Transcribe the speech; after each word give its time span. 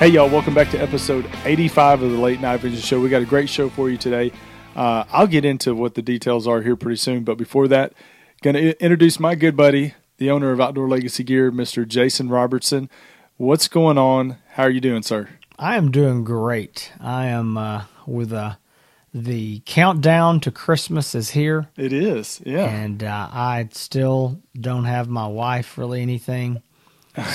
Hey, 0.00 0.08
y'all, 0.08 0.30
welcome 0.30 0.54
back 0.54 0.70
to 0.70 0.78
episode 0.78 1.28
85 1.44 2.00
of 2.00 2.10
the 2.10 2.16
Late 2.16 2.40
Night 2.40 2.60
Vision 2.60 2.80
Show. 2.80 2.98
We 3.02 3.10
got 3.10 3.20
a 3.20 3.26
great 3.26 3.50
show 3.50 3.68
for 3.68 3.90
you 3.90 3.98
today. 3.98 4.32
Uh, 4.74 5.04
I'll 5.12 5.26
get 5.26 5.44
into 5.44 5.74
what 5.74 5.94
the 5.94 6.00
details 6.00 6.48
are 6.48 6.62
here 6.62 6.74
pretty 6.74 6.96
soon, 6.96 7.22
but 7.22 7.36
before 7.36 7.68
that, 7.68 7.92
going 8.40 8.56
to 8.56 8.82
introduce 8.82 9.20
my 9.20 9.34
good 9.34 9.58
buddy, 9.58 9.92
the 10.16 10.30
owner 10.30 10.52
of 10.52 10.60
Outdoor 10.60 10.88
Legacy 10.88 11.22
Gear, 11.22 11.52
Mr. 11.52 11.86
Jason 11.86 12.30
Robertson. 12.30 12.88
What's 13.36 13.68
going 13.68 13.98
on? 13.98 14.38
How 14.52 14.62
are 14.62 14.70
you 14.70 14.80
doing, 14.80 15.02
sir? 15.02 15.28
I 15.58 15.76
am 15.76 15.90
doing 15.90 16.24
great. 16.24 16.92
I 16.98 17.26
am 17.26 17.58
uh, 17.58 17.84
with 18.06 18.32
uh, 18.32 18.54
the 19.12 19.60
countdown 19.66 20.40
to 20.40 20.50
Christmas 20.50 21.14
is 21.14 21.32
here. 21.32 21.68
It 21.76 21.92
is, 21.92 22.40
yeah. 22.46 22.64
And 22.64 23.04
uh, 23.04 23.28
I 23.30 23.68
still 23.72 24.40
don't 24.58 24.84
have 24.84 25.10
my 25.10 25.26
wife 25.26 25.76
really 25.76 26.00
anything 26.00 26.62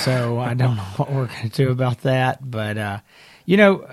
so 0.02 0.38
I 0.40 0.54
don't 0.54 0.76
know 0.76 0.82
what 0.96 1.10
we're 1.12 1.26
going 1.26 1.50
to 1.50 1.64
do 1.64 1.70
about 1.70 2.02
that. 2.02 2.48
But 2.48 2.78
uh, 2.78 3.00
you 3.44 3.56
know, 3.56 3.86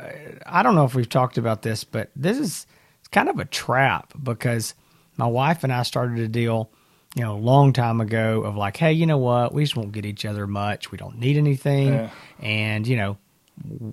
I 0.46 0.64
don't 0.64 0.76
know 0.76 0.86
if 0.86 0.96
we've 0.96 1.10
talked 1.10 1.38
about 1.38 1.62
this, 1.62 1.84
but 1.84 2.12
this 2.16 2.38
is 2.38 2.68
kind 3.12 3.30
of 3.30 3.40
a 3.40 3.46
trap 3.46 4.14
because 4.22 4.74
my 5.18 5.28
wife 5.28 5.64
and 5.64 5.72
I 5.72 5.84
started 5.84 6.20
a 6.20 6.28
deal, 6.28 6.72
you 7.16 7.22
know, 7.22 7.36
a 7.36 7.38
long 7.38 7.74
time 7.74 8.02
ago 8.02 8.42
of 8.44 8.56
like, 8.56 8.78
hey, 8.78 8.94
you 8.94 9.06
know 9.06 9.20
what? 9.20 9.54
We 9.54 9.64
just 9.64 9.76
won't 9.76 9.92
get 9.92 10.06
each 10.06 10.26
other 10.26 10.48
much. 10.48 10.92
We 10.92 10.98
don't 10.98 11.20
need 11.20 11.38
anything, 11.38 11.90
yeah. 11.90 12.10
and 12.40 12.88
you 12.88 12.98
know, 12.98 13.18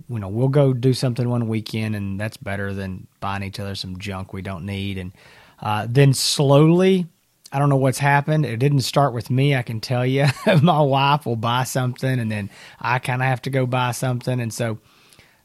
you 0.08 0.18
know, 0.18 0.28
we'll 0.28 0.48
go 0.48 0.72
do 0.72 0.94
something 0.94 1.28
one 1.28 1.48
weekend, 1.48 1.94
and 1.94 2.18
that's 2.18 2.36
better 2.36 2.72
than 2.72 3.06
buying 3.20 3.42
each 3.42 3.60
other 3.60 3.74
some 3.74 3.98
junk 3.98 4.32
we 4.32 4.42
don't 4.42 4.64
need. 4.64 4.96
And 4.96 5.12
uh, 5.60 5.86
then 5.88 6.14
slowly 6.14 7.06
I 7.52 7.58
don't 7.58 7.68
know 7.68 7.76
what's 7.76 7.98
happened. 7.98 8.46
It 8.46 8.58
didn't 8.58 8.82
start 8.82 9.12
with 9.12 9.28
me, 9.28 9.56
I 9.56 9.62
can 9.62 9.80
tell 9.80 10.06
you. 10.06 10.26
My 10.62 10.80
wife 10.80 11.26
will 11.26 11.36
buy 11.36 11.64
something 11.64 12.18
and 12.18 12.30
then 12.30 12.50
I 12.80 12.98
kind 13.00 13.22
of 13.22 13.26
have 13.26 13.42
to 13.42 13.50
go 13.50 13.66
buy 13.66 13.90
something. 13.92 14.40
And 14.40 14.54
so 14.54 14.78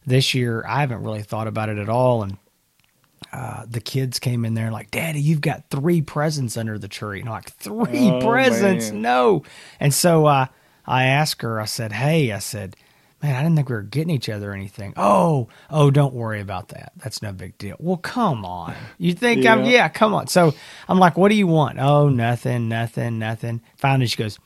this 0.05 0.33
year, 0.33 0.63
I 0.67 0.81
haven't 0.81 1.03
really 1.03 1.23
thought 1.23 1.47
about 1.47 1.69
it 1.69 1.79
at 1.79 1.89
all. 1.89 2.23
And 2.23 2.37
uh, 3.33 3.65
the 3.67 3.81
kids 3.81 4.19
came 4.19 4.45
in 4.45 4.53
there 4.53 4.71
like, 4.71 4.91
Daddy, 4.91 5.19
you've 5.19 5.41
got 5.41 5.69
three 5.69 6.01
presents 6.01 6.57
under 6.57 6.77
the 6.77 6.87
tree. 6.87 7.19
And 7.19 7.29
I'm 7.29 7.33
like, 7.35 7.51
three 7.53 8.09
oh, 8.09 8.21
presents? 8.21 8.91
Man. 8.91 9.01
No. 9.01 9.43
And 9.79 9.93
so 9.93 10.27
uh, 10.27 10.45
I 10.85 11.05
asked 11.05 11.41
her, 11.41 11.59
I 11.59 11.65
said, 11.65 11.91
Hey, 11.91 12.31
I 12.31 12.39
said, 12.39 12.75
man, 13.21 13.35
I 13.35 13.41
didn't 13.41 13.55
think 13.55 13.69
we 13.69 13.75
were 13.75 13.81
getting 13.81 14.11
each 14.11 14.29
other 14.29 14.51
or 14.51 14.53
anything. 14.53 14.93
Oh, 14.97 15.47
oh, 15.69 15.91
don't 15.91 16.13
worry 16.13 16.41
about 16.41 16.69
that. 16.69 16.91
That's 16.97 17.21
no 17.21 17.31
big 17.31 17.57
deal. 17.57 17.75
Well, 17.79 17.97
come 17.97 18.45
on. 18.45 18.75
You 18.97 19.13
think 19.13 19.43
yeah. 19.43 19.53
I'm, 19.53 19.65
yeah, 19.65 19.89
come 19.89 20.13
on. 20.13 20.27
So 20.27 20.53
I'm 20.87 20.99
like, 20.99 21.17
what 21.17 21.29
do 21.29 21.35
you 21.35 21.47
want? 21.47 21.79
Oh, 21.79 22.09
nothing, 22.09 22.69
nothing, 22.69 23.17
nothing. 23.19 23.61
Finally, 23.77 24.07
she 24.07 24.17
goes, 24.17 24.37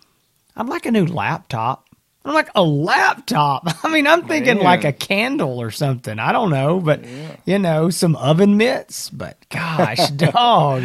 I'd 0.56 0.68
like 0.68 0.86
a 0.86 0.92
new 0.92 1.06
laptop. 1.06 1.89
I'm 2.26 2.34
like 2.34 2.50
a 2.54 2.64
laptop. 2.64 3.64
I 3.84 3.90
mean, 3.90 4.06
I'm 4.06 4.28
thinking 4.28 4.58
Man. 4.58 4.64
like 4.64 4.84
a 4.84 4.92
candle 4.92 5.60
or 5.60 5.72
something. 5.72 6.20
I 6.20 6.32
don't 6.32 6.50
know, 6.50 6.80
but 6.80 7.06
yeah. 7.06 7.36
you 7.46 7.60
know, 7.60 7.90
some 7.90 8.16
oven 8.18 8.58
mitts. 8.58 9.10
But 9.10 9.38
gosh, 9.50 10.10
dog, 10.16 10.84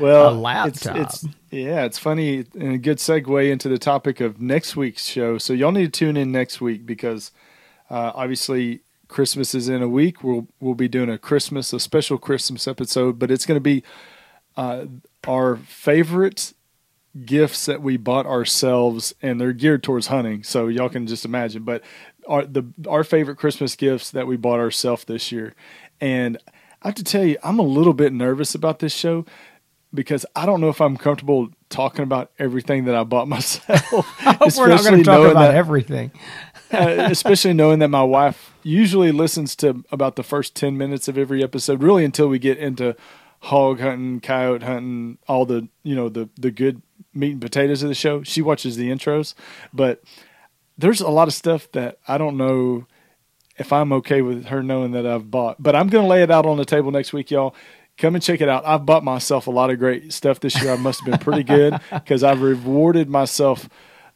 well, 0.00 0.30
a 0.30 0.32
laptop. 0.32 0.96
It's, 0.96 1.24
it's, 1.24 1.34
yeah, 1.50 1.84
it's 1.84 1.98
funny 1.98 2.46
and 2.54 2.74
a 2.74 2.78
good 2.78 2.98
segue 2.98 3.50
into 3.50 3.68
the 3.68 3.78
topic 3.78 4.20
of 4.20 4.40
next 4.40 4.76
week's 4.76 5.04
show. 5.04 5.38
So 5.38 5.52
y'all 5.52 5.72
need 5.72 5.92
to 5.92 5.98
tune 5.98 6.16
in 6.16 6.30
next 6.30 6.60
week 6.60 6.86
because 6.86 7.32
uh, 7.90 8.12
obviously 8.14 8.80
Christmas 9.08 9.54
is 9.54 9.68
in 9.68 9.82
a 9.82 9.88
week. 9.88 10.22
We'll 10.22 10.46
we'll 10.60 10.74
be 10.74 10.88
doing 10.88 11.10
a 11.10 11.18
Christmas, 11.18 11.72
a 11.72 11.80
special 11.80 12.16
Christmas 12.16 12.68
episode, 12.68 13.18
but 13.18 13.30
it's 13.30 13.44
going 13.44 13.56
to 13.56 13.60
be 13.60 13.82
uh, 14.56 14.86
our 15.26 15.56
favorite 15.56 16.54
gifts 17.24 17.66
that 17.66 17.82
we 17.82 17.96
bought 17.96 18.26
ourselves, 18.26 19.14
and 19.20 19.40
they're 19.40 19.52
geared 19.52 19.82
towards 19.82 20.08
hunting. 20.08 20.42
So 20.42 20.68
y'all 20.68 20.88
can 20.88 21.06
just 21.06 21.24
imagine. 21.24 21.64
But 21.64 21.82
our 22.26 22.44
the 22.44 22.64
our 22.88 23.04
favorite 23.04 23.36
Christmas 23.36 23.76
gifts 23.76 24.10
that 24.10 24.26
we 24.26 24.36
bought 24.36 24.60
ourselves 24.60 25.04
this 25.04 25.32
year, 25.32 25.54
and 26.00 26.38
I 26.82 26.88
have 26.88 26.94
to 26.96 27.04
tell 27.04 27.24
you, 27.24 27.36
I'm 27.42 27.58
a 27.58 27.62
little 27.62 27.94
bit 27.94 28.12
nervous 28.12 28.54
about 28.54 28.78
this 28.78 28.94
show 28.94 29.26
because 29.92 30.24
I 30.36 30.46
don't 30.46 30.60
know 30.60 30.68
if 30.68 30.80
I'm 30.80 30.96
comfortable 30.96 31.50
talking 31.68 32.02
about 32.02 32.30
everything 32.38 32.84
that 32.84 32.94
I 32.94 33.04
bought 33.04 33.28
myself. 33.28 33.90
We're 34.56 34.68
not 34.68 34.84
going 34.84 34.98
to 34.98 35.04
talk 35.04 35.30
about 35.30 35.40
that, 35.40 35.54
everything. 35.54 36.12
uh, 36.72 37.08
especially 37.10 37.52
knowing 37.52 37.80
that 37.80 37.88
my 37.88 38.02
wife 38.02 38.52
usually 38.62 39.10
listens 39.12 39.56
to 39.56 39.84
about 39.90 40.16
the 40.16 40.22
first 40.22 40.54
10 40.54 40.76
minutes 40.78 41.08
of 41.08 41.18
every 41.18 41.42
episode, 41.42 41.82
really 41.82 42.04
until 42.04 42.28
we 42.28 42.38
get 42.38 42.58
into 42.58 42.94
hog 43.40 43.80
hunting, 43.80 44.20
coyote 44.20 44.62
hunting, 44.62 45.18
all 45.26 45.44
the, 45.44 45.68
you 45.82 45.94
know, 45.94 46.08
the, 46.08 46.28
the 46.38 46.50
good 46.50 46.82
meat 47.12 47.32
and 47.32 47.40
potatoes 47.40 47.82
of 47.82 47.88
the 47.88 47.94
show. 47.94 48.22
She 48.22 48.42
watches 48.42 48.76
the 48.76 48.90
intros, 48.90 49.34
but 49.72 50.02
there's 50.78 51.00
a 51.00 51.08
lot 51.08 51.28
of 51.28 51.34
stuff 51.34 51.70
that 51.72 51.98
I 52.08 52.18
don't 52.18 52.36
know 52.36 52.86
if 53.58 53.72
I'm 53.72 53.92
okay 53.92 54.22
with 54.22 54.46
her 54.46 54.62
knowing 54.62 54.92
that 54.92 55.06
I've 55.06 55.30
bought. 55.30 55.62
But 55.62 55.76
I'm 55.76 55.88
going 55.88 56.04
to 56.04 56.08
lay 56.08 56.22
it 56.22 56.30
out 56.30 56.46
on 56.46 56.56
the 56.56 56.64
table 56.64 56.90
next 56.90 57.12
week, 57.12 57.30
y'all. 57.30 57.54
Come 57.98 58.14
and 58.14 58.24
check 58.24 58.40
it 58.40 58.48
out. 58.48 58.64
I've 58.66 58.86
bought 58.86 59.04
myself 59.04 59.46
a 59.46 59.50
lot 59.50 59.68
of 59.68 59.78
great 59.78 60.12
stuff 60.14 60.40
this 60.40 60.60
year. 60.62 60.72
I 60.72 60.76
must 60.76 61.00
have 61.00 61.10
been 61.10 61.18
pretty 61.18 61.42
good 61.42 61.78
because 61.92 62.24
I've 62.24 62.40
rewarded 62.40 63.10
myself 63.10 63.68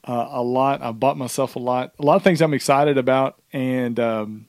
uh, 0.05 0.29
a 0.31 0.43
lot. 0.43 0.83
I 0.83 0.93
bought 0.93 1.19
myself 1.19 1.57
a 1.57 1.59
lot, 1.59 1.93
a 1.99 2.03
lot 2.03 2.17
of 2.17 2.23
things 2.23 2.41
I'm 2.41 2.55
excited 2.55 2.99
about, 2.99 3.39
and 3.53 3.99
um, 4.01 4.47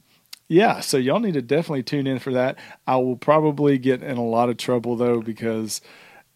yeah. 0.48 0.80
So 0.80 0.98
y'all 0.98 1.20
need 1.20 1.34
to 1.34 1.42
definitely 1.42 1.84
tune 1.84 2.08
in 2.08 2.20
for 2.20 2.34
that. 2.34 2.58
I 2.86 2.98
will 2.98 3.18
probably 3.18 3.78
get 3.78 4.04
in 4.04 4.18
a 4.18 4.24
lot 4.24 4.50
of 4.50 4.58
trouble 4.58 4.96
though 4.96 5.22
because 5.22 5.82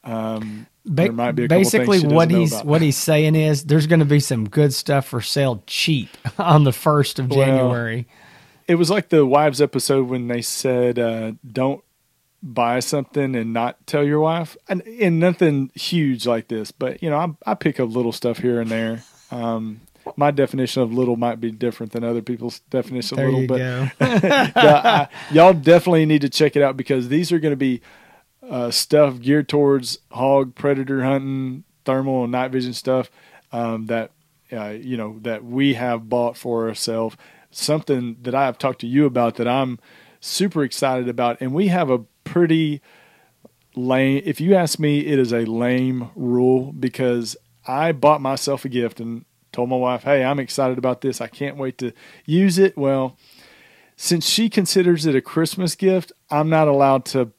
um, 0.03 0.67
ba- 0.89 1.33
basically 1.33 2.01
what 2.01 2.31
he's 2.31 2.59
what 2.61 2.81
he's 2.81 2.97
saying 2.97 3.35
is 3.35 3.65
there's 3.65 3.87
going 3.87 3.99
to 3.99 4.05
be 4.05 4.19
some 4.19 4.49
good 4.49 4.73
stuff 4.73 5.05
for 5.05 5.21
sale 5.21 5.63
cheap 5.67 6.09
on 6.37 6.63
the 6.63 6.73
first 6.73 7.19
of 7.19 7.29
well, 7.29 7.39
January. 7.39 8.07
It 8.67 8.75
was 8.75 8.89
like 8.89 9.09
the 9.09 9.25
wives 9.25 9.61
episode 9.61 10.07
when 10.09 10.27
they 10.27 10.41
said, 10.41 10.99
uh, 10.99 11.33
"Don't 11.49 11.83
buy 12.41 12.79
something 12.79 13.35
and 13.35 13.53
not 13.53 13.85
tell 13.87 14.03
your 14.03 14.19
wife," 14.19 14.57
and, 14.67 14.81
and 14.87 15.19
nothing 15.19 15.71
huge 15.75 16.27
like 16.27 16.47
this, 16.47 16.71
but 16.71 17.01
you 17.01 17.09
know, 17.09 17.17
I, 17.17 17.51
I 17.51 17.53
pick 17.55 17.79
up 17.79 17.89
little 17.89 18.11
stuff 18.11 18.39
here 18.39 18.61
and 18.61 18.69
there. 18.69 19.03
Um, 19.31 19.81
my 20.15 20.31
definition 20.31 20.81
of 20.81 20.93
little 20.93 21.15
might 21.15 21.39
be 21.39 21.51
different 21.51 21.91
than 21.91 22.03
other 22.03 22.21
people's 22.21 22.59
definition 22.71 23.17
there 23.17 23.27
of 23.27 23.33
little, 23.33 23.47
but 23.47 23.59
yeah, 24.01 24.49
I, 24.55 25.07
y'all 25.31 25.53
definitely 25.53 26.05
need 26.05 26.21
to 26.21 26.29
check 26.29 26.55
it 26.55 26.63
out 26.63 26.77
because 26.77 27.09
these 27.09 27.31
are 27.31 27.39
going 27.39 27.51
to 27.51 27.57
be 27.57 27.81
uh, 28.49 28.71
stuff 28.71 29.19
geared 29.21 29.47
towards 29.47 29.99
hog 30.11 30.55
predator 30.55 31.03
hunting, 31.03 31.63
thermal 31.85 32.23
and 32.23 32.31
night 32.31 32.51
vision 32.51 32.73
stuff 32.73 33.09
um, 33.51 33.85
that 33.85 34.11
uh, 34.51 34.69
you 34.69 34.97
know 34.97 35.17
that 35.21 35.45
we 35.45 35.75
have 35.75 36.09
bought 36.09 36.35
for 36.35 36.67
ourselves. 36.67 37.15
Something 37.51 38.17
that 38.21 38.35
I 38.35 38.45
have 38.45 38.57
talked 38.57 38.81
to 38.81 38.87
you 38.87 39.05
about 39.05 39.35
that 39.35 39.47
I'm 39.47 39.79
super 40.19 40.63
excited 40.63 41.07
about, 41.07 41.39
and 41.39 41.53
we 41.53 41.67
have 41.67 41.89
a 41.89 41.99
pretty 42.23 42.81
lame. 43.75 44.21
If 44.25 44.41
you 44.41 44.55
ask 44.55 44.79
me, 44.79 44.99
it 45.05 45.19
is 45.19 45.31
a 45.31 45.45
lame 45.45 46.09
rule 46.15 46.71
because 46.73 47.37
I 47.67 47.91
bought 47.91 48.21
myself 48.21 48.65
a 48.65 48.69
gift 48.69 48.99
and 48.99 49.25
told 49.51 49.69
my 49.69 49.75
wife, 49.75 50.03
"Hey, 50.03 50.23
I'm 50.23 50.39
excited 50.39 50.77
about 50.77 51.01
this. 51.01 51.21
I 51.21 51.27
can't 51.27 51.57
wait 51.57 51.77
to 51.79 51.91
use 52.25 52.57
it." 52.57 52.77
Well, 52.77 53.17
since 53.95 54.27
she 54.27 54.49
considers 54.49 55.05
it 55.05 55.15
a 55.15 55.21
Christmas 55.21 55.75
gift, 55.75 56.11
I'm 56.29 56.49
not 56.49 56.67
allowed 56.67 57.05
to 57.05 57.31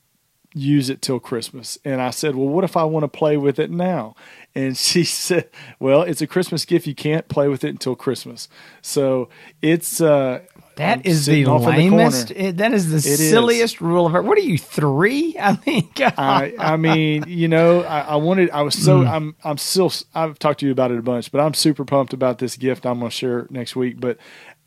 use 0.52 0.90
it 0.90 1.02
till 1.02 1.20
Christmas. 1.20 1.78
And 1.84 2.00
I 2.00 2.10
said, 2.10 2.34
Well, 2.36 2.48
what 2.48 2.64
if 2.64 2.76
I 2.76 2.84
want 2.84 3.04
to 3.04 3.08
play 3.08 3.36
with 3.36 3.58
it 3.58 3.70
now? 3.70 4.14
And 4.54 4.76
she 4.76 5.04
said, 5.04 5.48
Well, 5.78 6.02
it's 6.02 6.20
a 6.20 6.26
Christmas 6.26 6.64
gift. 6.64 6.86
You 6.86 6.94
can't 6.94 7.28
play 7.28 7.48
with 7.48 7.64
it 7.64 7.68
until 7.68 7.94
Christmas. 7.94 8.48
So 8.82 9.28
it's. 9.62 10.00
Uh, 10.00 10.40
that 10.76 11.04
is 11.04 11.26
the 11.26 11.44
lamest. 11.44 12.28
The 12.28 12.46
it, 12.46 12.56
that 12.56 12.72
is 12.72 12.88
the 12.88 12.96
it 12.96 13.18
silliest 13.18 13.74
is. 13.74 13.80
rule 13.82 14.06
of 14.06 14.14
it. 14.14 14.24
What 14.24 14.38
are 14.38 14.42
you 14.42 14.56
three? 14.56 15.36
I 15.40 15.58
mean, 15.66 15.90
I, 15.98 16.54
I, 16.58 16.76
mean, 16.78 17.24
you 17.28 17.48
know, 17.48 17.82
I, 17.82 18.00
I, 18.00 18.16
wanted. 18.16 18.50
I 18.50 18.62
was 18.62 18.82
so. 18.82 19.00
Mm. 19.00 19.10
I'm. 19.10 19.36
I'm 19.44 19.58
still. 19.58 19.92
I've 20.14 20.38
talked 20.38 20.60
to 20.60 20.66
you 20.66 20.72
about 20.72 20.90
it 20.90 20.98
a 20.98 21.02
bunch, 21.02 21.30
but 21.32 21.40
I'm 21.40 21.52
super 21.52 21.84
pumped 21.84 22.14
about 22.14 22.38
this 22.38 22.56
gift. 22.56 22.86
I'm 22.86 23.00
gonna 23.00 23.10
share 23.10 23.46
next 23.50 23.76
week. 23.76 24.00
But 24.00 24.16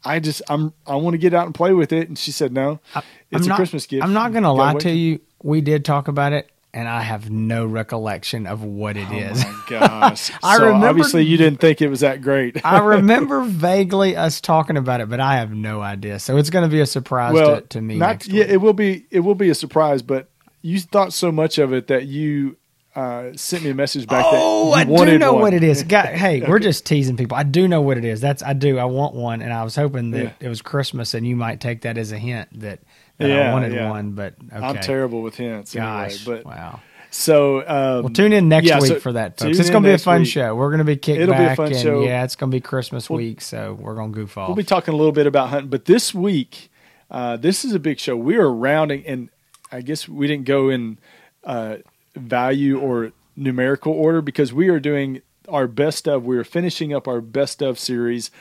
I 0.04 0.19
just. 0.19 0.44
I'm. 0.50 0.74
I 0.86 0.98
want 0.98 1.16
to 1.16 1.18
get 1.18 1.34
out 1.34 1.48
and 1.48 1.56
play 1.56 1.74
with 1.74 1.92
it. 1.92 2.08
And 2.10 2.18
she 2.18 2.31
said, 2.31 2.54
No, 2.54 2.80
it's 2.96 3.06
I'm 3.34 3.44
a 3.44 3.48
not, 3.48 3.56
Christmas 3.56 3.88
gift. 3.88 4.04
I'm 4.04 4.13
not 4.13 4.34
gonna 4.34 4.54
lie 4.54 4.75
to 4.75 4.92
you 4.92 5.19
we 5.44 5.62
did 5.62 5.86
talk 5.86 6.07
about 6.07 6.34
it, 6.34 6.50
and 6.74 6.88
I 6.88 7.01
have 7.01 7.30
no 7.30 7.66
recollection 7.66 8.48
of 8.48 8.63
what 8.63 8.98
it 8.98 9.07
oh 9.12 9.16
is. 9.16 9.44
my 9.44 9.63
gosh! 9.69 10.31
I 10.44 10.57
so 10.57 10.66
remember. 10.66 10.88
Obviously, 10.88 11.24
you 11.25 11.38
didn't 11.38 11.60
think 11.60 11.81
it 11.81 11.90
was 11.90 12.00
that 12.00 12.22
great. 12.22 12.66
I 12.66 12.80
remember 12.84 13.44
vaguely 13.44 14.16
us 14.16 14.42
talking 14.42 14.78
about 14.78 15.01
it, 15.01 15.10
but 15.10 15.19
I 15.19 15.38
have 15.38 15.54
no 15.54 15.81
idea. 15.81 16.19
So 16.19 16.38
it's 16.38 16.50
going 16.50 16.68
to 16.68 16.72
be 16.72 16.81
a 16.81 16.86
surprise 16.86 17.34
well, 17.34 17.62
to, 17.62 17.68
to 17.68 17.81
me. 17.81 17.98
Not, 17.98 18.25
yeah, 18.28 18.45
it 18.45 18.57
will 18.57 18.74
be. 18.74 19.06
It 19.12 19.19
will 19.19 19.36
be 19.36 19.50
a 19.50 19.56
surprise. 19.56 20.01
But 20.01 20.30
you 20.62 20.80
thought 20.80 21.13
so 21.13 21.31
much 21.31 21.57
of 21.60 21.74
it 21.74 21.88
that 21.88 22.07
you 22.07 22.57
uh, 22.96 23.31
sent 23.36 23.63
me 23.63 23.72
a 23.72 23.74
message 23.74 24.07
back. 24.07 24.24
Oh, 24.28 24.72
I 24.72 24.84
do 24.84 25.18
know 25.18 25.34
one. 25.34 25.42
what 25.42 25.54
it 25.54 25.63
is. 25.63 25.84
God, 25.84 26.07
hey, 26.07 26.42
okay. 26.42 26.50
we're 26.50 26.60
just 26.60 26.86
teasing 26.86 27.18
people. 27.18 27.36
I 27.36 27.44
do 27.44 27.68
know 27.68 27.81
what 27.81 27.98
it 27.98 28.06
is. 28.06 28.22
That's 28.22 28.44
I 28.44 28.54
do. 28.54 28.78
I 28.78 28.86
want 28.86 29.16
one, 29.16 29.42
and 29.42 29.51
I 29.51 29.63
was 29.63 29.75
hoping 29.75 30.12
that 30.12 30.24
yeah. 30.24 30.31
it 30.39 30.48
was 30.48 30.62
Christmas, 30.62 31.13
and 31.13 31.25
you 31.25 31.36
might 31.36 31.60
take 31.60 31.81
that 31.81 31.98
as 31.98 32.12
a 32.12 32.18
hint 32.18 32.50
that 32.60 32.80
yeah, 33.19 33.50
I 33.50 33.54
wanted 33.54 33.74
yeah. 33.74 33.89
one, 33.89 34.12
but 34.12 34.36
okay. 34.51 34.65
I'm 34.65 34.77
terrible 34.77 35.21
with 35.21 35.36
hints. 35.36 35.74
Gosh, 35.74 36.27
anyway, 36.27 36.44
but 36.44 36.45
wow. 36.45 36.81
So 37.13 37.60
um, 37.60 38.04
Well, 38.04 38.10
tune 38.10 38.33
in 38.33 38.50
next 38.50 38.68
yeah, 38.68 38.80
week 38.80 38.88
so 38.88 39.00
for 39.00 39.13
that, 39.13 39.38
folks. 39.38 39.60
It's 39.60 39.69
going 39.69 39.83
to 39.83 39.89
be 39.89 39.94
a 39.94 40.00
fun 40.00 40.21
week. 40.21 40.30
show. 40.30 40.56
We're 40.56 40.69
going 40.69 40.80
to 40.80 40.83
be 40.83 40.95
kicked 40.95 41.21
It'll 41.21 41.36
be 41.36 41.44
a 41.44 41.56
fun 41.56 41.68
and 41.68 41.75
show. 41.75 42.01
yeah, 42.01 42.24
it's 42.24 42.36
going 42.36 42.51
to 42.51 42.56
be 42.56 42.60
Christmas 42.60 43.10
week, 43.10 43.39
so 43.42 43.77
we're 43.80 43.94
going 43.94 44.12
to 44.12 44.15
goof 44.19 44.38
off. 44.38 44.50
We'll 44.50 44.56
be 44.56 44.63
talking 44.63 44.95
a 44.95 44.98
little 44.98 45.12
bit 45.12 45.27
about 45.27 45.50
hunting, 45.50 45.69
but 45.69 45.86
this 45.86 46.13
week, 46.13 46.71
uh, 47.12 47.38
this 47.38 47.63
is 47.63 47.74
a 47.74 47.80
big 47.80 48.00
show. 48.00 48.18
We 48.18 48.38
are 48.38 48.51
rounding, 48.51 49.06
and 49.06 49.30
I 49.71 49.81
guess 49.81 50.10
we 50.10 50.25
didn't 50.25 50.45
go 50.45 50.69
in 50.69 50.98
uh, 51.44 51.77
value 52.15 52.80
or 52.80 53.12
numerical 53.36 53.94
order 53.94 54.21
because 54.21 54.51
we 54.51 54.69
are 54.69 54.80
doing 54.80 55.21
our 55.48 55.68
best 55.68 56.07
of. 56.07 56.25
We 56.25 56.38
are 56.38 56.44
finishing 56.44 56.94
up 56.94 57.07
our 57.07 57.21
best 57.21 57.62
of 57.62 57.77
series, 57.77 58.31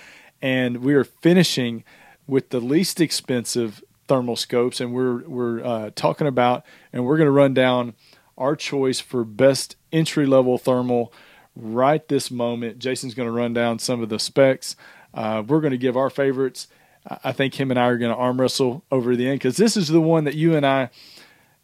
and 0.40 0.78
we 0.78 0.94
are 0.94 1.04
finishing 1.04 1.84
with 2.26 2.48
the 2.48 2.60
least 2.60 3.02
expensive 3.02 3.82
thermal 4.08 4.36
scopes, 4.36 4.80
and 4.80 4.92
we're 4.92 5.22
we're 5.28 5.64
uh, 5.64 5.90
talking 5.94 6.26
about, 6.26 6.64
and 6.92 7.04
we're 7.04 7.16
going 7.16 7.26
to 7.26 7.32
run 7.32 7.54
down 7.54 7.94
our 8.36 8.56
choice 8.56 9.00
for 9.00 9.24
best 9.24 9.76
entry 9.92 10.26
level 10.26 10.58
thermal 10.58 11.12
right 11.54 12.06
this 12.08 12.30
moment. 12.30 12.78
Jason's 12.78 13.14
going 13.14 13.28
to 13.28 13.32
run 13.32 13.52
down 13.52 13.78
some 13.78 14.02
of 14.02 14.08
the 14.08 14.18
specs. 14.18 14.76
Uh, 15.14 15.42
we're 15.46 15.60
going 15.60 15.72
to 15.72 15.78
give 15.78 15.96
our 15.96 16.10
favorites. 16.10 16.68
I 17.24 17.32
think 17.32 17.58
him 17.58 17.70
and 17.70 17.78
I 17.78 17.86
are 17.86 17.98
going 17.98 18.12
to 18.12 18.16
arm 18.16 18.40
wrestle 18.40 18.84
over 18.90 19.16
the 19.16 19.28
end 19.28 19.40
because 19.40 19.56
this 19.56 19.76
is 19.76 19.88
the 19.88 20.00
one 20.00 20.24
that 20.24 20.34
you 20.34 20.54
and 20.54 20.64
I 20.64 20.90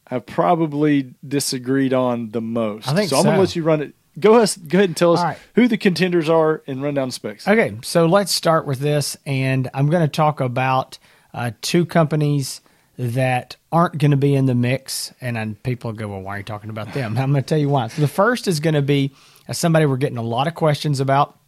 have 0.09 0.27
probably 0.27 1.15
disagreed 1.27 1.95
on 1.95 2.31
the 2.31 2.41
most. 2.41 2.89
I 2.89 2.95
think 2.95 3.11
so. 3.11 3.19
I'm 3.19 3.25
going 3.25 3.37
to 3.37 3.41
let 3.41 3.57
you 3.57 3.63
run 3.63 3.83
it. 3.83 3.95
Go 4.19 4.35
ahead, 4.35 4.51
go 4.67 4.79
ahead 4.79 4.91
and 4.91 4.97
tell 4.97 5.13
us 5.13 5.23
right. 5.23 5.39
who 5.55 5.69
the 5.69 5.79
contenders 5.79 6.29
are 6.29 6.63
and 6.67 6.83
run 6.83 6.95
down 6.95 7.09
the 7.09 7.13
specs. 7.13 7.47
Okay, 7.47 7.79
so 7.83 8.07
let's 8.07 8.33
start 8.33 8.67
with 8.67 8.81
this, 8.81 9.17
and 9.25 9.71
I'm 9.73 9.89
going 9.89 10.03
to 10.03 10.09
talk 10.09 10.41
about 10.41 10.99
uh, 11.35 11.53
two 11.63 11.85
companies 11.85 12.61
that 12.99 13.57
aren't 13.71 13.99
going 13.99 14.11
to 14.11 14.17
be 14.17 14.35
in 14.35 14.47
the 14.47 14.55
mix. 14.55 15.13
And 15.21 15.37
then 15.37 15.55
people 15.57 15.93
go, 15.93 16.09
"Well, 16.09 16.21
why 16.21 16.35
are 16.35 16.39
you 16.39 16.45
talking 16.45 16.71
about 16.71 16.93
them?" 16.95 17.17
I'm 17.19 17.31
going 17.31 17.43
to 17.43 17.49
tell 17.49 17.59
you 17.59 17.69
why. 17.69 17.89
So 17.89 18.03
the 18.03 18.09
first 18.09 18.49
is 18.49 18.61
going 18.61 18.75
to 18.75 18.83
be 18.83 19.13
uh, 19.49 19.53
somebody 19.53 19.87
we're 19.87 19.97
getting 19.97 20.19
a 20.19 20.23
lot 20.23 20.47
of 20.49 20.55
questions 20.55 21.01
about. 21.01 21.39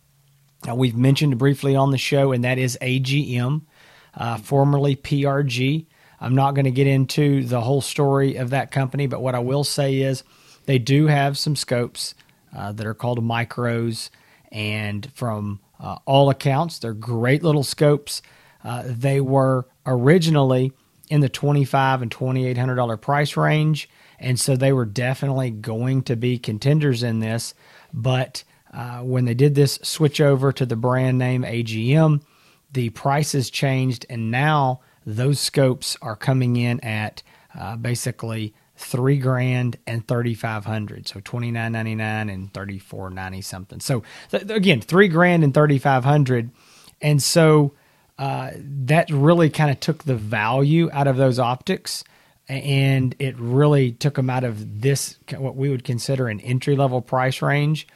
Uh, 0.69 0.75
we've 0.75 0.97
mentioned 0.97 1.39
briefly 1.39 1.75
on 1.75 1.91
the 1.91 1.99
show, 1.99 2.33
and 2.33 2.45
that 2.45 2.59
is 2.59 2.79
AGM, 2.83 3.63
uh, 4.15 4.37
formerly 4.39 4.95
PRG. 4.95 5.87
I'm 6.21 6.35
not 6.35 6.55
going 6.55 6.67
to 6.67 6.71
get 6.71 6.87
into 6.87 7.45
the 7.45 7.63
whole 7.63 7.81
story 7.81 8.37
of 8.37 8.51
that 8.51 8.71
company, 8.71 9.07
but 9.07 9.23
what 9.23 9.35
I 9.35 9.39
will 9.39 9.65
say 9.65 10.01
is 10.03 10.23
they 10.67 10.79
do 10.79 11.07
have 11.07 11.39
some 11.39 11.57
scopes 11.57 12.15
uh, 12.55 12.73
that 12.73 12.87
are 12.87 12.95
called 12.95 13.25
micros, 13.25 14.11
and 14.53 15.11
from 15.15 15.61
uh, 15.79 15.97
all 16.05 16.29
accounts, 16.29 16.79
they're 16.79 16.93
great 16.93 17.43
little 17.43 17.65
scopes. 17.65 18.21
Uh, 18.65 18.83
they 18.87 19.21
were 19.21 19.67
originally 19.87 20.73
in 21.09 21.21
the 21.21 21.29
twenty-five 21.29 22.03
and 22.03 22.11
twenty-eight 22.11 22.59
hundred 22.59 22.77
dollar 22.77 22.97
price 22.97 23.37
range, 23.37 23.89
and 24.19 24.39
so 24.39 24.57
they 24.57 24.73
were 24.73 24.85
definitely 24.85 25.51
going 25.51 26.03
to 26.03 26.17
be 26.17 26.39
contenders 26.39 27.03
in 27.03 27.21
this. 27.21 27.55
But 27.93 28.45
uh, 28.73 28.99
when 29.01 29.25
they 29.25 29.35
did 29.35 29.55
this 29.55 29.79
switch 29.83 30.21
over 30.21 30.53
to 30.53 30.65
the 30.65 30.77
brand 30.77 31.19
name 31.19 31.43
AGM, 31.43 32.23
the 32.73 32.91
prices 32.91 33.51
changed, 33.51 34.07
and 34.09 34.31
now 34.31 34.81
those 35.05 35.41
scopes 35.41 35.97
are 36.03 36.15
coming 36.15 36.57
in 36.57 36.79
at 36.81 37.23
uh, 37.59 37.77
basically 37.77 38.55
three 38.77 39.19
grand 39.19 39.77
and 39.87 40.07
thirty 40.07 40.35
five 40.35 40.65
hundred. 40.65 41.09
So 41.09 41.21
twenty 41.25 41.51
nine 41.51 41.73
ninety 41.73 41.95
nine 41.97 42.29
and 42.29 42.53
thirty 42.53 42.79
four 42.79 43.11
ninety 43.11 43.41
something. 43.41 43.81
So 43.81 44.05
th- 44.31 44.49
again, 44.51 44.81
three 44.81 45.09
grand 45.09 45.43
and 45.43 45.53
thirty 45.53 45.79
five 45.79 46.05
hundred, 46.05 46.51
and 47.03 47.21
so 47.23 47.75
uh, 48.21 48.51
that 48.87 49.11
really 49.11 49.51
kind 49.51 49.71
of 49.71 49.81
took 49.81 50.05
the 50.05 50.15
value 50.15 50.89
out 50.93 51.09
of 51.09 51.17
those 51.17 51.41
optics. 51.41 52.05
And 52.49 53.15
it 53.21 53.37
really 53.39 53.93
took 53.93 54.15
them 54.15 54.29
out 54.29 54.43
of 54.43 54.81
this, 54.81 55.19
what 55.39 55.55
we 55.55 55.71
would 55.71 55.85
consider 55.85 56.27
an 56.27 56.41
entry 56.41 56.75
level 56.75 57.01
price 57.01 57.43
range. 57.43 57.87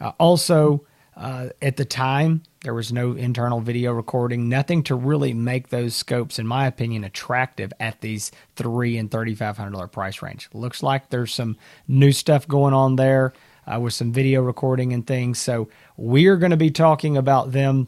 Uh, 0.00 0.10
also, 0.18 0.84
uh, 1.16 1.50
at 1.62 1.76
the 1.76 1.84
time, 1.84 2.42
there 2.64 2.74
was 2.74 2.92
no 2.92 3.12
internal 3.12 3.60
video 3.60 3.92
recording, 3.92 4.48
nothing 4.48 4.82
to 4.84 4.96
really 4.96 5.32
make 5.32 5.68
those 5.68 5.94
scopes, 5.94 6.40
in 6.40 6.46
my 6.46 6.66
opinion, 6.66 7.04
attractive 7.04 7.72
at 7.78 8.00
these 8.00 8.32
three 8.56 8.98
and 8.98 9.10
thirty 9.10 9.34
five 9.36 9.56
hundred 9.56 9.74
dollar 9.74 9.86
price 9.88 10.22
range. 10.22 10.48
Looks 10.52 10.82
like 10.82 11.10
there's 11.10 11.32
some 11.32 11.56
new 11.86 12.10
stuff 12.10 12.48
going 12.48 12.74
on 12.74 12.96
there 12.96 13.32
uh, 13.66 13.78
with 13.78 13.92
some 13.92 14.12
video 14.12 14.42
recording 14.42 14.92
and 14.92 15.06
things. 15.06 15.38
So 15.38 15.68
we 15.96 16.26
are 16.26 16.36
going 16.36 16.50
to 16.50 16.56
be 16.56 16.70
talking 16.72 17.16
about 17.16 17.52
them 17.52 17.86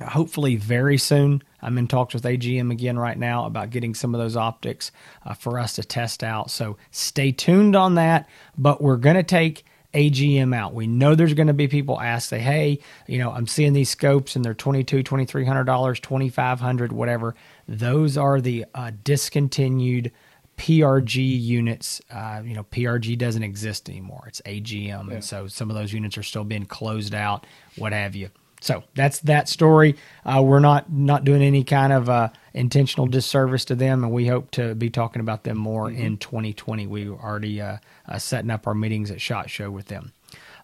hopefully 0.00 0.56
very 0.56 0.98
soon. 0.98 1.42
I'm 1.60 1.78
in 1.78 1.86
talks 1.86 2.14
with 2.14 2.24
AGM 2.24 2.70
again 2.70 2.98
right 2.98 3.18
now 3.18 3.46
about 3.46 3.70
getting 3.70 3.94
some 3.94 4.14
of 4.14 4.20
those 4.20 4.36
optics 4.36 4.90
uh, 5.24 5.34
for 5.34 5.58
us 5.58 5.74
to 5.74 5.84
test 5.84 6.24
out. 6.24 6.50
So 6.50 6.76
stay 6.90 7.32
tuned 7.32 7.76
on 7.76 7.94
that. 7.96 8.28
But 8.56 8.82
we're 8.82 8.96
going 8.96 9.16
to 9.16 9.22
take 9.22 9.64
AGM 9.94 10.54
out. 10.54 10.74
We 10.74 10.86
know 10.86 11.14
there's 11.14 11.34
going 11.34 11.48
to 11.48 11.52
be 11.52 11.68
people 11.68 12.00
ask, 12.00 12.28
say, 12.30 12.38
hey, 12.38 12.78
you 13.06 13.18
know, 13.18 13.30
I'm 13.30 13.46
seeing 13.46 13.74
these 13.74 13.90
scopes 13.90 14.36
and 14.36 14.44
they're 14.44 14.54
$22, 14.54 15.04
$2,300, 15.04 16.00
2,500, 16.00 16.92
whatever. 16.92 17.34
Those 17.68 18.16
are 18.16 18.40
the 18.40 18.64
uh, 18.74 18.92
discontinued 19.04 20.10
PRG 20.56 21.40
units. 21.40 22.00
Uh, 22.10 22.42
you 22.44 22.54
know, 22.54 22.64
PRG 22.64 23.18
doesn't 23.18 23.42
exist 23.42 23.88
anymore. 23.88 24.24
It's 24.26 24.40
AGM. 24.42 25.12
And 25.12 25.24
so 25.24 25.46
some 25.46 25.70
of 25.70 25.76
those 25.76 25.92
units 25.92 26.16
are 26.16 26.22
still 26.22 26.44
being 26.44 26.64
closed 26.64 27.14
out, 27.14 27.46
what 27.76 27.92
have 27.92 28.14
you. 28.14 28.30
So 28.62 28.84
that's 28.94 29.18
that 29.20 29.48
story. 29.48 29.96
Uh, 30.24 30.40
we're 30.44 30.60
not 30.60 30.90
not 30.90 31.24
doing 31.24 31.42
any 31.42 31.64
kind 31.64 31.92
of 31.92 32.08
uh, 32.08 32.28
intentional 32.54 33.08
disservice 33.08 33.64
to 33.66 33.74
them, 33.74 34.04
and 34.04 34.12
we 34.12 34.28
hope 34.28 34.52
to 34.52 34.76
be 34.76 34.88
talking 34.88 35.18
about 35.18 35.42
them 35.42 35.58
more 35.58 35.90
in 35.90 36.16
2020. 36.16 36.86
We 36.86 37.10
were 37.10 37.18
already 37.18 37.60
uh, 37.60 37.78
uh, 38.08 38.18
setting 38.18 38.52
up 38.52 38.68
our 38.68 38.74
meetings 38.74 39.10
at 39.10 39.20
Shot 39.20 39.50
Show 39.50 39.68
with 39.68 39.86
them. 39.86 40.12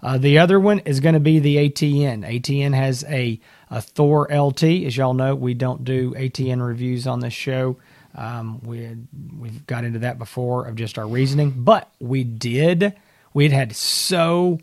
Uh, 0.00 0.17
the 0.17 0.39
other 0.39 0.61
one 0.61 0.79
is 0.81 1.00
going 1.00 1.15
to 1.15 1.21
be 1.21 1.41
the 1.41 1.56
ATN. 1.69 2.25
ATN 2.25 2.73
has 2.73 3.05
a, 3.09 3.41
a 3.69 3.83
Thor 3.83 4.29
LT. 4.33 4.62
As 4.62 4.97
y'all 4.97 5.12
know, 5.12 5.35
we 5.35 5.55
don't 5.55 5.83
do 5.83 6.12
ATN 6.12 6.65
reviews 6.65 7.09
on 7.09 7.19
this 7.19 7.35
show. 7.35 7.79
Um, 8.15 8.61
we 8.61 8.85
had, 8.85 9.09
we've 9.41 9.67
got 9.67 9.83
into 9.83 9.99
that 10.00 10.21
before 10.21 10.67
of 10.67 10.77
just 10.77 10.99
our 10.99 11.09
reasoning, 11.09 11.50
but 11.50 11.91
we 11.99 12.23
did. 12.23 12.95
We 13.35 13.43
had 13.43 13.53
had 13.53 13.77
so 13.77 14.61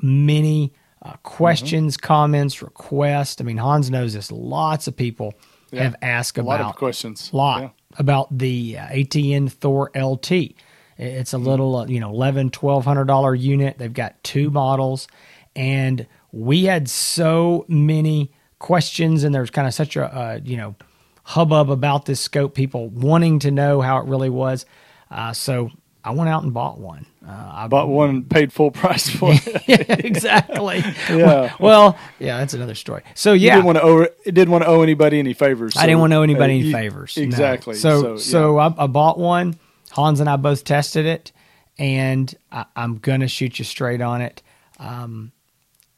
many 0.00 0.72
uh, 1.02 1.14
questions, 1.22 1.96
comments, 1.96 2.62
requests. 2.62 3.40
I 3.40 3.44
mean, 3.44 3.56
Hans 3.56 3.90
knows 3.90 4.14
this. 4.14 4.30
Lots 4.30 4.86
of 4.86 4.96
people 4.96 5.34
Yeah. 5.70 5.82
have 5.84 5.96
asked 6.02 6.38
A 6.38 6.42
lot 6.42 6.60
about 6.60 6.70
of 6.70 6.76
questions. 6.76 7.30
lot 7.32 7.62
Yeah. 7.62 7.68
about 7.98 8.36
the 8.38 8.78
uh, 8.78 8.86
ATN 8.90 9.48
Thor 9.48 9.90
LT. 9.96 10.54
It's 10.98 11.32
a 11.32 11.38
little, 11.38 11.76
uh, 11.76 11.86
you 11.86 11.98
know, 12.00 12.10
eleven, 12.10 12.50
twelve 12.50 12.84
hundred 12.84 13.06
dollar 13.06 13.34
unit. 13.34 13.78
They've 13.78 13.92
got 13.92 14.22
two 14.22 14.50
models, 14.50 15.08
and 15.56 16.06
we 16.30 16.64
had 16.64 16.88
so 16.88 17.64
many 17.66 18.30
questions, 18.58 19.24
and 19.24 19.34
there's 19.34 19.50
kind 19.50 19.66
of 19.66 19.74
such 19.74 19.96
a, 19.96 20.04
uh, 20.14 20.40
you 20.44 20.56
know, 20.56 20.76
hubbub 21.24 21.70
about 21.70 22.04
this 22.04 22.20
scope. 22.20 22.54
People 22.54 22.88
wanting 22.90 23.38
to 23.40 23.50
know 23.50 23.80
how 23.80 23.98
it 23.98 24.04
really 24.06 24.30
was. 24.30 24.66
Uh, 25.10 25.32
so 25.32 25.70
I 26.04 26.10
went 26.12 26.28
out 26.28 26.42
and 26.42 26.52
bought 26.52 26.78
one. 26.78 27.06
Uh, 27.26 27.50
I 27.54 27.68
Bought 27.68 27.88
one 27.88 28.10
and 28.10 28.28
paid 28.30 28.52
full 28.52 28.72
price 28.72 29.08
for 29.08 29.30
it. 29.34 29.62
yeah, 29.68 29.96
exactly. 29.98 30.82
Yeah. 31.08 31.54
Well, 31.60 31.96
yeah, 32.18 32.38
that's 32.38 32.54
another 32.54 32.74
story. 32.74 33.02
So 33.14 33.32
You 33.32 33.46
yeah, 33.46 33.54
didn't 33.56 33.66
want 33.66 33.78
to 33.78 33.84
owe 33.84 34.06
didn't 34.24 34.50
want 34.50 34.64
to 34.64 34.68
owe 34.68 34.82
anybody 34.82 35.18
any 35.20 35.32
favors. 35.32 35.76
I 35.76 35.86
didn't 35.86 36.00
want 36.00 36.12
to 36.12 36.16
owe 36.16 36.22
anybody 36.22 36.54
uh, 36.54 36.56
any 36.56 36.66
you- 36.66 36.72
favors. 36.72 37.16
no. 37.16 37.22
Exactly. 37.22 37.74
So 37.76 38.16
so, 38.16 38.56
yeah. 38.58 38.70
I, 38.78 38.84
I 38.84 38.86
bought 38.88 39.18
one. 39.18 39.58
Hans 39.92 40.20
and 40.20 40.28
I 40.28 40.36
both 40.36 40.64
tested 40.64 41.04
it, 41.06 41.32
and 41.78 42.34
I, 42.50 42.64
I'm 42.74 42.96
gonna 42.98 43.28
shoot 43.28 43.58
you 43.58 43.64
straight 43.64 44.00
on 44.00 44.22
it. 44.22 44.42
Um, 44.78 45.30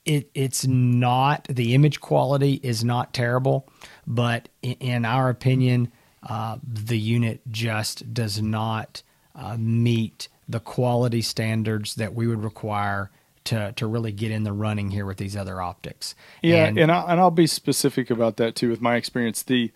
it 0.05 0.29
it's 0.35 0.67
not 0.67 1.47
the 1.49 1.75
image 1.75 2.01
quality 2.01 2.61
is 2.63 2.85
not 2.85 3.15
terrible, 3.15 3.67
but 4.07 4.49
in, 4.63 4.73
in 4.81 5.05
our 5.07 5.31
opinion, 5.31 5.91
uh, 6.29 6.59
the 6.63 6.99
unit 6.99 7.41
just 7.51 8.13
does 8.13 8.43
not 8.43 9.03
uh, 9.35 9.57
meet 9.59 10.29
the 10.49 10.61
quality 10.61 11.23
standards 11.23 11.95
that 11.97 12.15
we 12.15 12.27
would 12.27 12.43
require 12.43 13.11
to 13.45 13.73
to 13.77 13.87
really 13.87 14.13
get 14.13 14.31
in 14.31 14.43
the 14.45 14.53
running 14.53 14.91
here 14.91 15.05
with 15.07 15.19
these 15.19 15.37
other 15.37 15.61
optics. 15.61 16.15
Yeah, 16.43 16.65
And- 16.67 16.79
and, 16.79 16.91
I, 16.93 17.03
and 17.13 17.21
I'll 17.21 17.31
be 17.31 17.47
specific 17.47 18.11
about 18.11 18.37
that 18.39 18.55
too. 18.55 18.69
With 18.71 18.81
my 18.81 18.97
experience, 18.97 19.43
the 19.43 19.71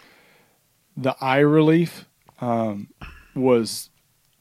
the 0.96 1.14
eye 1.20 1.38
relief 1.38 2.06
um, 2.40 2.88
was 3.34 3.90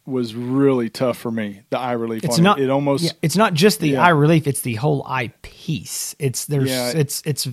was 0.06 0.34
really 0.36 0.90
tough 0.90 1.18
for 1.18 1.30
me. 1.32 1.62
The 1.70 1.78
eye 1.80 1.92
relief. 1.92 2.24
it's 2.24 2.38
on 2.38 2.44
not 2.44 2.60
It, 2.60 2.66
it 2.66 2.70
almost. 2.70 3.04
yeah, 3.04 3.12
it's 3.22 3.36
not 3.36 3.54
just 3.54 3.80
the 3.82 3.90
Yeah. 3.90 4.06
eye 4.06 4.10
relief 4.10 4.48
it's 4.48 4.62
the 4.62 4.76
whole 4.76 5.04
eye 5.06 5.34
piece 5.42 6.16
it's 6.20 6.46
there's 6.46 6.70
Yeah. 6.70 6.92
it's 6.96 7.22
it's 7.26 7.48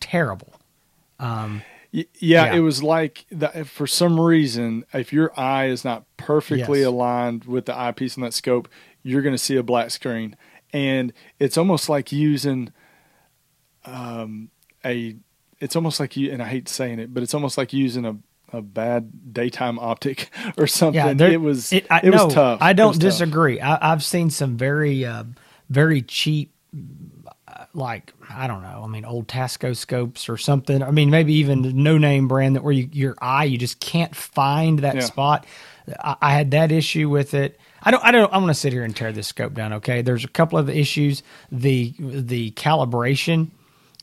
terrible 0.00 0.52
Y- 1.18 1.62
Yeah, 1.96 2.46
Yeah. 2.46 2.54
it 2.54 2.58
was 2.58 2.82
like 2.82 3.24
that 3.30 3.68
for 3.68 3.86
some 3.86 4.18
reason, 4.18 4.84
if 4.92 5.12
your 5.12 5.32
eye 5.38 5.66
is 5.66 5.84
not 5.84 6.04
perfectly 6.16 6.80
Yes. 6.80 6.88
aligned 6.88 7.44
with 7.44 7.66
the 7.66 7.78
eyepiece 7.78 8.16
in 8.16 8.22
that 8.24 8.34
scope, 8.34 8.68
you're 9.04 9.22
going 9.22 9.34
to 9.34 9.38
see 9.38 9.56
a 9.56 9.62
black 9.62 9.90
screen, 9.92 10.34
and 10.72 11.12
it's 11.38 11.56
almost 11.56 11.88
like 11.88 12.10
using 12.10 12.72
um, 13.84 14.50
a. 14.84 15.16
It's 15.60 15.76
almost 15.76 16.00
like 16.00 16.16
you, 16.16 16.32
and 16.32 16.42
I 16.42 16.46
hate 16.48 16.68
saying 16.68 16.98
it, 16.98 17.14
but 17.14 17.22
it's 17.22 17.32
almost 17.34 17.56
like 17.56 17.72
using 17.72 18.04
a 18.04 18.16
a 18.52 18.60
bad 18.62 19.32
daytime 19.32 19.78
optic 19.78 20.30
or 20.58 20.66
something. 20.66 21.18
Yeah, 21.18 21.26
it 21.28 21.40
was 21.40 21.72
It, 21.72 21.84
it, 21.84 21.86
I, 21.90 22.00
was 22.10 22.22
no, 22.22 22.30
tough. 22.30 22.58
I 22.62 22.72
don't 22.72 22.92
tough. 22.92 23.00
disagree. 23.00 23.60
I, 23.60 23.92
I've 23.92 24.04
seen 24.04 24.30
some 24.30 24.56
very, 24.56 25.04
uh, 25.04 25.24
very 25.70 26.02
cheap, 26.02 26.52
like 27.74 28.12
I 28.30 28.46
don't 28.46 28.62
know. 28.62 28.82
I 28.84 28.86
mean, 28.86 29.04
old 29.04 29.28
Tasco 29.28 29.76
scopes 29.76 30.28
or 30.28 30.36
something. 30.36 30.82
I 30.82 30.90
mean, 30.90 31.10
maybe 31.10 31.34
even 31.34 31.82
no 31.82 31.98
name 31.98 32.28
brand 32.28 32.56
that 32.56 32.62
where 32.64 32.72
you, 32.72 32.88
your 32.92 33.16
eye 33.20 33.44
you 33.44 33.58
just 33.58 33.80
can't 33.80 34.14
find 34.14 34.80
that 34.80 34.94
Yeah. 34.96 35.00
spot. 35.02 35.46
I, 36.02 36.16
I 36.20 36.32
had 36.34 36.50
that 36.52 36.72
issue 36.72 37.08
with 37.08 37.34
it. 37.34 37.58
I 37.82 37.90
don't. 37.90 38.02
I 38.04 38.10
don't. 38.12 38.32
I'm 38.32 38.40
going 38.40 38.48
to 38.48 38.54
sit 38.54 38.72
here 38.72 38.84
and 38.84 38.96
tear 38.96 39.12
this 39.12 39.26
scope 39.28 39.52
down. 39.54 39.72
Okay, 39.74 40.00
there's 40.02 40.24
a 40.24 40.28
couple 40.28 40.58
of 40.58 40.70
issues. 40.70 41.22
The 41.52 41.94
the 41.98 42.50
calibration 42.52 43.50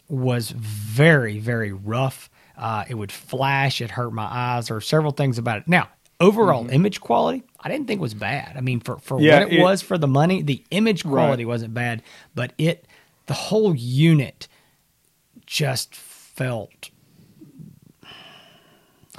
was 0.07 0.51
very 0.51 1.39
very 1.39 1.71
rough. 1.71 2.29
Uh, 2.57 2.83
it 2.87 2.95
would 2.95 3.11
flash. 3.11 3.81
It 3.81 3.89
hurt 3.91 4.13
my 4.13 4.27
eyes. 4.29 4.67
There 4.67 4.77
are 4.77 4.81
several 4.81 5.11
things 5.13 5.37
about 5.39 5.57
it. 5.59 5.67
Now, 5.67 5.89
overall 6.19 6.69
image 6.69 7.01
quality, 7.01 7.41
I 7.59 7.69
didn't 7.69 7.87
think 7.87 7.99
was 8.01 8.13
bad. 8.13 8.55
I 8.55 8.61
mean, 8.61 8.79
for 8.81 8.97
for 8.99 9.15
Mm-hmm. 9.17 9.25
Yeah, 9.25 9.39
what 9.43 9.51
it, 9.53 9.59
it- 9.59 9.61
was 9.63 9.81
for 9.81 9.97
the 9.97 10.07
money, 10.07 10.41
the 10.43 10.63
image 10.69 11.03
quality 11.03 11.45
Right. 11.45 11.49
wasn't 11.49 11.73
bad, 11.73 12.03
but 12.35 12.53
it 12.59 12.85
the 13.31 13.35
whole 13.35 13.73
unit 13.73 14.49
just 15.45 15.95
felt. 15.95 16.89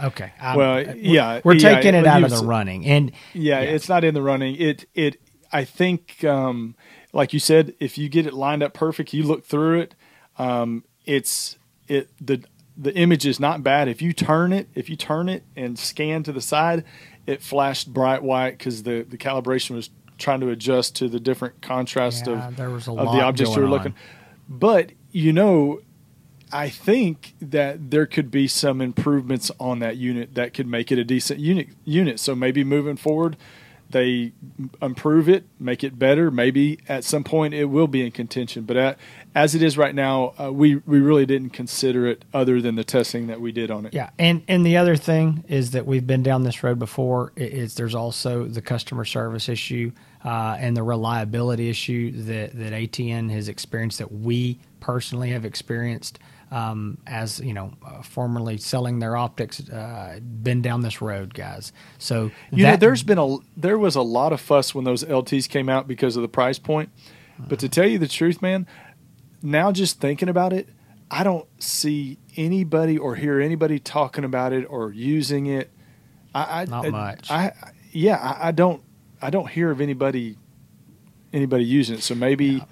Okay. 0.03 0.33
I'm- 0.39 0.57
Well, 0.59 0.75
we're- 0.75 0.99
yeah, 1.01 1.41
we're 1.43 1.55
yeah, 1.55 1.77
taking 1.77 1.95
it 1.95 2.03
well, 2.05 2.17
out 2.17 2.25
of 2.25 2.31
the 2.31 2.45
running, 2.45 2.85
and 2.85 3.11
Yeah, 3.33 3.61
it's 3.61 3.89
not 3.89 4.05
in 4.05 4.13
the 4.13 4.21
running. 4.21 4.57
It 4.57 4.85
it 4.95 5.17
I 5.51 5.65
think 5.65 6.23
um, 6.25 6.75
like 7.15 7.33
you 7.33 7.39
said, 7.39 7.73
if 7.81 7.97
you 7.97 8.11
get 8.11 8.27
it 8.27 8.35
lined 8.35 8.63
up 8.63 8.75
perfect, 8.75 9.15
you 9.15 9.23
look 9.23 9.47
through 9.47 9.81
it. 9.81 9.95
Um, 10.37 10.85
it's 11.07 11.57
it 11.89 12.11
the 12.21 12.45
the 12.77 12.95
image 12.95 13.25
is 13.27 13.41
not 13.41 13.63
bad. 13.63 13.89
If 13.89 14.03
you 14.03 14.13
turn 14.13 14.53
it, 14.53 14.69
if 14.75 14.91
you 14.91 14.97
turn 14.97 15.31
it 15.31 15.45
and 15.57 15.79
scan 15.79 16.23
to 16.25 16.33
the 16.33 16.43
side, 16.43 16.85
it 17.27 17.41
flashed 17.41 17.91
bright 17.95 18.23
white 18.23 18.59
because 18.59 18.83
the 18.83 19.07
the 19.09 19.17
calibration 19.17 19.71
was 19.75 19.89
trying 20.19 20.41
to 20.41 20.51
adjust 20.51 20.97
to 20.97 21.09
the 21.09 21.21
different 21.21 21.61
contrast 21.63 22.27
Yeah, 22.27 22.49
of 22.49 22.57
there 22.57 22.71
was 22.71 22.89
a 22.89 22.93
of 22.93 23.13
the 23.13 23.23
objects 23.23 23.55
you 23.57 23.63
were 23.63 23.69
looking. 23.69 23.93
on. 23.93 23.99
But 24.49 24.93
you 25.11 25.33
know, 25.33 25.81
I 26.53 26.69
think 26.69 27.35
that 27.41 27.91
there 27.91 28.07
could 28.07 28.31
be 28.31 28.47
some 28.49 28.81
improvements 28.81 29.51
on 29.59 29.79
that 29.81 29.97
unit 29.97 30.35
that 30.35 30.53
could 30.55 30.67
make 30.67 30.93
it 30.93 30.99
a 30.99 31.05
decent 31.05 31.41
unit. 31.41 31.69
Unit. 31.85 32.21
So 32.21 32.35
maybe 32.35 32.63
moving 32.65 32.97
forward, 32.97 33.37
they 33.93 34.33
improve 34.81 35.29
it, 35.29 35.45
make 35.61 35.85
it 35.85 35.99
better. 35.99 36.31
Maybe 36.31 36.81
at 36.89 37.05
some 37.05 37.25
point 37.25 37.55
it 37.55 37.67
will 37.67 37.87
be 37.87 38.05
in 38.05 38.11
contention. 38.11 38.65
But 38.65 38.77
at, 38.77 38.99
as 39.35 39.55
it 39.55 39.63
is 39.63 39.79
right 39.79 39.95
now, 39.95 40.35
uh, 40.41 40.53
we 40.53 40.77
we 40.77 41.01
really 41.01 41.27
didn't 41.27 41.51
consider 41.51 42.07
it 42.07 42.25
other 42.35 42.61
than 42.61 42.75
the 42.75 42.85
testing 42.85 43.29
that 43.29 43.41
we 43.41 43.53
did 43.53 43.71
on 43.71 43.87
it. 43.87 43.95
Yeah, 43.95 44.11
and 44.19 44.43
and 44.49 44.67
the 44.67 44.77
other 44.77 44.97
thing 44.97 45.45
is 45.49 45.71
that 45.71 45.87
we've 45.87 46.07
been 46.07 46.23
down 46.23 46.43
this 46.43 46.63
road 46.63 46.79
before. 46.79 47.33
Is 47.37 47.75
there's 47.75 47.95
also 47.95 48.45
the 48.45 48.63
customer 48.63 49.05
service 49.05 49.49
issue 49.49 49.93
uh, 50.25 50.57
and 50.59 50.77
the 50.77 50.83
reliability 50.83 51.69
issue 51.69 52.11
that 52.25 52.59
that 52.59 52.73
ATN 52.73 53.31
has 53.31 53.49
experienced 53.49 53.99
that 53.99 54.13
we 54.13 54.59
personally 54.81 55.31
have 55.31 55.45
experienced. 55.45 56.19
Um, 56.53 56.99
as 57.07 57.41
you 57.41 57.55
know, 57.55 57.73
uh, 57.83 58.03
formerly 58.03 58.59
selling 58.59 58.99
their 58.99 59.17
optics, 59.17 59.67
uh, 59.71 60.21
been 60.21 60.61
down 60.61 60.83
this 60.83 61.01
road, 61.01 61.33
guys. 61.33 61.73
So 61.99 62.31
You 62.51 62.65
know, 62.65 62.77
there's 62.77 63.03
been 63.03 63.17
a 63.19 63.39
there 63.57 63.79
was 63.79 63.97
a 63.97 64.03
lot 64.03 64.35
of 64.35 64.41
fuss 64.41 64.75
when 64.75 64.85
those 64.85 65.03
LTs 65.03 65.49
came 65.49 65.71
out 65.71 65.89
because 65.89 66.15
of 66.17 66.23
the 66.23 66.29
price 66.29 66.59
point. 66.59 66.91
But 67.39 67.59
to 67.61 67.69
tell 67.69 67.87
you 67.87 67.99
the 67.99 68.07
truth, 68.07 68.43
man, 68.43 68.67
now 69.43 69.73
just 69.73 69.99
thinking 69.99 70.29
about 70.29 70.53
it, 70.53 70.69
I 71.11 71.25
don't 71.25 71.47
see 71.63 72.19
anybody 72.37 72.99
or 72.99 73.17
hear 73.17 73.41
anybody 73.41 73.79
talking 73.79 74.25
about 74.25 74.53
it 74.53 74.65
or 74.65 74.93
using 74.93 75.47
it. 75.47 75.71
I, 76.35 76.63
I 76.63 76.65
Not 76.67 76.89
much. 76.91 77.31
I, 77.31 77.47
I 77.47 77.53
yeah, 77.93 78.17
I, 78.17 78.49
I 78.49 78.53
don't 78.53 78.83
I 79.21 79.31
don't 79.31 79.49
hear 79.49 79.71
of 79.71 79.81
anybody 79.81 80.37
anybody 81.33 81.65
using 81.65 81.97
it. 81.97 82.03
So 82.03 82.15
maybe 82.15 82.63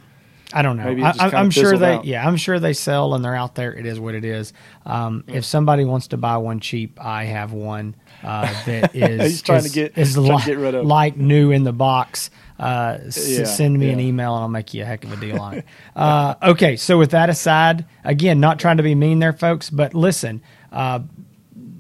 I 0.53 0.63
don't 0.63 0.77
know. 0.77 0.89
I, 0.89 0.95
just 0.95 1.21
I, 1.21 1.25
kinda 1.25 1.37
I'm 1.39 1.51
sure 1.51 1.79
they, 1.79 1.95
out. 1.95 2.05
yeah, 2.05 2.27
I'm 2.27 2.37
sure 2.37 2.59
they 2.59 2.73
sell 2.73 3.15
and 3.15 3.25
they're 3.25 3.37
out 3.37 3.55
there. 3.55 3.73
It 3.73 3.87
is 3.87 4.01
what 4.01 4.15
it 4.15 4.25
is. 4.25 4.53
Um, 4.85 5.23
If 5.29 5.45
somebody 5.45 5.85
wants 5.85 6.09
to 6.09 6.17
buy 6.17 6.37
one 6.39 6.59
cheap, 6.61 6.99
I 7.05 7.25
have 7.25 7.53
one 7.53 7.95
uh, 8.25 8.53
that 8.67 8.95
is 8.95 9.43
trying 9.43 9.63
to 9.63 9.71
get- 9.71 9.97
is 9.97 10.15
trying 10.15 10.39
to 10.41 10.47
get 10.47 10.59
rid 10.59 10.75
of. 10.75 10.85
like 10.87 11.17
new 11.17 11.53
in 11.53 11.63
the 11.65 11.73
box. 11.73 12.31
Uh, 12.59 12.99
s- 13.07 13.29
Yeah, 13.39 13.45
send 13.45 13.79
me 13.79 13.91
an 13.91 14.01
email 14.01 14.35
and 14.35 14.43
I'll 14.43 14.49
make 14.49 14.75
you 14.75 14.83
a 14.83 14.85
heck 14.85 15.05
of 15.05 15.13
a 15.13 15.17
deal 15.17 15.39
on 15.41 15.55
it. 15.59 15.65
Uh, 15.97 16.35
okay, 16.43 16.77
so 16.77 16.99
with 16.99 17.11
that 17.13 17.31
aside, 17.31 17.85
again, 18.05 18.41
not 18.41 18.59
trying 18.59 18.79
to 18.79 18.83
be 18.83 18.95
mean 18.95 19.19
there, 19.19 19.33
folks, 19.33 19.71
but 19.71 19.95
listen. 19.95 20.43
Uh, 20.73 21.01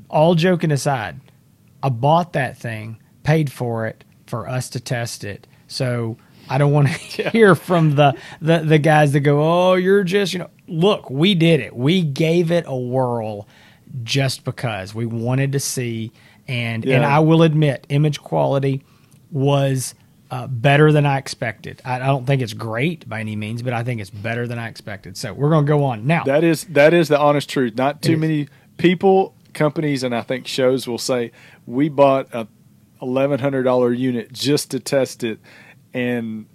all 0.09 0.35
joking 0.35 0.71
aside, 0.73 1.21
I 1.83 1.89
bought 1.89 2.33
that 2.35 2.57
thing, 2.59 2.99
paid 3.23 3.51
for 3.53 3.87
it 3.87 4.05
for 4.27 4.49
us 4.49 4.69
to 4.71 4.81
test 4.81 5.25
it. 5.25 5.47
So 5.69 6.17
I 6.51 6.59
don't 6.59 6.73
want 6.73 6.89
to 6.89 7.31
hear 7.31 7.55
from 7.55 7.95
the, 7.95 8.15
the 8.43 8.59
the 8.59 8.79
guys 8.79 9.13
that 9.13 9.21
go, 9.21 9.41
"Oh, 9.43 9.75
you're 9.75 10.05
just, 10.05 10.33
you 10.33 10.41
know, 10.41 10.51
look, 10.67 11.09
we 11.09 11.35
did 11.35 11.61
it. 11.61 11.75
We 11.75 12.03
gave 12.03 12.51
it 12.51 12.65
a 12.67 12.77
whirl 12.77 13.49
just 14.03 14.45
because 14.45 14.95
we 14.95 15.07
wanted 15.07 15.53
to 15.53 15.61
see 15.61 16.13
and 16.51 16.85
and 16.85 17.05
I 17.05 17.21
will 17.21 17.43
admit, 17.43 17.87
image 17.91 18.21
quality 18.21 18.83
was 19.31 19.95
uh, 20.33 20.49
better 20.49 20.91
than 20.91 21.07
I 21.07 21.19
expected. 21.19 21.81
I, 21.85 21.97
I 21.97 22.07
don't 22.07 22.27
think 22.27 22.43
it's 22.43 22.55
great 22.55 23.09
by 23.09 23.21
any 23.21 23.37
means, 23.37 23.63
but 23.63 23.73
I 23.73 23.85
think 23.85 24.01
it's 24.01 24.11
better 24.11 24.49
than 24.49 24.59
I 24.59 24.69
expected. 24.69 25.17
So 25.17 25.33
we're 25.33 25.51
going 25.51 25.65
to 25.65 25.69
go 25.69 25.85
on 25.85 26.09
now. 26.09 26.25
That 26.25 26.43
is 26.43 26.65
that 26.65 26.93
is 26.93 27.07
the 27.07 27.21
honest 27.21 27.49
truth. 27.49 27.77
Not 27.77 28.03
too 28.03 28.17
many 28.17 28.49
people, 28.79 29.37
companies, 29.55 30.03
and 30.03 30.13
I 30.13 30.23
think 30.23 30.49
shows 30.49 30.89
will 30.89 30.99
say 30.99 31.31
we 31.67 31.89
bought 31.89 32.27
a 32.35 32.49
eleven 33.01 33.39
hundred 33.39 33.63
dollar 33.63 33.93
unit 33.93 34.33
just 34.33 34.73
to 34.73 34.81
test 34.81 35.23
it 35.23 35.39
and 35.95 36.47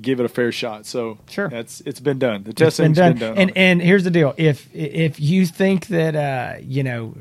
give 0.00 0.20
it 0.20 0.26
a 0.26 0.28
fair 0.28 0.52
shot. 0.52 0.86
So 0.86 1.18
Sure. 1.28 1.48
that's 1.48 1.80
it's 1.82 2.00
been 2.00 2.18
done. 2.18 2.42
The 2.44 2.50
It's 2.66 2.76
been 2.78 2.92
done. 2.92 3.12
been 3.14 3.18
done. 3.20 3.38
And 3.38 3.52
and 3.56 3.82
here's 3.82 4.04
the 4.04 4.10
deal: 4.10 4.34
if 4.36 4.68
if 4.74 5.18
you 5.20 5.46
think 5.46 5.86
that 5.88 6.14
uh, 6.16 6.58
you 6.60 6.82
know, 6.82 7.14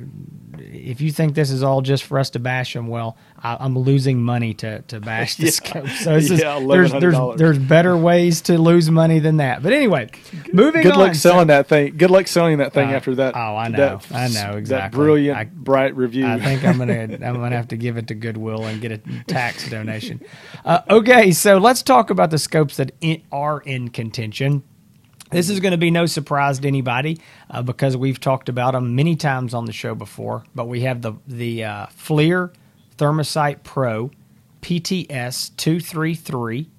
if 0.60 1.02
you 1.02 1.12
think 1.12 1.36
this 1.36 1.50
is 1.52 1.64
all 1.64 1.82
just 1.82 2.04
for 2.04 2.20
us 2.20 2.30
to 2.32 2.40
bash 2.40 2.76
him, 2.76 2.88
well, 2.88 3.18
I, 3.42 3.58
I'm 3.60 3.78
losing 3.78 4.22
money 4.22 4.54
to 4.56 4.82
to 4.84 5.00
bash 5.00 5.36
the 5.38 5.46
Yeah. 5.46 5.50
scope. 5.52 5.88
So 5.88 6.14
this 6.16 6.32
is, 6.32 6.40
there's 6.42 6.92
there's 6.92 7.16
there's 7.38 7.58
better 7.60 7.96
ways 7.98 8.42
to 8.42 8.58
lose 8.58 8.90
money 8.92 9.20
than 9.20 9.38
that. 9.38 9.64
But 9.64 9.74
anyway, 9.74 10.10
moving 10.54 10.84
Good 10.84 10.94
on. 10.94 11.00
luck 11.00 11.16
selling 11.16 11.48
that 11.48 11.68
thing. 11.68 11.98
Good 11.98 12.12
luck 12.12 12.28
selling 12.28 12.58
that 12.60 12.74
thing 12.74 12.90
Uh, 12.90 12.94
after 12.98 13.16
that. 13.16 13.36
oh, 13.36 13.56
I 13.56 13.68
know. 13.70 13.78
that- 13.78 14.16
I 14.16 14.28
know, 14.28 14.52
That 14.54 14.58
exactly. 14.58 14.98
brilliant, 14.98 15.38
I- 15.38 15.44
bright 15.46 15.96
review. 15.96 16.26
I 16.28 16.40
think 16.40 16.64
I'm 16.64 16.78
gonna 16.78 16.94
I'm 17.26 17.36
gonna 17.36 17.56
have 17.56 17.70
to 17.70 17.78
give 17.78 17.98
it 17.98 18.08
to 18.08 18.16
Goodwill 18.16 18.66
and 18.66 18.82
get 18.82 18.92
a 18.92 18.98
tax 19.28 19.70
donation. 19.70 20.22
Uh, 20.64 20.82
okay, 20.90 21.32
so 21.32 21.58
let's 21.58 21.82
talk 21.82 22.10
about 22.10 22.30
the 22.32 22.38
scopes 22.38 22.78
that 22.78 22.92
in, 23.02 23.22
are 23.32 23.62
in 23.62 23.90
contention. 23.90 24.64
This 25.32 25.50
is 25.50 25.60
going 25.60 25.72
to 25.72 25.77
be 25.77 25.91
no 25.91 26.05
surprise 26.05 26.60
to 26.60 26.67
anybody 26.67 27.20
uh, 27.50 27.62
because 27.63 27.98
we've 27.98 28.20
talked 28.20 28.48
about 28.48 28.74
them 28.74 28.96
many 28.96 29.15
times 29.15 29.53
on 29.53 29.65
the 29.65 29.74
show 29.74 29.96
before. 29.96 30.44
But 30.53 30.67
we 30.67 30.82
have 30.82 31.01
the 31.01 31.13
the 31.27 31.63
uh, 31.63 31.86
FLIR 31.88 32.53
ThermoSight 32.98 33.63
Pro 33.63 34.12
PTS 34.62 35.55
two 35.58 35.79
three 35.79 36.15
three 36.15 36.70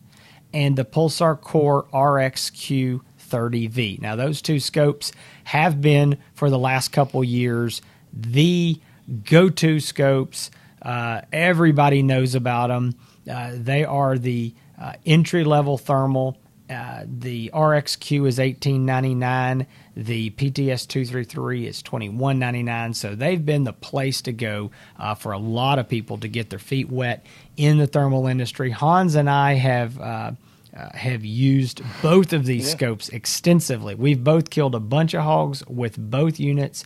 and 0.55 0.77
the 0.77 0.85
Pulsar 0.85 1.39
Core 1.41 1.87
RXQ 1.93 3.01
30V. 3.29 4.01
Now, 4.01 4.17
those 4.17 4.41
two 4.41 4.61
scopes 4.61 5.13
have 5.45 5.81
been 5.81 6.19
for 6.33 6.49
the 6.49 6.59
last 6.59 6.89
couple 6.89 7.23
years 7.25 7.83
the 8.13 8.81
go 9.25 9.51
to 9.51 9.81
scopes. 9.81 10.51
Uh, 10.81 11.23
everybody 11.33 12.03
knows 12.03 12.35
about 12.35 12.69
them. 12.69 12.95
Uh, 13.31 13.53
they 13.55 13.85
are 13.85 14.17
the 14.17 14.55
uh, 14.81 14.95
entry 15.05 15.45
level 15.45 15.77
thermal. 15.77 16.39
Uh, 16.69 17.05
the 17.07 17.51
RXQ 17.55 18.27
is 18.27 18.41
eighteen 18.41 18.85
ninety 18.85 19.15
nine. 19.15 19.67
The 19.97 20.31
PTS 20.31 20.89
two 20.89 21.05
three 21.07 21.23
three 21.25 21.67
is 21.67 21.81
twenty 21.81 22.09
one 22.09 22.39
ninety 22.41 22.63
nine. 22.65 22.93
So 22.93 23.15
they've 23.15 23.45
been 23.45 23.63
the 23.65 23.73
place 23.73 24.21
to 24.23 24.33
go 24.33 24.73
uh, 24.99 25.15
for 25.15 25.31
a 25.33 25.39
lot 25.39 25.79
of 25.79 25.89
people 25.89 26.19
to 26.19 26.29
get 26.29 26.51
their 26.51 26.59
feet 26.59 26.91
wet 26.91 27.25
in 27.57 27.79
the 27.79 27.87
thermal 27.87 28.27
industry. 28.27 28.71
Hans 28.71 29.15
and 29.15 29.31
I 29.31 29.55
have 29.55 30.01
uh, 30.01 30.33
uh, 30.77 30.89
have 30.97 31.25
used 31.25 31.83
both 32.03 32.33
of 32.33 32.45
these 32.47 32.67
Yeah. 32.69 32.75
scopes 32.77 33.09
extensively. 33.11 33.95
We've 33.95 34.23
both 34.23 34.51
killed 34.51 34.75
a 34.75 34.81
bunch 34.81 35.15
of 35.15 35.23
hogs 35.23 35.65
with 35.69 35.97
both 35.97 36.41
units 36.41 36.85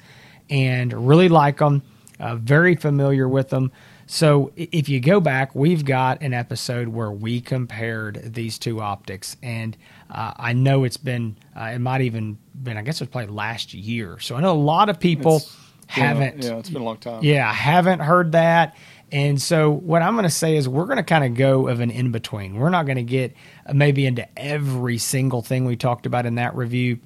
and 0.50 1.08
really 1.08 1.28
like 1.30 1.56
them. 1.58 1.82
Uh, 2.18 2.36
very 2.36 2.76
familiar 2.76 3.26
with 3.26 3.48
them. 3.48 3.72
So 4.12 4.50
if 4.56 4.88
you 4.88 4.98
go 4.98 5.20
back, 5.20 5.54
we've 5.54 5.84
got 5.84 6.20
an 6.20 6.34
episode 6.34 6.88
where 6.88 7.12
we 7.12 7.40
compared 7.40 8.34
these 8.34 8.58
two 8.58 8.80
optics, 8.80 9.36
and 9.40 9.76
uh, 10.10 10.32
I 10.36 10.52
know 10.52 10.82
it's 10.82 10.96
been, 10.96 11.36
uh, 11.56 11.66
it 11.74 11.78
might 11.78 12.00
even 12.00 12.36
been, 12.60 12.76
I 12.76 12.82
guess 12.82 13.00
it 13.00 13.04
was 13.04 13.10
probably 13.10 13.32
last 13.32 13.72
year. 13.72 14.18
So 14.18 14.34
I 14.34 14.40
know 14.40 14.50
a 14.50 14.58
lot 14.58 14.88
of 14.88 14.98
people 14.98 15.36
It's 15.36 15.46
been 15.94 16.04
a- 16.04 16.06
haven't, 16.08 16.42
yeah, 16.42 16.56
it's 16.56 16.70
been 16.70 16.82
a 16.82 16.84
long 16.84 16.96
time. 16.96 17.22
yeah, 17.22 17.48
I 17.48 17.52
haven't 17.52 18.00
heard 18.00 18.32
that. 18.32 18.74
And 19.12 19.40
so 19.40 19.70
what 19.70 20.02
I'm 20.02 20.14
going 20.14 20.24
to 20.24 20.28
say 20.28 20.56
is 20.56 20.68
we're 20.68 20.86
going 20.86 20.96
to 20.96 21.04
kind 21.04 21.24
of 21.24 21.34
go 21.34 21.68
of 21.68 21.78
an 21.78 21.92
in 21.92 22.10
between. 22.10 22.56
We're 22.56 22.70
not 22.70 22.86
going 22.86 22.96
to 22.96 23.04
get 23.04 23.34
uh, 23.64 23.74
maybe 23.74 24.06
into 24.06 24.26
every 24.36 24.98
single 24.98 25.40
thing 25.40 25.66
we 25.66 25.76
talked 25.76 26.04
about 26.06 26.26
in 26.26 26.34
that 26.34 26.56
review, 26.56 26.98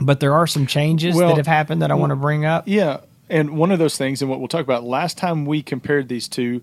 but 0.00 0.18
there 0.18 0.34
are 0.34 0.48
some 0.48 0.66
changes 0.66 1.14
Well, 1.14 1.28
that 1.28 1.36
have 1.36 1.46
happened 1.46 1.82
that 1.82 1.92
I 1.92 1.94
want 1.94 2.10
to 2.10 2.16
bring 2.16 2.44
up. 2.44 2.64
Yeah. 2.66 3.02
And 3.28 3.56
one 3.56 3.70
of 3.70 3.78
those 3.78 3.96
things, 3.96 4.20
and 4.22 4.30
what 4.30 4.38
we'll 4.38 4.48
talk 4.48 4.62
about 4.62 4.84
last 4.84 5.18
time 5.18 5.46
we 5.46 5.62
compared 5.62 6.08
these 6.08 6.28
two, 6.28 6.62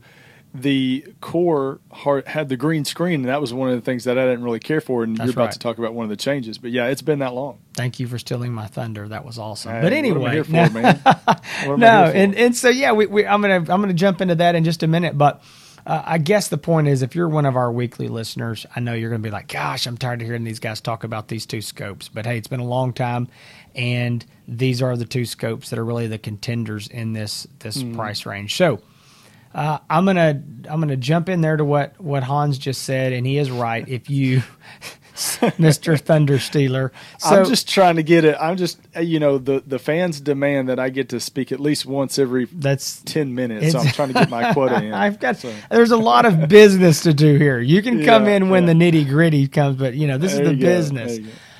the 0.53 1.05
core 1.21 1.79
heart 1.91 2.27
had 2.27 2.49
the 2.49 2.57
green 2.57 2.83
screen, 2.83 3.21
and 3.21 3.29
that 3.29 3.39
was 3.39 3.53
one 3.53 3.69
of 3.69 3.75
the 3.75 3.81
things 3.81 4.03
that 4.03 4.17
I 4.17 4.25
didn't 4.25 4.43
really 4.43 4.59
care 4.59 4.81
for. 4.81 5.03
And 5.03 5.15
That's 5.15 5.27
you're 5.27 5.31
about 5.33 5.43
right. 5.45 5.51
to 5.53 5.59
talk 5.59 5.77
about 5.77 5.93
one 5.93 6.03
of 6.03 6.09
the 6.09 6.17
changes, 6.17 6.57
but 6.57 6.71
yeah, 6.71 6.87
it's 6.87 7.01
been 7.01 7.19
that 7.19 7.33
long. 7.33 7.59
Thank 7.73 7.99
you 7.99 8.07
for 8.07 8.19
stealing 8.19 8.51
my 8.51 8.67
thunder. 8.67 9.07
That 9.07 9.23
was 9.25 9.39
awesome. 9.39 9.71
Hey, 9.71 9.81
but 9.81 9.83
what 9.85 9.93
am 9.93 10.25
I 10.25 10.35
anyway, 10.35 10.43
for, 10.43 10.51
no- 10.51 10.69
man? 10.69 11.01
What 11.05 11.07
am 11.07 11.83
I 11.83 12.03
here 12.03 12.11
for? 12.11 12.17
and 12.17 12.35
and 12.35 12.55
so 12.55 12.69
yeah, 12.69 12.91
we, 12.91 13.05
we 13.05 13.25
I'm 13.25 13.41
gonna 13.41 13.55
I'm 13.55 13.65
gonna 13.81 13.93
jump 13.93 14.19
into 14.21 14.35
that 14.35 14.55
in 14.55 14.63
just 14.63 14.83
a 14.83 14.87
minute, 14.87 15.17
but. 15.17 15.41
Uh, 15.85 16.01
I 16.05 16.17
guess 16.19 16.47
the 16.47 16.57
point 16.57 16.87
is, 16.87 17.01
if 17.01 17.15
you're 17.15 17.27
one 17.29 17.45
of 17.45 17.55
our 17.55 17.71
weekly 17.71 18.07
listeners, 18.07 18.65
I 18.75 18.79
know 18.79 18.93
you're 18.93 19.09
going 19.09 19.21
to 19.21 19.27
be 19.27 19.31
like, 19.31 19.47
"Gosh, 19.47 19.87
I'm 19.87 19.97
tired 19.97 20.21
of 20.21 20.27
hearing 20.27 20.43
these 20.43 20.59
guys 20.59 20.79
talk 20.81 21.03
about 21.03 21.27
these 21.27 21.45
two 21.45 21.61
scopes." 21.61 22.07
But 22.07 22.25
hey, 22.25 22.37
it's 22.37 22.47
been 22.47 22.59
a 22.59 22.65
long 22.65 22.93
time, 22.93 23.27
and 23.75 24.23
these 24.47 24.81
are 24.81 24.95
the 24.95 25.05
two 25.05 25.25
scopes 25.25 25.69
that 25.71 25.79
are 25.79 25.85
really 25.85 26.07
the 26.07 26.17
contenders 26.19 26.87
in 26.87 27.13
this 27.13 27.47
this 27.59 27.81
Hmm. 27.81 27.95
price 27.95 28.25
range. 28.25 28.55
So, 28.55 28.79
uh, 29.55 29.79
I'm 29.89 30.05
gonna 30.05 30.41
I'm 30.69 30.79
gonna 30.79 30.97
jump 30.97 31.29
in 31.29 31.41
there 31.41 31.57
to 31.57 31.65
what 31.65 31.99
what 31.99 32.23
Hans 32.23 32.57
just 32.59 32.83
said, 32.83 33.11
and 33.13 33.25
he 33.25 33.37
is 33.37 33.49
right. 33.49 33.87
If 33.87 34.09
you, 34.09 34.43
Mister 35.57 35.97
Thunder 35.97 36.39
Stealer, 36.39 36.91
so 37.17 37.29
I'm 37.41 37.45
just 37.45 37.67
trying 37.69 37.95
to 37.97 38.03
get 38.03 38.25
it. 38.25 38.35
I'm 38.39 38.57
just, 38.57 38.79
you 38.99 39.19
know, 39.19 39.37
the 39.37 39.63
the 39.65 39.79
fans 39.79 40.19
demand 40.21 40.69
that 40.69 40.79
I 40.79 40.89
get 40.89 41.09
to 41.09 41.19
speak 41.19 41.51
at 41.51 41.59
least 41.59 41.85
once 41.85 42.17
every 42.19 42.45
that's 42.45 43.01
ten 43.01 43.33
minutes. 43.35 43.71
So 43.71 43.79
I'm 43.79 43.87
trying 43.87 44.09
to 44.09 44.13
get 44.13 44.29
my 44.29 44.53
quota 44.53 44.81
in. 44.83 44.93
I've 44.93 45.19
got. 45.19 45.37
So, 45.37 45.53
There's 45.69 45.91
a 45.91 45.97
lot 45.97 46.25
of 46.25 46.47
business 46.47 47.01
to 47.03 47.13
do 47.13 47.37
here. 47.37 47.59
You 47.59 47.81
can 47.81 48.03
come 48.05 48.25
Yeah, 48.25 48.35
in 48.35 48.49
when 48.49 48.67
yeah. 48.67 48.73
the 48.73 48.79
nitty 48.91 49.07
gritty 49.09 49.47
comes, 49.47 49.77
but 49.77 49.93
you 49.95 50.07
know 50.07 50.17
this 50.17 50.33
There 50.33 50.43
is 50.43 50.49
the 50.49 50.55
business. 50.55 51.19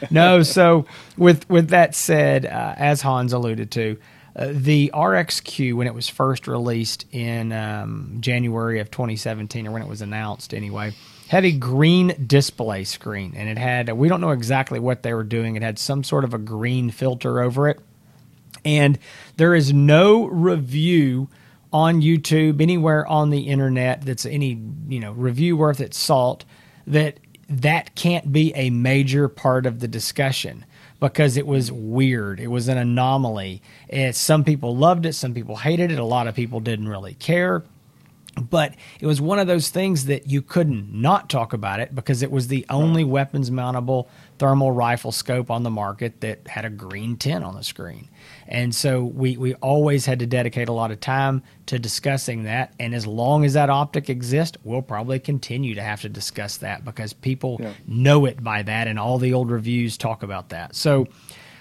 no, 0.10 0.44
so 0.44 0.86
with 1.18 1.50
with 1.50 1.70
that 1.70 1.94
said, 1.96 2.46
uh, 2.46 2.74
as 2.78 3.02
Hans 3.02 3.34
alluded 3.34 3.70
to, 3.72 3.98
uh, 4.36 4.48
the 4.52 4.90
RXQ 4.94 5.76
when 5.76 5.88
it 5.88 5.94
was 5.94 6.08
first 6.08 6.48
released 6.48 7.06
in 7.12 7.52
um, 7.52 8.18
January 8.22 8.80
of 8.80 8.90
2017, 8.90 9.68
or 9.68 9.72
when 9.72 9.82
it 9.82 9.88
was 9.88 10.02
announced 10.02 10.54
anyway, 10.54 10.94
had 11.32 11.46
a 11.46 11.52
green 11.52 12.14
display 12.28 12.84
screen, 12.84 13.34
and 13.36 13.50
it 13.50 13.58
had. 13.58 13.92
We 13.92 14.08
don't 14.08 14.22
know 14.22 14.32
exactly 14.32 14.80
what 14.80 15.04
they 15.04 15.14
were 15.14 15.24
doing. 15.24 15.56
It 15.56 15.64
had 15.64 15.80
some 15.80 16.04
sort 16.04 16.24
of 16.24 16.34
a 16.34 16.38
green 16.38 16.92
filter 16.92 17.42
over 17.42 17.68
it 17.68 17.80
and 18.66 19.00
there 19.38 19.56
is 19.56 19.74
no 19.74 20.26
review 20.26 21.30
on 21.74 22.02
YouTube 22.02 22.62
anywhere 22.62 23.06
on 23.08 23.30
the 23.30 23.42
internet 23.42 24.02
that's 24.02 24.26
any 24.26 24.62
you 24.88 25.00
know 25.00 25.14
review 25.14 25.56
worth 25.56 25.80
its 25.80 25.98
salt 25.98 26.44
that 26.86 27.18
that 27.48 27.96
can't 27.96 28.32
be 28.32 28.54
a 28.56 28.70
major 28.70 29.28
part 29.28 29.66
of 29.66 29.80
the 29.80 29.88
discussion 29.88 30.66
because 31.00 31.36
it 31.36 31.48
was 31.48 31.72
weird. 31.72 32.40
It 32.40 32.48
was 32.48 32.68
an 32.68 32.78
anomaly. 32.78 33.62
It, 33.90 34.16
some 34.16 34.44
people 34.44 34.76
loved 34.78 35.06
it, 35.06 35.14
some 35.14 35.34
people 35.34 35.58
hated 35.58 35.92
it, 35.92 36.00
a 36.00 36.04
lot 36.04 36.28
of 36.28 36.36
people 36.36 36.60
didn't 36.60 36.88
really 36.88 37.16
care 37.16 37.64
but 38.50 38.74
it 39.00 39.06
was 39.06 39.20
one 39.20 39.40
of 39.40 39.48
those 39.48 39.70
things 39.70 40.06
that 40.06 40.28
you 40.28 40.42
couldn't 40.42 40.94
not 40.94 41.30
talk 41.30 41.52
about 41.54 41.80
it 41.80 41.94
because 41.94 42.22
it 42.24 42.32
was 42.32 42.48
the 42.48 42.66
only 42.70 43.04
weapons 43.04 43.52
mountable 43.52 44.08
thermal 44.40 44.72
rifle 44.72 45.12
scope 45.12 45.52
on 45.52 45.64
the 45.64 45.70
market 45.70 46.22
that 46.22 46.48
had 46.48 46.64
a 46.66 46.70
green 46.70 47.18
tint 47.18 47.44
on 47.44 47.56
the 47.56 47.64
screen. 47.64 48.08
And 48.48 48.74
so 48.74 49.04
we, 49.04 49.38
we 49.38 49.54
always 49.56 50.06
had 50.06 50.20
to 50.20 50.26
dedicate 50.26 50.70
a 50.70 50.74
lot 50.74 50.92
of 50.92 51.00
time 51.00 51.44
to 51.68 51.78
discussing 51.78 52.44
that. 52.44 52.74
And 52.80 52.96
as 52.96 53.06
long 53.06 53.44
as 53.46 53.54
that 53.54 53.70
optic 53.70 54.10
exists, 54.10 54.58
we'll 54.64 54.82
probably 54.82 55.20
continue 55.20 55.76
to 55.76 55.82
have 55.82 56.02
to 56.02 56.10
discuss 56.10 56.58
that 56.58 56.84
because 56.86 57.14
people 57.14 57.58
Yeah. 57.62 57.74
know 57.86 58.26
it 58.26 58.44
by 58.44 58.64
that, 58.64 58.88
and 58.88 58.98
all 58.98 59.18
the 59.20 59.34
old 59.34 59.52
reviews 59.52 59.98
talk 59.98 60.24
about 60.24 60.50
that. 60.50 60.76
So, 60.76 61.08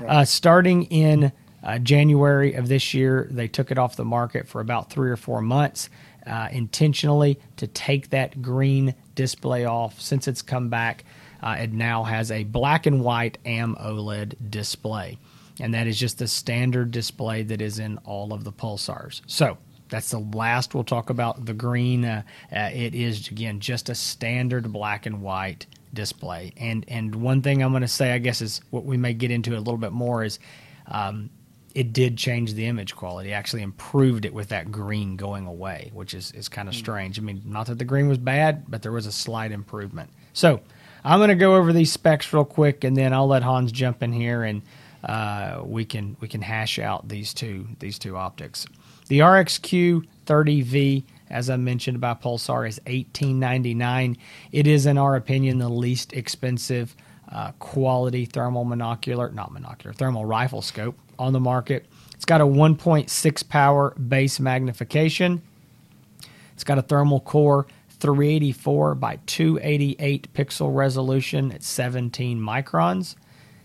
uh, 0.06 0.24
starting 0.24 0.84
in 0.84 1.32
uh, 1.62 1.78
January 1.78 2.54
of 2.54 2.68
this 2.68 2.94
year, 2.94 3.28
they 3.30 3.46
took 3.46 3.70
it 3.70 3.76
off 3.76 3.94
the 3.96 4.04
market 4.04 4.48
for 4.48 4.62
about 4.62 4.88
three 4.90 5.10
or 5.10 5.16
four 5.16 5.42
months, 5.42 5.90
uh, 6.26 6.48
intentionally 6.50 7.38
to 7.56 7.66
take 7.66 8.10
that 8.10 8.40
green 8.42 8.94
display 9.14 9.64
off. 9.64 10.00
Since 10.00 10.28
it's 10.28 10.42
come 10.42 10.68
back, 10.68 11.04
uh, 11.42 11.56
it 11.60 11.72
now 11.72 12.04
has 12.04 12.30
a 12.30 12.44
black 12.44 12.86
and 12.86 13.02
white 13.02 13.38
AMOLED 13.44 14.50
display, 14.50 15.18
and 15.60 15.74
that 15.74 15.86
is 15.86 15.98
just 15.98 16.18
the 16.18 16.28
standard 16.28 16.90
display 16.90 17.42
that 17.42 17.60
is 17.60 17.78
in 17.78 17.98
all 17.98 18.32
of 18.32 18.44
the 18.44 18.52
pulsars. 18.52 19.20
So. 19.26 19.58
That's 19.90 20.10
the 20.10 20.20
last 20.20 20.72
we'll 20.72 20.84
talk 20.84 21.10
about 21.10 21.46
the 21.46 21.52
green. 21.52 22.04
Uh, 22.04 22.22
uh, 22.54 22.70
it 22.72 22.94
is 22.94 23.26
again 23.26 23.58
just 23.58 23.88
a 23.88 23.94
standard 23.96 24.72
black 24.72 25.04
and 25.04 25.20
white 25.20 25.66
display. 25.92 26.52
And 26.56 26.84
and 26.88 27.14
one 27.16 27.42
thing 27.42 27.62
I'm 27.62 27.72
going 27.72 27.82
to 27.82 27.88
say, 27.88 28.12
I 28.12 28.18
guess, 28.18 28.40
is 28.40 28.60
what 28.70 28.84
we 28.84 28.96
may 28.96 29.14
get 29.14 29.30
into 29.30 29.56
a 29.56 29.58
little 29.58 29.78
bit 29.78 29.90
more 29.90 30.22
is 30.22 30.38
um, 30.86 31.30
it 31.74 31.92
did 31.92 32.16
change 32.16 32.54
the 32.54 32.66
image 32.66 32.96
quality. 32.96 33.32
Actually, 33.32 33.62
improved 33.62 34.24
it 34.24 34.34
with 34.34 34.48
that 34.48 34.70
green 34.70 35.16
going 35.16 35.46
away, 35.46 35.90
which 35.94 36.14
is 36.14 36.32
is 36.32 36.48
kind 36.48 36.68
of 36.68 36.74
strange. 36.74 37.18
I 37.18 37.22
mean, 37.22 37.42
not 37.44 37.66
that 37.66 37.78
the 37.78 37.84
green 37.84 38.08
was 38.08 38.18
bad, 38.18 38.64
but 38.68 38.82
there 38.82 38.92
was 38.92 39.06
a 39.06 39.12
slight 39.12 39.52
improvement. 39.52 40.10
So 40.32 40.60
I'm 41.04 41.18
going 41.18 41.28
to 41.28 41.34
go 41.34 41.56
over 41.56 41.72
these 41.72 41.92
specs 41.92 42.32
real 42.32 42.44
quick, 42.44 42.84
and 42.84 42.96
then 42.96 43.12
I'll 43.12 43.28
let 43.28 43.42
Hans 43.42 43.72
jump 43.72 44.02
in 44.02 44.12
here 44.12 44.42
and. 44.42 44.62
Uh, 45.02 45.62
we 45.64 45.82
can 45.82 46.14
we 46.20 46.28
can 46.28 46.42
hash 46.42 46.78
out 46.78 47.08
these 47.08 47.32
two 47.32 47.66
these 47.78 47.98
two 47.98 48.18
optics. 48.18 48.66
The 49.08 49.20
RXQ 49.20 50.06
30V, 50.26 51.02
as 51.28 51.50
I 51.50 51.56
mentioned 51.56 52.00
by 52.00 52.14
Pulsar, 52.14 52.68
is 52.68 52.78
1899. 52.86 54.16
It 54.52 54.68
is, 54.68 54.86
in 54.86 54.98
our 54.98 55.16
opinion, 55.16 55.58
the 55.58 55.68
least 55.68 56.12
expensive 56.12 56.94
uh, 57.32 57.52
quality 57.58 58.24
thermal 58.24 58.64
monocular, 58.64 59.32
not 59.32 59.52
monocular, 59.52 59.94
thermal 59.94 60.24
rifle 60.24 60.62
scope 60.62 60.98
on 61.18 61.32
the 61.32 61.40
market. 61.40 61.86
It's 62.14 62.24
got 62.24 62.40
a 62.40 62.46
1.6 62.46 63.48
power 63.48 63.90
base 63.92 64.40
magnification. 64.40 65.42
It's 66.52 66.64
got 66.64 66.78
a 66.78 66.82
thermal 66.82 67.20
core 67.20 67.66
384 68.00 68.94
by 68.94 69.18
288 69.26 70.32
pixel 70.32 70.74
resolution 70.74 71.52
at 71.52 71.62
17 71.62 72.40
microns. 72.40 73.14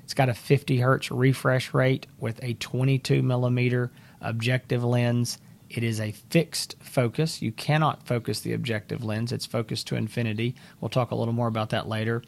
It's 0.03 0.13
got 0.13 0.29
a 0.29 0.33
50 0.33 0.79
hertz 0.79 1.09
refresh 1.09 1.73
rate 1.73 2.05
with 2.19 2.39
a 2.43 2.53
22 2.53 3.23
millimeter 3.23 3.91
objective 4.21 4.83
lens. 4.83 5.39
It 5.69 5.83
is 5.83 5.99
a 5.99 6.11
fixed 6.11 6.75
focus. 6.79 7.41
You 7.41 7.51
cannot 7.51 8.05
focus 8.05 8.41
the 8.41 8.53
objective 8.53 9.03
lens, 9.03 9.31
it's 9.31 9.45
focused 9.45 9.87
to 9.87 9.95
infinity. 9.95 10.55
We'll 10.79 10.89
talk 10.89 11.11
a 11.11 11.15
little 11.15 11.33
more 11.33 11.47
about 11.47 11.69
that 11.71 11.87
later. 11.87 12.21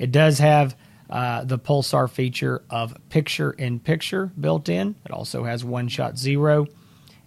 It 0.00 0.12
does 0.12 0.38
have 0.38 0.74
uh, 1.10 1.44
the 1.44 1.58
Pulsar 1.58 2.08
feature 2.08 2.62
of 2.70 2.96
picture 3.10 3.50
in 3.50 3.80
picture 3.80 4.32
built 4.40 4.70
in. 4.70 4.96
It 5.04 5.12
also 5.12 5.44
has 5.44 5.62
one 5.62 5.88
shot 5.88 6.16
zero, 6.16 6.68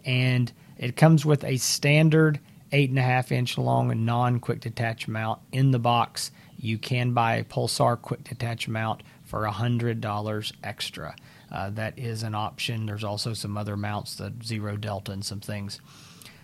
and 0.04 0.52
it 0.78 0.96
comes 0.96 1.24
with 1.24 1.44
a 1.44 1.58
standard 1.58 2.40
eight 2.72 2.90
and 2.90 2.98
a 2.98 3.04
half 3.04 3.32
inch 3.32 3.60
long 3.60 4.04
non 4.04 4.40
quick 4.40 4.60
detach 4.60 5.08
mount 5.08 5.40
in 5.52 5.70
the 5.70 5.78
box. 5.78 6.32
You 6.58 6.80
can 6.80 7.14
buy 7.14 7.36
a 7.36 7.44
Pulsar 7.44 8.02
quick 8.02 8.24
detach 8.24 8.68
mount 8.68 9.04
for 9.24 9.44
$100 9.44 10.54
extra. 10.64 11.16
Uh, 11.52 11.70
that 11.70 12.00
is 12.00 12.24
an 12.24 12.34
option. 12.34 12.88
There's 12.88 13.04
also 13.04 13.34
some 13.34 13.56
other 13.56 13.78
mounts, 13.78 14.16
the 14.16 14.34
Zero 14.44 14.78
Delta 14.78 15.12
and 15.12 15.24
some 15.24 15.42
things. 15.42 15.80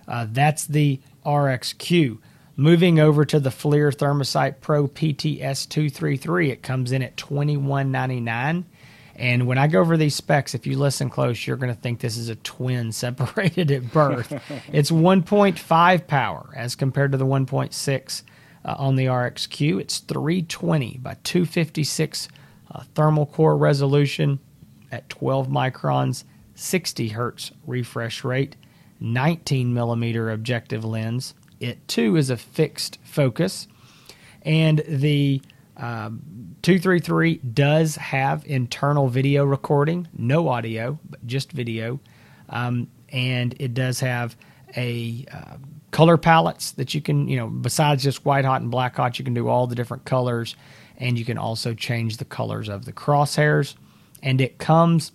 Uh, 0.08 0.28
that's 0.30 0.68
the 0.68 1.00
RXQ. 1.26 2.20
Moving 2.60 3.00
over 3.00 3.24
to 3.24 3.40
the 3.40 3.52
FLIR 3.52 3.96
ThermoSight 3.96 4.60
Pro 4.60 4.90
PTS 4.90 5.70
233, 5.70 6.52
it 6.52 6.62
comes 6.62 6.92
in 6.92 7.02
at 7.02 7.16
$21.99. 7.16 8.66
And 9.16 9.48
when 9.48 9.58
I 9.58 9.68
go 9.68 9.80
over 9.80 9.96
these 9.96 10.16
specs, 10.16 10.54
if 10.54 10.68
you 10.68 10.78
listen 10.78 11.10
close, 11.10 11.48
you're 11.48 11.56
going 11.56 11.74
to 11.74 11.80
think 11.80 12.02
this 12.02 12.18
is 12.18 12.28
a 12.28 12.36
twin 12.36 12.92
separated 12.92 13.72
at 13.72 13.94
birth. 13.94 14.34
it's 14.74 14.92
1.5 14.92 16.08
power 16.08 16.54
as 16.54 16.76
compared 16.76 17.14
to 17.14 17.18
the 17.18 17.26
1.6 17.26 18.24
uh, 18.66 18.76
on 18.78 18.98
the 18.98 19.06
RXQ. 19.06 19.80
It's 19.80 20.00
320 20.00 20.98
by 20.98 21.16
256 21.24 22.28
uh, 22.72 22.84
thermal 22.94 23.26
core 23.26 23.56
resolution 23.56 24.38
at 24.92 25.08
12 25.08 25.48
microns, 25.48 26.26
60 26.56 27.08
hertz 27.08 27.54
refresh 27.66 28.26
rate, 28.26 28.58
19 29.00 29.74
millimeter 29.74 30.30
objective 30.30 30.84
lens. 30.84 31.36
It 31.60 31.88
too 31.88 32.16
is 32.16 32.30
a 32.30 32.38
fixed 32.38 33.00
focus, 33.04 33.68
and 34.44 34.82
the 34.88 35.42
um, 35.78 36.22
233 36.62 37.38
does 37.38 37.96
have 37.96 38.46
internal 38.46 39.08
video 39.08 39.46
recording, 39.46 40.08
no 40.18 40.50
audio, 40.50 41.00
but 41.10 41.26
just 41.26 41.52
video, 41.52 42.00
um, 42.50 42.88
and 43.10 43.56
it 43.60 43.74
does 43.74 44.00
have 44.00 44.36
a 44.76 45.26
uh, 45.32 45.58
color 45.92 46.18
palettes 46.18 46.72
that 46.72 46.94
you 46.94 47.02
can, 47.02 47.28
you 47.28 47.38
know, 47.38 47.48
besides 47.48 48.04
just 48.04 48.26
white 48.26 48.46
hot 48.46 48.62
and 48.62 48.72
black 48.72 48.96
hot, 48.96 49.18
you 49.20 49.26
can 49.26 49.34
do 49.34 49.48
all 49.48 49.68
the 49.68 49.76
different 49.76 50.06
colors, 50.06 50.56
and 50.98 51.18
you 51.18 51.26
can 51.26 51.38
also 51.38 51.74
change 51.74 52.18
the 52.18 52.26
colors 52.26 52.70
of 52.70 52.86
the 52.86 52.94
crosshairs, 52.94 53.76
and 54.22 54.42
it 54.42 54.58
comes 54.58 55.12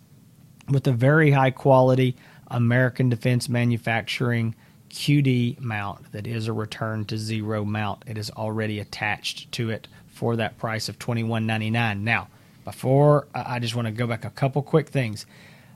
with 0.68 0.86
a 0.86 0.92
very 0.92 1.30
high 1.30 1.50
quality 1.50 2.16
American 2.48 3.08
Defense 3.08 3.48
Manufacturing 3.48 4.54
QD 4.94 5.60
mount 5.60 6.12
that 6.12 6.24
is 6.24 6.46
a 6.46 6.52
return 6.52 7.04
to 7.06 7.18
zero 7.18 7.64
mount. 7.64 8.04
It 8.06 8.16
is 8.16 8.30
already 8.30 8.78
attached 8.78 9.50
to 9.52 9.68
it 9.68 9.88
for 10.06 10.36
that 10.36 10.56
price 10.56 10.88
of 10.88 11.00
$21.99. 11.00 12.00
Now, 12.00 12.28
before 12.64 13.26
I 13.34 13.56
I 13.56 13.58
just 13.58 13.74
want 13.74 13.86
to 13.86 13.92
go 13.92 14.06
back 14.06 14.24
a 14.24 14.30
couple 14.30 14.62
quick 14.62 14.88
things. 14.88 15.26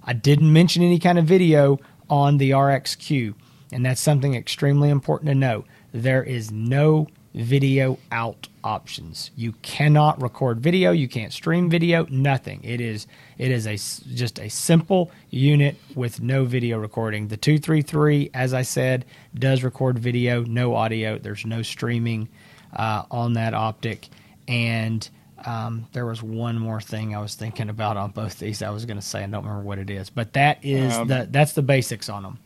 I 0.04 0.12
didn't 0.12 0.52
mention 0.52 0.84
any 0.84 1.00
kind 1.00 1.18
of 1.18 1.26
video 1.26 1.80
on 2.08 2.38
the 2.38 2.52
RXQ, 2.52 3.34
and 3.72 3.84
that's 3.84 4.00
something 4.00 4.34
extremely 4.34 4.88
important 4.88 5.28
to 5.28 5.34
know. 5.34 5.64
There 5.92 6.22
is 6.22 6.52
no 6.52 7.08
video 7.34 7.98
out 8.10 8.48
options. 8.64 9.30
You 9.36 9.52
cannot 9.62 10.20
record 10.20 10.60
video, 10.60 10.92
you 10.92 11.08
can't 11.08 11.32
stream 11.32 11.70
video, 11.70 12.06
nothing. 12.10 12.60
It 12.62 12.80
is 12.80 13.06
it 13.36 13.50
is 13.50 13.66
a 13.66 13.76
just 14.14 14.38
a 14.38 14.48
simple 14.48 15.10
unit 15.30 15.76
with 15.94 16.20
no 16.20 16.44
video 16.44 16.78
recording. 16.78 17.28
The 17.28 17.36
233 17.36 18.30
as 18.34 18.54
I 18.54 18.62
said 18.62 19.04
does 19.34 19.62
record 19.62 19.98
video, 19.98 20.42
no 20.44 20.74
audio. 20.74 21.18
There's 21.18 21.44
no 21.46 21.62
streaming 21.62 22.28
uh, 22.74 23.04
on 23.10 23.34
that 23.34 23.54
optic 23.54 24.08
and 24.46 25.08
um, 25.46 25.86
there 25.92 26.06
was 26.06 26.22
one 26.22 26.58
more 26.58 26.80
thing 26.80 27.14
I 27.14 27.20
was 27.20 27.34
thinking 27.34 27.68
about 27.68 27.96
on 27.96 28.10
both 28.10 28.38
these. 28.38 28.60
I 28.62 28.70
was 28.70 28.84
going 28.84 28.96
to 28.96 29.02
say 29.02 29.22
I 29.22 29.26
don't 29.26 29.44
remember 29.44 29.62
what 29.62 29.78
it 29.78 29.88
is, 29.88 30.10
but 30.10 30.32
that 30.32 30.58
is 30.64 30.94
um, 30.94 31.08
the 31.08 31.28
that's 31.30 31.52
the 31.52 31.62
basics 31.62 32.08
on 32.08 32.22
them. 32.24 32.38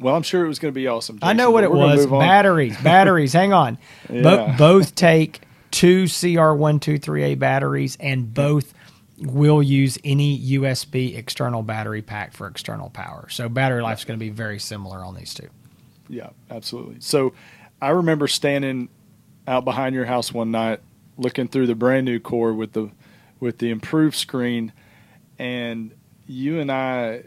Well, 0.00 0.16
I'm 0.16 0.22
sure 0.22 0.44
it 0.44 0.48
was 0.48 0.58
going 0.58 0.72
to 0.72 0.78
be 0.78 0.86
awesome. 0.88 1.16
Jason, 1.16 1.28
I 1.28 1.32
know 1.32 1.50
what 1.50 1.64
it 1.64 1.70
was. 1.70 2.06
Batteries, 2.06 2.76
batteries. 2.82 3.32
Hang 3.32 3.52
on. 3.52 3.78
Yeah. 4.10 4.22
Bo- 4.22 4.54
both 4.58 4.94
take 4.94 5.40
two 5.70 6.04
CR123A 6.04 7.38
batteries, 7.38 7.96
and 7.98 8.32
both 8.32 8.74
will 9.18 9.62
use 9.62 9.98
any 10.04 10.38
USB 10.58 11.16
external 11.16 11.62
battery 11.62 12.02
pack 12.02 12.32
for 12.32 12.46
external 12.46 12.90
power. 12.90 13.28
So 13.30 13.48
battery 13.48 13.82
life 13.82 13.98
is 13.98 14.04
going 14.04 14.18
to 14.18 14.24
be 14.24 14.30
very 14.30 14.58
similar 14.58 15.04
on 15.04 15.14
these 15.14 15.32
two. 15.34 15.48
Yeah, 16.08 16.30
absolutely. 16.50 16.96
So 17.00 17.32
I 17.80 17.90
remember 17.90 18.28
standing 18.28 18.88
out 19.48 19.64
behind 19.64 19.94
your 19.94 20.04
house 20.04 20.32
one 20.32 20.50
night 20.50 20.80
looking 21.16 21.48
through 21.48 21.66
the 21.66 21.74
brand 21.74 22.04
new 22.04 22.18
core 22.20 22.52
with 22.52 22.72
the 22.72 22.90
with 23.40 23.58
the 23.58 23.70
improved 23.70 24.16
screen, 24.16 24.72
and 25.38 25.92
you 26.26 26.60
and 26.60 26.70
I 26.70 27.22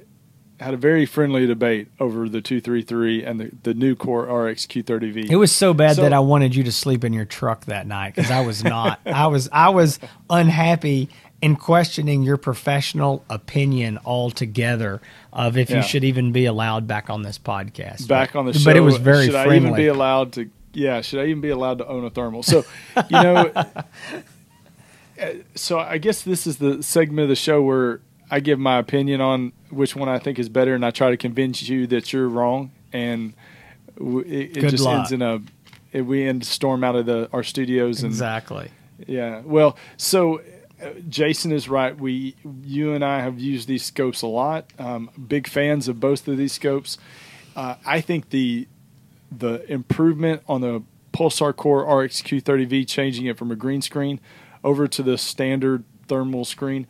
had 0.59 0.73
a 0.73 0.77
very 0.77 1.05
friendly 1.05 1.45
debate 1.45 1.87
over 1.99 2.27
the 2.27 2.41
233 2.41 3.23
and 3.23 3.39
the, 3.39 3.51
the 3.63 3.73
new 3.73 3.95
core 3.95 4.23
RX 4.23 4.65
Q30V. 4.65 5.29
It 5.29 5.35
was 5.35 5.51
so 5.51 5.73
bad 5.73 5.97
so, 5.97 6.01
that 6.01 6.13
I 6.13 6.19
wanted 6.19 6.55
you 6.55 6.63
to 6.63 6.71
sleep 6.71 7.03
in 7.03 7.13
your 7.13 7.25
truck 7.25 7.65
that 7.65 7.85
night 7.85 8.15
because 8.15 8.31
I 8.31 8.45
was 8.45 8.63
not. 8.63 8.99
I 9.05 9.27
was 9.27 9.49
I 9.51 9.69
was 9.69 9.99
unhappy 10.29 11.09
in 11.41 11.55
questioning 11.55 12.23
your 12.23 12.37
professional 12.37 13.23
opinion 13.29 13.99
altogether 14.05 15.01
of 15.31 15.57
if 15.57 15.69
yeah. 15.69 15.77
you 15.77 15.83
should 15.83 16.03
even 16.03 16.31
be 16.31 16.45
allowed 16.45 16.87
back 16.87 17.09
on 17.09 17.21
this 17.21 17.37
podcast. 17.37 18.07
Back 18.07 18.33
but, 18.33 18.39
on 18.39 18.45
the 18.47 18.53
show. 18.53 18.65
But 18.65 18.77
it 18.77 18.81
was 18.81 18.97
very 18.97 19.25
should 19.25 19.33
friendly. 19.33 19.53
I 19.53 19.57
even 19.57 19.75
be 19.75 19.87
allowed 19.87 20.33
to 20.33 20.49
yeah, 20.77 21.01
should 21.01 21.19
I 21.19 21.25
even 21.25 21.41
be 21.41 21.49
allowed 21.49 21.79
to 21.79 21.87
own 21.87 22.05
a 22.05 22.09
thermal? 22.11 22.43
So, 22.43 22.63
you 22.95 23.03
know, 23.09 23.51
uh, 23.55 23.73
so 25.55 25.79
I 25.79 25.97
guess 25.97 26.21
this 26.21 26.45
is 26.45 26.57
the 26.57 26.83
segment 26.83 27.23
of 27.23 27.29
the 27.29 27.35
show 27.35 27.63
where 27.63 27.99
I 28.29 28.39
give 28.39 28.59
my 28.59 28.77
opinion 28.77 29.21
on 29.21 29.53
which 29.69 29.95
one 29.95 30.09
I 30.09 30.19
think 30.19 30.39
is 30.39 30.49
better, 30.49 30.75
and 30.75 30.85
I 30.85 30.91
try 30.91 31.09
to 31.09 31.17
convince 31.17 31.67
you 31.67 31.87
that 31.87 32.11
you're 32.11 32.27
wrong, 32.27 32.71
and 32.91 33.33
it, 33.97 34.57
it 34.57 34.69
just 34.69 34.83
luck. 34.83 34.99
ends 34.99 35.11
in 35.11 35.21
a 35.21 35.41
it, 35.91 36.01
we 36.01 36.27
end 36.27 36.45
storm 36.45 36.83
out 36.83 36.95
of 36.95 37.05
the 37.05 37.29
our 37.33 37.43
studios 37.43 38.03
and 38.03 38.11
exactly. 38.11 38.71
Yeah, 39.05 39.41
well, 39.45 39.77
so 39.95 40.41
uh, 40.81 40.89
Jason 41.07 41.51
is 41.51 41.69
right. 41.69 41.97
We, 41.97 42.35
you 42.63 42.93
and 42.93 43.03
I 43.03 43.21
have 43.21 43.39
used 43.39 43.67
these 43.67 43.83
scopes 43.83 44.21
a 44.21 44.27
lot. 44.27 44.71
Um, 44.79 45.09
big 45.27 45.47
fans 45.47 45.87
of 45.87 45.99
both 45.99 46.27
of 46.27 46.37
these 46.37 46.53
scopes. 46.53 46.97
Uh, 47.55 47.75
I 47.85 48.01
think 48.01 48.29
the 48.29 48.67
the 49.31 49.69
improvement 49.71 50.43
on 50.47 50.61
the 50.61 50.83
Pulsar 51.13 51.55
Core 51.55 51.85
RXQ30V, 51.85 52.87
changing 52.87 53.25
it 53.25 53.37
from 53.37 53.51
a 53.51 53.55
green 53.55 53.81
screen 53.81 54.19
over 54.63 54.87
to 54.87 55.03
the 55.03 55.17
standard 55.17 55.83
thermal 56.07 56.45
screen, 56.45 56.87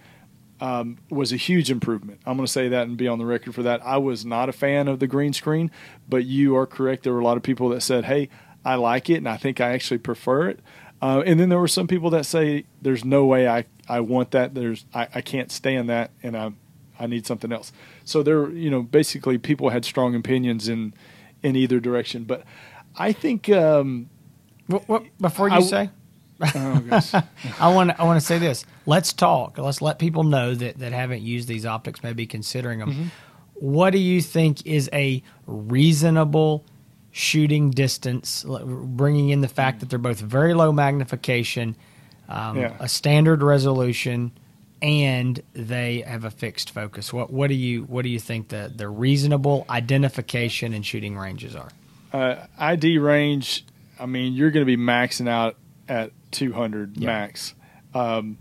um, 0.60 0.98
was 1.10 1.32
a 1.32 1.38
huge 1.38 1.70
improvement. 1.70 2.20
I'm 2.26 2.36
going 2.38 2.46
to 2.46 2.52
say 2.52 2.67
that 2.70 2.88
and 2.88 2.98
be 2.98 3.08
on 3.08 3.20
the 3.20 3.26
record 3.26 3.54
for 3.54 3.63
that. 3.63 3.86
I 3.86 3.98
was 3.98 4.26
not 4.26 4.50
a 4.50 4.54
fan 4.54 4.88
of 4.88 5.00
the 5.00 5.08
green 5.08 5.34
screen, 5.34 5.72
but 6.10 6.26
you 6.26 6.56
are 6.56 6.65
correct. 6.65 7.04
There 7.04 7.13
were 7.13 7.20
a 7.20 7.24
lot 7.24 7.38
of 7.38 7.43
people 7.43 7.70
that 7.70 7.82
said, 7.82 8.06
"Hey, 8.06 8.30
I 8.65 8.76
like 8.76 9.10
it, 9.10 9.15
and 9.15 9.30
I 9.30 9.38
think 9.38 9.62
I 9.62 9.74
actually 9.74 10.00
prefer 10.00 10.50
it." 10.50 10.60
Uh, 11.02 11.22
and 11.26 11.39
then 11.39 11.50
there 11.50 11.60
were 11.60 11.67
some 11.67 11.88
people 11.88 12.10
that 12.12 12.26
say, 12.26 12.65
"There's 12.82 13.06
no 13.06 13.26
way 13.26 13.48
I, 13.48 13.65
I 13.88 14.00
want 14.00 14.32
that. 14.32 14.56
There's 14.56 14.86
I, 14.93 15.08
I 15.15 15.22
can't 15.22 15.52
stand 15.52 15.89
that, 15.89 16.12
and 16.24 16.36
I 16.36 16.52
I 17.00 17.06
need 17.06 17.28
something 17.28 17.52
else." 17.52 17.72
So 18.04 18.24
there, 18.24 18.50
you 18.50 18.72
know, 18.72 18.82
basically 18.82 19.38
people 19.38 19.70
had 19.70 19.86
strong 19.86 20.15
opinions 20.15 20.67
in 20.67 20.93
in 21.43 21.56
either 21.56 21.80
direction. 21.80 22.24
But 22.24 22.43
I 22.96 23.12
think 23.12 23.50
um, 23.50 24.10
what, 24.65 24.88
what, 24.89 25.04
before 25.20 25.50
you 25.50 25.56
I, 25.56 25.62
say. 25.62 25.89
Oh, 26.41 27.23
I 27.60 27.73
want 27.73 28.00
I 28.00 28.04
want 28.04 28.19
to 28.19 28.26
say 28.26 28.38
this. 28.38 28.65
Let's 28.86 29.13
talk. 29.13 29.58
Let's 29.58 29.82
let 29.82 30.00
people 30.00 30.23
know 30.23 30.54
that 30.56 30.80
that 30.80 30.91
haven't 30.91 31.21
used 31.21 31.47
these 31.47 31.65
optics, 31.65 32.04
maybe 32.04 32.26
considering 32.26 32.80
them. 32.80 32.91
Mm-hmm. 32.91 33.08
What 33.56 33.91
do 33.91 33.97
you 33.97 34.21
think 34.21 34.65
is 34.65 34.89
a 34.93 35.23
reasonable 35.45 36.63
shooting 37.12 37.71
distance? 37.71 38.45
Bringing 38.47 39.30
in 39.30 39.41
the 39.41 39.47
fact 39.47 39.80
that 39.80 39.89
they're 39.89 40.00
both 40.00 40.19
very 40.19 40.54
low 40.54 40.71
magnification, 40.71 41.76
um, 42.30 42.58
yeah. 42.58 42.78
a 42.80 42.88
standard 42.88 43.41
resolution, 43.41 44.32
and 44.82 45.41
they 45.54 46.02
have 46.02 46.23
a 46.23 46.30
fixed 46.32 46.71
focus. 46.71 47.12
What 47.12 47.32
what 47.32 47.47
do 47.47 47.56
you 47.56 47.84
what 47.84 48.04
do 48.04 48.10
you 48.10 48.19
think 48.19 48.50
the 48.50 48.71
the 48.73 48.88
reasonable 48.88 49.65
identification 49.69 50.73
and 50.73 50.86
shooting 50.86 51.17
ranges 51.17 51.56
are? 51.56 51.69
Uh, 52.13 52.45
ID 52.58 53.00
range. 53.00 53.65
I 54.00 54.06
mean, 54.06 54.34
you're 54.34 54.52
going 54.52 54.65
to 54.65 54.78
be 54.78 54.82
maxing 54.82 55.28
out 55.28 55.58
at 55.88 56.12
200 56.32 57.00
max. 57.00 57.54
Um, 57.94 58.38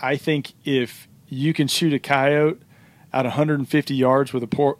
I 0.00 0.16
think 0.16 0.52
if 0.64 1.08
you 1.28 1.52
can 1.52 1.68
shoot 1.68 1.92
a 1.92 1.98
coyote 1.98 2.60
at 3.12 3.24
150 3.24 3.94
yards 3.94 4.32
with 4.32 4.42
a 4.42 4.46
por- 4.46 4.78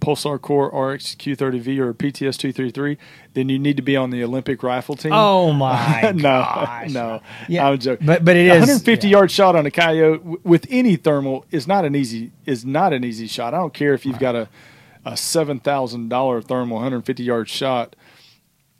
Pulsar 0.00 0.40
Core 0.40 0.66
RX 0.66 1.16
Q30V 1.16 1.78
or 1.78 1.90
a 1.90 1.94
PTS 1.94 2.36
233, 2.36 2.96
then 3.34 3.48
you 3.48 3.58
need 3.58 3.76
to 3.76 3.82
be 3.82 3.96
on 3.96 4.10
the 4.10 4.22
Olympic 4.22 4.62
rifle 4.62 4.94
team. 4.94 5.12
Oh 5.12 5.52
my 5.54 6.12
no, 6.14 6.22
gosh. 6.22 6.92
no, 6.92 7.20
yeah, 7.48 7.68
I'm 7.68 7.78
joking. 7.78 8.06
But 8.06 8.24
but 8.24 8.36
it 8.36 8.48
150 8.48 9.08
yard 9.08 9.30
shot 9.30 9.56
on 9.56 9.66
a 9.66 9.70
coyote 9.70 10.18
w- 10.18 10.40
with 10.44 10.66
any 10.70 10.96
thermal 10.96 11.44
is 11.50 11.66
not 11.66 11.84
an 11.84 11.96
easy 11.96 12.30
is 12.44 12.64
not 12.64 12.92
an 12.92 13.04
easy 13.04 13.26
shot. 13.26 13.52
I 13.54 13.58
don't 13.58 13.74
care 13.74 13.94
if 13.94 14.04
you've 14.06 14.14
right. 14.14 14.20
got 14.20 14.36
a 14.36 14.48
a 15.04 15.16
seven 15.16 15.58
thousand 15.58 16.08
dollar 16.08 16.40
thermal 16.42 16.76
150 16.76 17.22
yard 17.22 17.48
shot. 17.48 17.96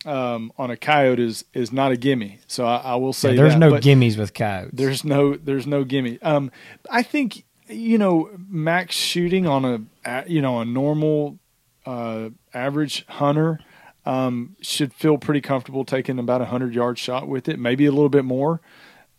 Um, 0.07 0.53
on 0.57 0.71
a 0.71 0.77
coyote 0.77 1.21
is 1.21 1.45
is 1.53 1.73
not 1.73 1.91
a 1.91 1.97
gimme. 1.97 2.39
So 2.47 2.65
I, 2.65 2.77
I 2.77 2.95
will 2.95 3.13
say 3.13 3.31
yeah, 3.31 3.43
there's 3.43 3.55
that, 3.55 3.59
no 3.59 3.73
gimmies 3.73 4.17
with 4.17 4.35
coyotes. 4.35 4.71
There's 4.73 5.05
no 5.05 5.35
there's 5.35 5.67
no 5.67 5.83
gimme. 5.83 6.21
Um, 6.23 6.53
I 6.89 7.03
think 7.03 7.45
you 7.69 7.99
know, 7.99 8.31
max 8.49 8.95
shooting 8.95 9.47
on 9.47 9.89
a 10.05 10.25
you 10.27 10.41
know 10.41 10.61
a 10.61 10.65
normal 10.65 11.39
uh, 11.85 12.31
average 12.55 13.05
hunter 13.07 13.61
um, 14.05 14.57
should 14.61 14.93
feel 14.95 15.19
pretty 15.19 15.41
comfortable 15.41 15.85
taking 15.85 16.19
about 16.19 16.41
a 16.41 16.47
hundred 16.47 16.75
yard 16.75 16.99
shot 16.99 17.29
with 17.29 17.49
it, 17.49 17.59
maybe 17.59 17.87
a 17.87 17.91
little 17.91 18.09
bit 18.09 18.25
more, 18.25 18.61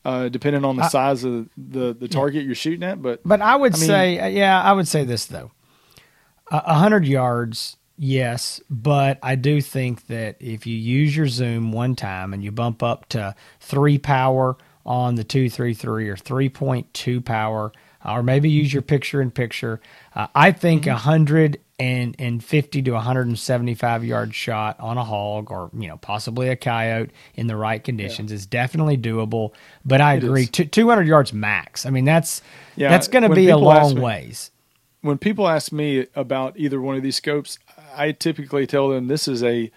uh, 0.06 0.30
depending 0.30 0.64
on 0.64 0.78
the 0.78 0.84
I, 0.84 0.88
size 0.88 1.24
of 1.24 1.50
the 1.58 1.94
the 1.94 2.08
target 2.08 2.46
you're 2.46 2.56
shooting 2.56 2.84
at. 2.84 3.02
But 3.02 3.22
but 3.26 3.42
I 3.42 3.56
would 3.56 3.76
I 3.76 3.78
mean, 3.78 3.88
say, 3.88 4.20
uh, 4.20 4.28
yeah, 4.28 4.62
I 4.62 4.74
would 4.74 4.88
say 4.88 5.04
this 5.04 5.26
though, 5.26 5.52
a 6.50 6.76
hundred 6.76 7.06
yards. 7.06 7.78
Yes, 7.98 8.62
but 8.70 9.18
I 9.24 9.36
do 9.36 9.60
think 9.60 10.06
that 10.08 10.38
if 10.40 10.68
you 10.68 10.78
use 10.78 11.18
your 11.18 11.28
zoom 11.28 11.72
one 11.72 11.96
time 11.96 12.34
and 12.34 12.44
you 12.44 12.52
bump 12.52 12.84
up 12.84 13.10
to 13.10 13.36
three 13.60 13.98
power 13.98 14.56
on 14.86 15.16
the 15.16 15.24
two 15.24 15.50
three 15.50 15.74
three 15.74 16.08
or 16.08 16.16
three 16.16 16.48
point 16.48 16.94
two 16.94 17.22
power 17.22 17.72
or 18.06 18.24
maybe 18.24 18.50
use 18.50 18.72
your 18.72 18.82
picture 18.82 19.22
in 19.22 19.32
picture. 19.32 19.82
Uh, 20.16 20.28
I 20.34 20.52
think 20.52 20.86
a 20.86 20.90
mm-hmm. 20.90 20.98
hundred 20.98 21.60
and 21.80 22.16
and 22.18 22.44
fifty 22.44 22.82
to 22.82 22.92
one 22.92 23.04
hundred 23.04 23.28
and 23.28 23.38
seventy 23.38 23.76
five 23.76 24.04
yard 24.04 24.34
shot 24.34 24.80
on 24.80 24.98
a 24.98 25.04
hog 25.04 25.52
or 25.52 25.70
you 25.78 25.88
know 25.88 25.98
possibly 25.98 26.50
a 26.50 26.56
coyote 26.56 27.12
in 27.36 27.48
the 27.48 27.56
right 27.56 27.84
conditions 27.84 28.32
yeah. 28.32 28.36
is 28.36 28.46
definitely 28.46 28.98
doable. 28.98 29.54
But 29.86 30.02
I 30.02 30.16
it 30.16 30.24
agree, 30.24 30.46
two 30.48 30.90
hundred 30.90 31.08
yards 31.08 31.34
max. 31.34 31.86
I 31.86 31.90
mean 31.90 32.06
that's 32.06 32.42
yeah, 32.76 32.90
that's 32.90 33.08
going 33.08 33.24
to 33.24 33.36
be 33.36 33.50
a 33.50 33.58
long 33.58 33.96
me, 33.96 34.02
ways. 34.02 34.52
When 35.02 35.18
people 35.18 35.48
ask 35.48 35.72
me 35.72 36.08
about 36.16 36.58
either 36.58 36.82
one 36.82 36.96
of 36.96 37.04
these 37.04 37.16
scopes, 37.16 37.60
I 37.98 38.12
typically 38.12 38.68
tell 38.68 38.90
them 38.90 39.08
this 39.08 39.28
is 39.28 39.44
a 39.44 39.72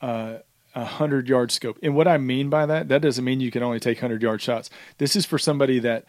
uh, 0.00 0.38
a 0.74 0.84
hundred 0.84 1.28
yard 1.28 1.52
scope. 1.52 1.78
And 1.82 1.94
what 1.94 2.08
I 2.08 2.18
mean 2.18 2.50
by 2.50 2.66
that, 2.66 2.88
that 2.88 3.02
doesn't 3.02 3.24
mean 3.24 3.40
you 3.40 3.50
can 3.50 3.62
only 3.62 3.80
take 3.80 4.00
hundred 4.00 4.22
yard 4.22 4.42
shots. 4.42 4.70
This 4.98 5.16
is 5.16 5.24
for 5.24 5.38
somebody 5.38 5.78
that 5.80 6.04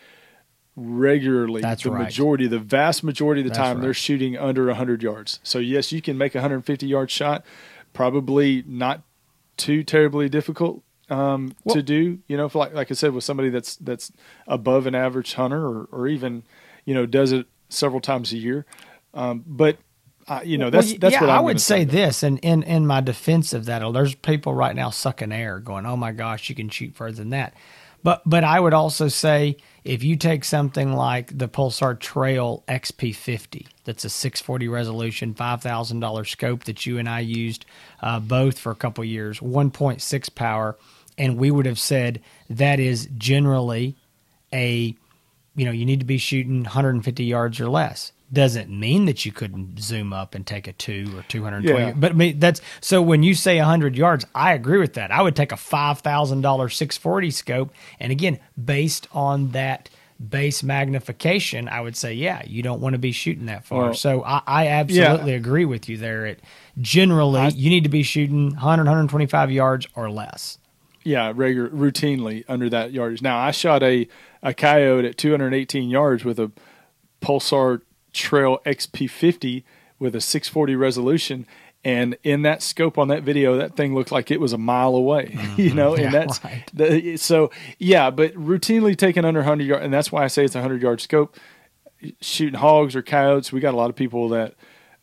regularly. 0.76 1.62
That's 1.62 1.84
the 1.84 1.92
right. 1.92 2.04
majority, 2.04 2.48
the 2.48 2.60
vast 2.60 3.04
majority 3.04 3.42
of 3.42 3.46
the 3.46 3.50
That's 3.50 3.60
time, 3.60 3.78
right. 3.78 3.84
they're 3.84 3.94
shooting 3.94 4.38
under 4.38 4.66
100 4.68 5.02
yards. 5.02 5.40
So 5.44 5.60
yes, 5.60 5.92
you 5.92 6.02
can 6.02 6.18
make 6.18 6.36
a 6.36 6.40
150 6.40 6.88
yard 6.88 7.12
shot. 7.12 7.46
Probably 7.94 8.64
not 8.68 9.04
too 9.58 9.84
terribly 9.84 10.28
difficult 10.28 10.84
um, 11.10 11.56
well, 11.64 11.76
to 11.76 11.84
do. 11.84 12.20
You 12.28 12.38
know, 12.38 12.50
like 12.54 12.74
like 12.74 12.92
I 12.92 12.94
said, 12.94 13.14
with 13.14 13.24
somebody 13.24 13.50
that's 13.50 13.76
that's 13.78 14.12
above 14.48 14.88
an 14.88 14.96
average 14.96 15.34
hunter, 15.36 15.66
or 15.66 15.88
or 15.92 16.08
even 16.08 16.44
you 16.84 16.94
know 16.94 17.06
does 17.06 17.32
it 17.32 17.46
several 17.70 18.02
times 18.02 18.34
a 18.34 18.38
year. 18.38 18.66
Um, 19.14 19.44
but 19.48 19.78
uh, 20.28 20.42
you 20.44 20.58
know 20.58 20.70
that's 20.70 20.94
Well, 20.94 21.00
that's 21.00 21.14
yeah, 21.14 21.22
what 21.22 21.30
I'm 21.30 21.40
I 21.40 21.40
would 21.40 21.62
say 21.62 21.84
this, 21.84 22.24
and 22.24 22.40
in, 22.40 22.64
in 22.64 22.88
my 22.88 23.02
defense 23.02 23.54
of 23.54 23.66
that, 23.66 23.84
there's 23.94 24.16
people 24.16 24.54
right 24.56 24.76
now 24.76 24.90
sucking 24.90 25.32
air, 25.32 25.60
going, 25.60 25.86
"Oh 25.86 25.98
my 25.98 26.12
gosh, 26.14 26.50
you 26.50 26.56
can 26.56 26.70
shoot 26.70 26.96
further 26.96 27.18
than 27.18 27.30
that." 27.32 27.54
But 28.04 28.24
but 28.26 28.44
I 28.44 28.60
would 28.60 28.74
also 28.74 29.08
say 29.08 29.58
if 29.84 30.04
you 30.04 30.16
take 30.16 30.44
something 30.44 30.94
like 30.94 31.38
the 31.38 31.48
Pulsar 31.48 32.00
Trail 32.00 32.64
XP50, 32.68 33.68
that's 33.86 34.06
a 34.06 34.10
640 34.10 34.68
resolution, 34.68 35.34
five 35.36 35.62
thousand 35.62 36.00
dollar 36.02 36.26
scope 36.26 36.66
that 36.66 36.86
you 36.86 36.98
and 37.00 37.10
I 37.10 37.20
used 37.22 37.66
uh, 38.02 38.20
both 38.20 38.60
for 38.60 38.72
a 38.72 38.76
couple 38.76 39.04
years, 39.06 39.40
1.6 39.42 40.36
power, 40.36 40.78
and 41.18 41.38
we 41.38 41.52
would 41.52 41.68
have 41.68 41.80
said 41.80 42.22
that 42.50 42.80
is 42.80 43.08
generally 43.18 43.96
a 44.54 44.96
you 45.56 45.66
know 45.66 45.72
you 45.72 45.86
need 45.86 46.00
to 46.00 46.06
be 46.06 46.18
shooting 46.18 46.64
150 46.64 47.24
yards 47.26 47.60
or 47.60 47.70
less 47.70 48.12
doesn't 48.34 48.70
mean 48.70 49.06
that 49.06 49.26
you 49.26 49.32
couldn't 49.32 49.80
zoom 49.80 50.12
up 50.12 50.34
and 50.36 50.46
take 50.48 50.68
a 50.68 50.74
two 50.74 51.14
or 51.18 51.24
220 51.28 51.68
Yeah. 51.86 51.94
but 51.96 52.12
I 52.12 52.16
mean, 52.16 52.40
that's 52.40 52.60
so 52.82 53.02
when 53.02 53.22
you 53.24 53.36
say 53.36 53.58
100 53.58 53.96
yards 53.96 54.26
i 54.34 54.54
agree 54.54 54.80
with 54.80 54.94
that. 54.96 55.12
I 55.12 55.22
would 55.22 55.36
take 55.36 55.52
a 55.52 55.56
$5000 55.56 56.72
640 56.74 57.32
scope. 57.32 57.74
And 58.00 58.12
again 58.12 58.40
based 58.64 59.08
on 59.12 59.52
that 59.52 59.90
base 60.30 60.64
magnification 60.64 61.68
i 61.68 61.82
would 61.82 61.96
say 61.98 62.14
yeah 62.14 62.42
you 62.48 62.64
don't 62.64 62.80
want 62.80 62.94
to 62.94 63.00
be 63.00 63.12
shooting 63.12 63.46
that 63.48 63.66
far. 63.66 63.84
Well, 63.86 63.94
so 63.94 64.24
i, 64.24 64.42
I 64.48 64.68
absolutely 64.68 65.34
agree 65.34 65.66
with 65.66 65.88
you 65.90 65.98
there. 65.98 66.26
It 66.26 66.42
generally 66.80 67.40
I- 67.42 67.48
you 67.50 67.70
need 67.70 67.84
to 67.84 67.90
be 67.90 68.04
shooting 68.04 68.52
100 68.52 68.84
125 68.86 69.52
yards 69.52 69.88
or 69.96 70.10
less. 70.10 70.58
Yeah, 71.04 71.32
regular 71.36 71.70
routinely 71.70 72.44
under 72.48 72.68
that 72.70 72.92
yardage. 72.92 73.22
Now 73.22 73.38
I 73.38 73.52
shot 73.52 73.84
a 73.84 74.08
a 74.42 74.54
coyote 74.56 75.06
at 75.06 75.18
218 75.18 75.90
yards 75.90 76.26
with 76.26 76.40
a 76.40 76.52
Pulsar 77.22 77.82
Trail 78.16 78.62
XP50 78.66 79.64
with 80.00 80.16
a 80.16 80.22
640 80.22 80.76
resolution, 80.76 81.46
and 81.84 82.18
in 82.24 82.42
that 82.42 82.64
scope 82.64 82.98
on 82.98 83.10
that 83.10 83.24
video, 83.24 83.58
that 83.58 83.76
thing 83.76 83.94
looked 83.94 84.12
like 84.12 84.32
it 84.32 84.42
was 84.42 84.54
a 84.54 84.58
mile 84.58 84.96
away. 84.96 85.38
you 85.58 85.74
know, 85.74 85.94
and 85.94 86.06
Yeah, 86.06 86.10
that's 86.12 86.44
right. 86.44 86.70
the, 86.74 87.18
so 87.18 87.52
yeah. 87.78 88.10
But 88.10 88.34
routinely 88.34 88.98
taking 88.98 89.24
under 89.24 89.42
100 89.42 89.64
yards, 89.66 89.86
and 89.86 89.94
that's 89.94 90.12
why 90.12 90.24
I 90.24 90.28
say 90.28 90.46
it's 90.46 90.56
a 90.56 90.60
100 90.60 90.82
yard 90.82 91.00
scope. 91.02 91.38
Shooting 92.22 92.60
hogs 92.60 92.96
or 92.96 93.02
coyotes, 93.02 93.52
we 93.52 93.60
got 93.60 93.74
a 93.74 93.78
lot 93.78 93.90
of 93.90 93.96
people 93.96 94.30
that 94.30 94.56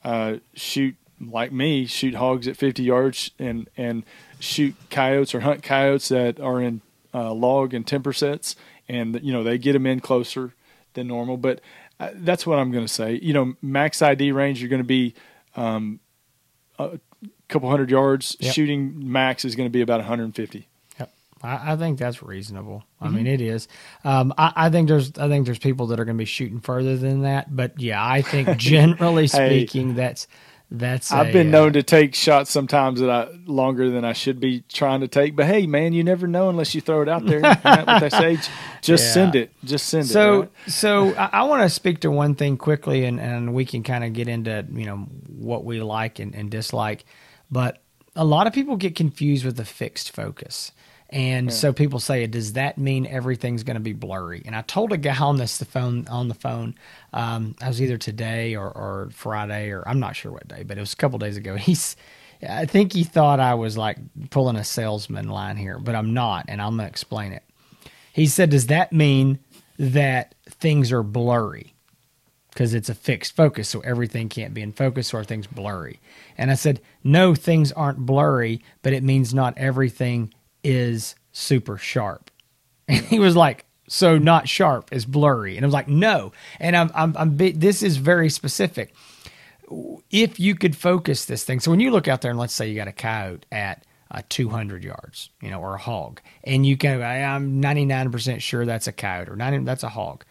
uh, 0.05 0.37
shoot 0.55 0.97
like 1.21 1.53
me, 1.53 1.87
shoot 1.87 2.15
hogs 2.15 2.49
at 2.49 2.57
50 2.57 2.83
yards 2.83 3.31
and 3.39 3.69
and 3.77 4.05
shoot 4.41 4.75
coyotes 4.91 5.35
or 5.35 5.41
hunt 5.41 5.63
coyotes 5.63 6.09
that 6.09 6.41
are 6.41 6.61
in 6.61 6.81
uh, 7.15 7.33
log 7.33 7.75
and 7.75 7.87
temper 7.87 8.13
sets, 8.13 8.57
and 8.89 9.21
you 9.23 9.33
know 9.33 9.43
they 9.45 9.57
get 9.57 9.73
them 9.75 9.87
in 9.87 10.01
closer 10.01 10.53
than 10.95 11.07
normal. 11.09 11.37
But 11.37 11.61
that's 12.15 12.47
what 12.47 12.59
I'm 12.59 12.71
going 12.71 12.85
to 12.87 12.93
say. 12.93 13.19
You 13.23 13.33
know, 13.33 13.55
max 13.63 14.03
ID 14.03 14.33
range, 14.33 14.61
you're 14.61 14.69
going 14.71 14.83
to 14.83 14.85
be 14.87 15.15
um, 15.57 16.01
a 16.79 16.99
couple 17.49 17.69
hundred 17.71 17.91
yards. 17.91 18.37
Yep. 18.41 18.55
Shooting 18.55 19.13
max 19.13 19.45
is 19.45 19.55
going 19.57 19.67
to 19.69 19.73
be 19.73 19.81
about 19.83 20.01
150. 20.01 20.69
Yep. 20.99 21.15
I, 21.43 21.73
I 21.73 21.77
think 21.77 21.99
that's 21.99 22.23
reasonable. 22.23 22.85
I 23.01 23.07
Mm-hmm. 23.07 23.17
mean, 23.17 23.27
it 23.27 23.41
is. 23.41 23.69
Um, 24.05 24.33
I, 24.39 24.53
I 24.57 24.71
think 24.71 24.89
there's, 24.89 25.13
I 25.19 25.29
think 25.29 25.45
there's 25.47 25.59
people 25.59 25.89
that 25.89 26.01
are 26.01 26.05
going 26.05 26.17
to 26.17 26.23
be 26.23 26.25
shooting 26.27 26.61
further 26.61 26.97
than 26.97 27.23
that. 27.23 27.55
But 27.55 27.81
yeah, 27.81 28.05
I 28.05 28.23
think 28.23 28.57
generally 28.57 29.27
Hey. 29.27 29.67
speaking, 29.67 29.95
that's 29.95 30.27
that's. 30.73 31.13
I've 31.13 31.29
a, 31.29 31.33
been 31.33 31.49
uh, 31.49 31.59
known 31.59 31.73
to 31.75 31.83
take 31.83 32.15
shots 32.15 32.51
sometimes 32.51 33.01
that 33.01 33.11
I 33.11 33.29
longer 33.47 33.91
than 33.91 34.05
I 34.05 34.13
should 34.15 34.41
be 34.41 34.65
trying 34.69 35.01
to 35.01 35.09
take. 35.09 35.37
But 35.37 35.47
hey, 35.47 35.67
man, 35.67 35.93
you 35.93 36.03
never 36.03 36.27
know 36.27 36.49
unless 36.49 36.75
you 36.75 36.81
throw 36.81 37.03
it 37.03 37.09
out 37.09 37.25
there. 37.27 37.39
Isn't 37.39 37.63
that 37.63 37.87
what 37.87 38.01
they 38.01 38.11
say? 38.11 38.39
Just 38.83 39.05
Yeah. 39.05 39.13
send 39.13 39.37
it. 39.37 39.53
Just 39.65 39.87
send 39.89 40.05
it. 40.07 40.09
So, 40.09 40.41
right? 40.41 40.51
so 40.67 41.15
I, 41.15 41.29
I 41.33 41.43
want 41.45 41.63
to 41.63 41.69
speak 41.69 42.01
to 42.01 42.11
one 42.11 42.35
thing 42.35 42.57
quickly, 42.57 43.05
and, 43.05 43.21
and 43.21 43.55
we 43.55 43.65
can 43.65 43.83
kind 43.83 44.03
of 44.03 44.13
get 44.13 44.29
into 44.29 44.67
you 44.73 44.87
know 44.87 44.97
what 45.29 45.65
we 45.65 45.81
like 45.83 46.19
and, 46.19 46.35
and 46.35 46.51
dislike. 46.51 47.05
But 47.51 47.83
a 48.17 48.25
lot 48.25 48.47
of 48.47 48.53
people 48.53 48.77
get 48.77 48.97
confused 48.97 49.45
with 49.45 49.57
the 49.57 49.65
fixed 49.65 50.11
focus, 50.15 50.73
and 51.13 51.53
so 51.53 51.73
people 51.73 52.01
say, 52.01 52.27
"Does 52.27 52.55
that 52.55 52.79
mean 52.79 53.07
everything's 53.07 53.63
going 53.63 53.77
to 53.77 53.81
be 53.81 53.93
blurry?" 53.93 54.43
And 54.45 54.57
I 54.57 54.63
told 54.63 54.93
a 54.93 54.97
guy 54.97 55.17
on 55.17 55.37
this 55.37 55.59
the 55.59 55.65
phone 55.65 56.09
on 56.09 56.29
the 56.29 56.35
phone. 56.35 56.75
Um, 57.13 57.55
I 57.61 57.69
was 57.69 57.81
either 57.81 57.99
today 57.99 58.57
or, 58.57 58.67
or 58.67 59.11
Friday, 59.13 59.71
or 59.71 59.87
I'm 59.87 60.01
not 60.01 60.17
sure 60.17 60.33
what 60.33 60.49
day, 60.49 60.63
but 60.63 60.79
it 60.79 60.81
was 60.81 60.95
a 60.95 60.97
couple 60.97 61.19
days 61.19 61.37
ago. 61.37 61.55
He's 61.57 61.97
I 62.49 62.67
think 62.67 62.93
he 62.93 63.05
thought 63.05 63.41
I 63.41 63.55
was 63.55 63.77
like 63.77 63.99
pulling 64.31 64.57
a 64.57 64.65
salesman 64.65 65.29
line 65.29 65.57
here, 65.57 65.79
but 65.79 65.95
I'm 65.95 66.13
not, 66.13 66.47
and 66.49 66.61
I'm 66.61 66.77
going 66.77 66.87
to 66.87 66.91
explain 66.91 67.33
it. 67.33 67.45
He 68.13 68.27
said, 68.27 68.51
Does 68.51 68.67
that 68.67 68.93
mean 68.93 69.39
that 69.79 70.35
things 70.47 70.91
are 70.93 71.03
blurry? 71.03 71.75
Because 72.51 72.75
it's 72.75 72.89
a 72.89 72.95
fixed 72.95 73.35
focus, 73.35 73.69
so 73.69 73.81
everything 73.81 74.29
can't 74.29 74.53
be 74.53 74.61
in 74.61 74.73
focus 74.73 75.15
or 75.15 75.25
things 75.25 75.47
blurry. 75.47 76.01
And 76.37 76.51
I 76.51 76.55
said, 76.55 76.81
No, 77.05 77.35
things 77.35 77.71
aren't 77.73 77.99
blurry, 77.99 78.63
but 78.83 78.93
it 78.93 79.05
means 79.05 79.33
not 79.33 79.57
everything 79.57 80.35
is 80.65 81.15
super 81.33 81.79
sharp. 81.79 82.31
And 82.89 83.05
he 83.07 83.19
was 83.21 83.37
like, 83.37 83.65
So 83.89 84.19
not 84.19 84.49
sharp 84.49 84.93
is 84.93 85.07
blurry. 85.07 85.57
And 85.57 85.65
I 85.65 85.67
was 85.67 85.73
like, 85.73 85.89
No. 85.89 86.33
And 86.61 86.77
I'm, 86.77 86.91
I'm, 86.95 87.17
I'm 87.17 87.37
this 87.37 87.83
is 87.83 87.97
very 87.97 88.29
specific 88.29 88.93
if 90.11 90.39
you 90.39 90.55
could 90.55 90.77
focus 90.77 91.25
this 91.25 91.45
thing. 91.45 91.61
So 91.61 91.71
when 91.71 91.81
you 91.81 91.91
look 91.91 92.09
out 92.09 92.21
there 92.21 92.31
and 92.31 92.41
let's 92.41 92.53
say 92.55 92.69
you 92.69 92.77
got 92.77 92.89
a 92.89 92.93
coyote 92.93 93.47
at 93.51 93.85
uh, 94.11 94.23
200 94.29 94.85
yards, 94.85 95.31
you 95.41 95.51
know, 95.51 95.61
or 95.61 95.75
a 95.75 95.79
hog, 95.79 96.21
and 96.45 96.67
you 96.67 96.77
can, 96.77 97.03
I'm 97.03 97.63
99% 97.63 98.41
sure 98.41 98.67
that's 98.67 98.87
a 98.87 98.93
coyote 98.93 99.31
or 99.31 99.37
90, 99.37 99.65
that's 99.65 99.83
a 99.83 99.89
hog. 99.89 100.25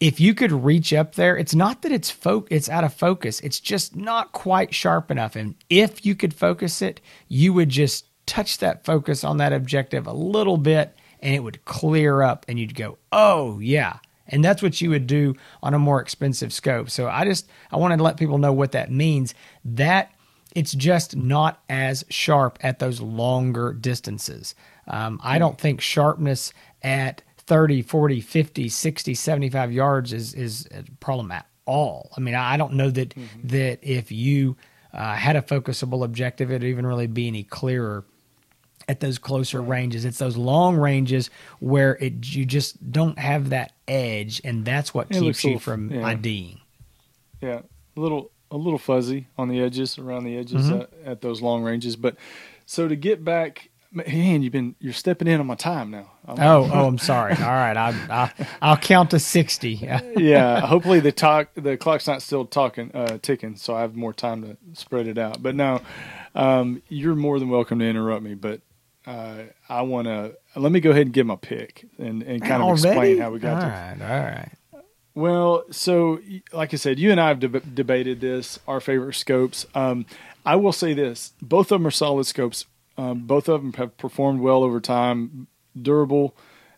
If 0.00 0.18
you 0.18 0.34
could 0.34 0.50
reach 0.50 0.92
up 0.92 1.14
there, 1.14 1.36
it's 1.36 1.54
not 1.54 1.82
that 1.82 1.92
it's 1.92 2.10
fo- 2.10 2.46
it's 2.50 2.68
out 2.68 2.84
of 2.84 2.92
focus. 2.92 3.40
It's 3.40 3.60
just 3.60 3.94
not 3.94 4.32
quite 4.32 4.74
sharp 4.74 5.10
enough. 5.10 5.36
And 5.36 5.54
if 5.70 6.04
you 6.04 6.14
could 6.16 6.34
focus 6.34 6.82
it, 6.82 7.00
you 7.28 7.52
would 7.52 7.68
just 7.68 8.06
touch 8.26 8.58
that 8.58 8.84
focus 8.84 9.24
on 9.24 9.38
that 9.38 9.52
objective 9.52 10.06
a 10.06 10.12
little 10.12 10.56
bit 10.56 10.96
and 11.20 11.34
it 11.34 11.40
would 11.40 11.64
clear 11.64 12.22
up 12.22 12.44
and 12.48 12.58
you'd 12.58 12.74
go, 12.74 12.98
"Oh, 13.12 13.58
yeah." 13.60 13.98
And 14.26 14.42
that's 14.42 14.62
what 14.62 14.80
you 14.80 14.90
would 14.90 15.06
do 15.06 15.34
on 15.62 15.74
a 15.74 15.78
more 15.78 16.00
expensive 16.00 16.52
scope. 16.52 16.90
So 16.90 17.08
I 17.08 17.24
just 17.24 17.48
I 17.70 17.76
wanted 17.76 17.98
to 17.98 18.02
let 18.02 18.16
people 18.16 18.38
know 18.38 18.52
what 18.52 18.72
that 18.72 18.90
means. 18.90 19.34
That 19.64 20.12
it's 20.54 20.72
just 20.72 21.16
not 21.16 21.62
as 21.68 22.04
sharp 22.08 22.58
at 22.62 22.78
those 22.78 23.00
longer 23.00 23.72
distances. 23.72 24.54
Um, 24.86 25.20
I 25.22 25.38
don't 25.38 25.58
think 25.58 25.80
sharpness 25.80 26.52
at 26.82 27.22
30, 27.38 27.82
40, 27.82 28.20
50, 28.20 28.68
60, 28.68 29.14
75 29.14 29.72
yards 29.72 30.12
is 30.12 30.34
is 30.34 30.68
a 30.70 30.84
problem 31.00 31.30
at 31.32 31.46
all. 31.66 32.10
I 32.16 32.20
mean, 32.20 32.34
I 32.34 32.56
don't 32.56 32.74
know 32.74 32.90
that 32.90 33.14
that 33.44 33.78
if 33.82 34.12
you 34.12 34.56
uh, 34.92 35.14
had 35.14 35.36
a 35.36 35.42
focusable 35.42 36.04
objective, 36.04 36.50
it'd 36.50 36.64
even 36.68 36.86
really 36.86 37.06
be 37.06 37.26
any 37.26 37.42
clearer 37.42 38.04
at 38.88 39.00
those 39.00 39.18
closer 39.18 39.60
ranges. 39.62 40.04
It's 40.04 40.18
those 40.18 40.36
long 40.36 40.76
ranges 40.76 41.30
where 41.60 41.96
it 42.00 42.34
you 42.34 42.44
just 42.44 42.90
don't 42.92 43.18
have 43.18 43.50
that 43.50 43.72
edge, 43.88 44.40
and 44.44 44.64
that's 44.64 44.92
what 44.94 45.06
It 45.10 45.20
keeps 45.20 45.42
you 45.44 45.50
little- 45.50 45.60
from 45.60 45.90
yeah. 45.90 46.06
IDing. 46.06 46.60
Yeah, 47.40 47.60
a 47.96 48.00
little 48.00 48.30
a 48.50 48.56
little 48.56 48.78
fuzzy 48.78 49.26
on 49.36 49.48
the 49.48 49.60
edges, 49.60 49.98
around 49.98 50.24
the 50.24 50.36
edges 50.36 50.66
Mm-hmm. 50.70 51.08
uh, 51.08 51.10
at 51.10 51.20
those 51.22 51.42
long 51.42 51.62
ranges. 51.62 51.96
But 51.96 52.16
so 52.66 52.86
to 52.88 52.94
get 52.96 53.24
back, 53.24 53.68
man, 53.90 54.42
you've 54.42 54.52
been 54.52 54.74
you're 54.80 54.92
stepping 54.92 55.28
in 55.28 55.40
on 55.40 55.46
my 55.46 55.54
time 55.56 55.90
now. 55.90 56.10
I'm- 56.26 56.38
Oh, 56.40 56.70
oh, 56.72 56.86
I'm 56.86 56.98
sorry. 56.98 57.34
All 57.38 57.42
right, 57.44 57.76
I, 57.76 57.90
I, 58.10 58.46
I'll 58.62 58.76
count 58.76 59.10
to 59.10 59.18
sixty. 59.18 59.72
yeah. 60.16 60.60
Hopefully 60.60 61.00
the 61.00 61.12
talk 61.12 61.48
the 61.54 61.76
clock's 61.76 62.06
not 62.06 62.22
still 62.22 62.44
talking 62.46 62.90
uh, 62.94 63.18
ticking, 63.20 63.56
so 63.56 63.74
I 63.74 63.80
have 63.82 63.94
more 63.96 64.12
time 64.12 64.42
to 64.42 64.56
spread 64.74 65.06
it 65.08 65.18
out. 65.18 65.42
But 65.42 65.54
no, 65.54 65.80
um, 66.34 66.82
you're 66.88 67.14
more 67.16 67.38
than 67.38 67.48
welcome 67.50 67.78
to 67.80 67.84
interrupt 67.86 68.22
me. 68.22 68.34
But 68.34 68.60
uh, 69.06 69.42
I 69.68 69.82
want 69.82 70.06
to 70.06 70.36
let 70.56 70.72
me 70.72 70.80
go 70.80 70.90
ahead 70.90 71.06
and 71.06 71.12
give 71.12 71.26
my 71.26 71.36
pick 71.36 71.86
and, 71.98 72.22
and 72.22 72.42
kind 72.42 72.62
of 72.62 72.72
explain 72.72 73.18
how 73.18 73.30
we 73.30 73.38
got 73.38 73.54
all 73.54 73.60
to 73.60 73.66
right, 73.66 73.96
all 74.00 74.24
right. 74.24 74.50
Well, 75.14 75.64
so 75.70 76.18
like 76.52 76.74
I 76.74 76.76
said, 76.76 76.98
you 76.98 77.12
and 77.12 77.20
I 77.20 77.28
have 77.28 77.38
deb- 77.38 77.74
debated 77.74 78.20
this, 78.20 78.58
our 78.66 78.80
favorite 78.80 79.14
scopes. 79.14 79.66
Um, 79.74 80.06
I 80.44 80.56
will 80.56 80.72
say 80.72 80.92
this: 80.92 81.32
both 81.40 81.70
of 81.70 81.80
them 81.80 81.86
are 81.86 81.92
solid 81.92 82.26
scopes. 82.26 82.66
Um, 82.96 83.20
both 83.26 83.48
of 83.48 83.62
them 83.62 83.72
have 83.74 83.96
performed 83.96 84.40
well 84.40 84.62
over 84.62 84.80
time, 84.80 85.46
durable. 85.80 86.36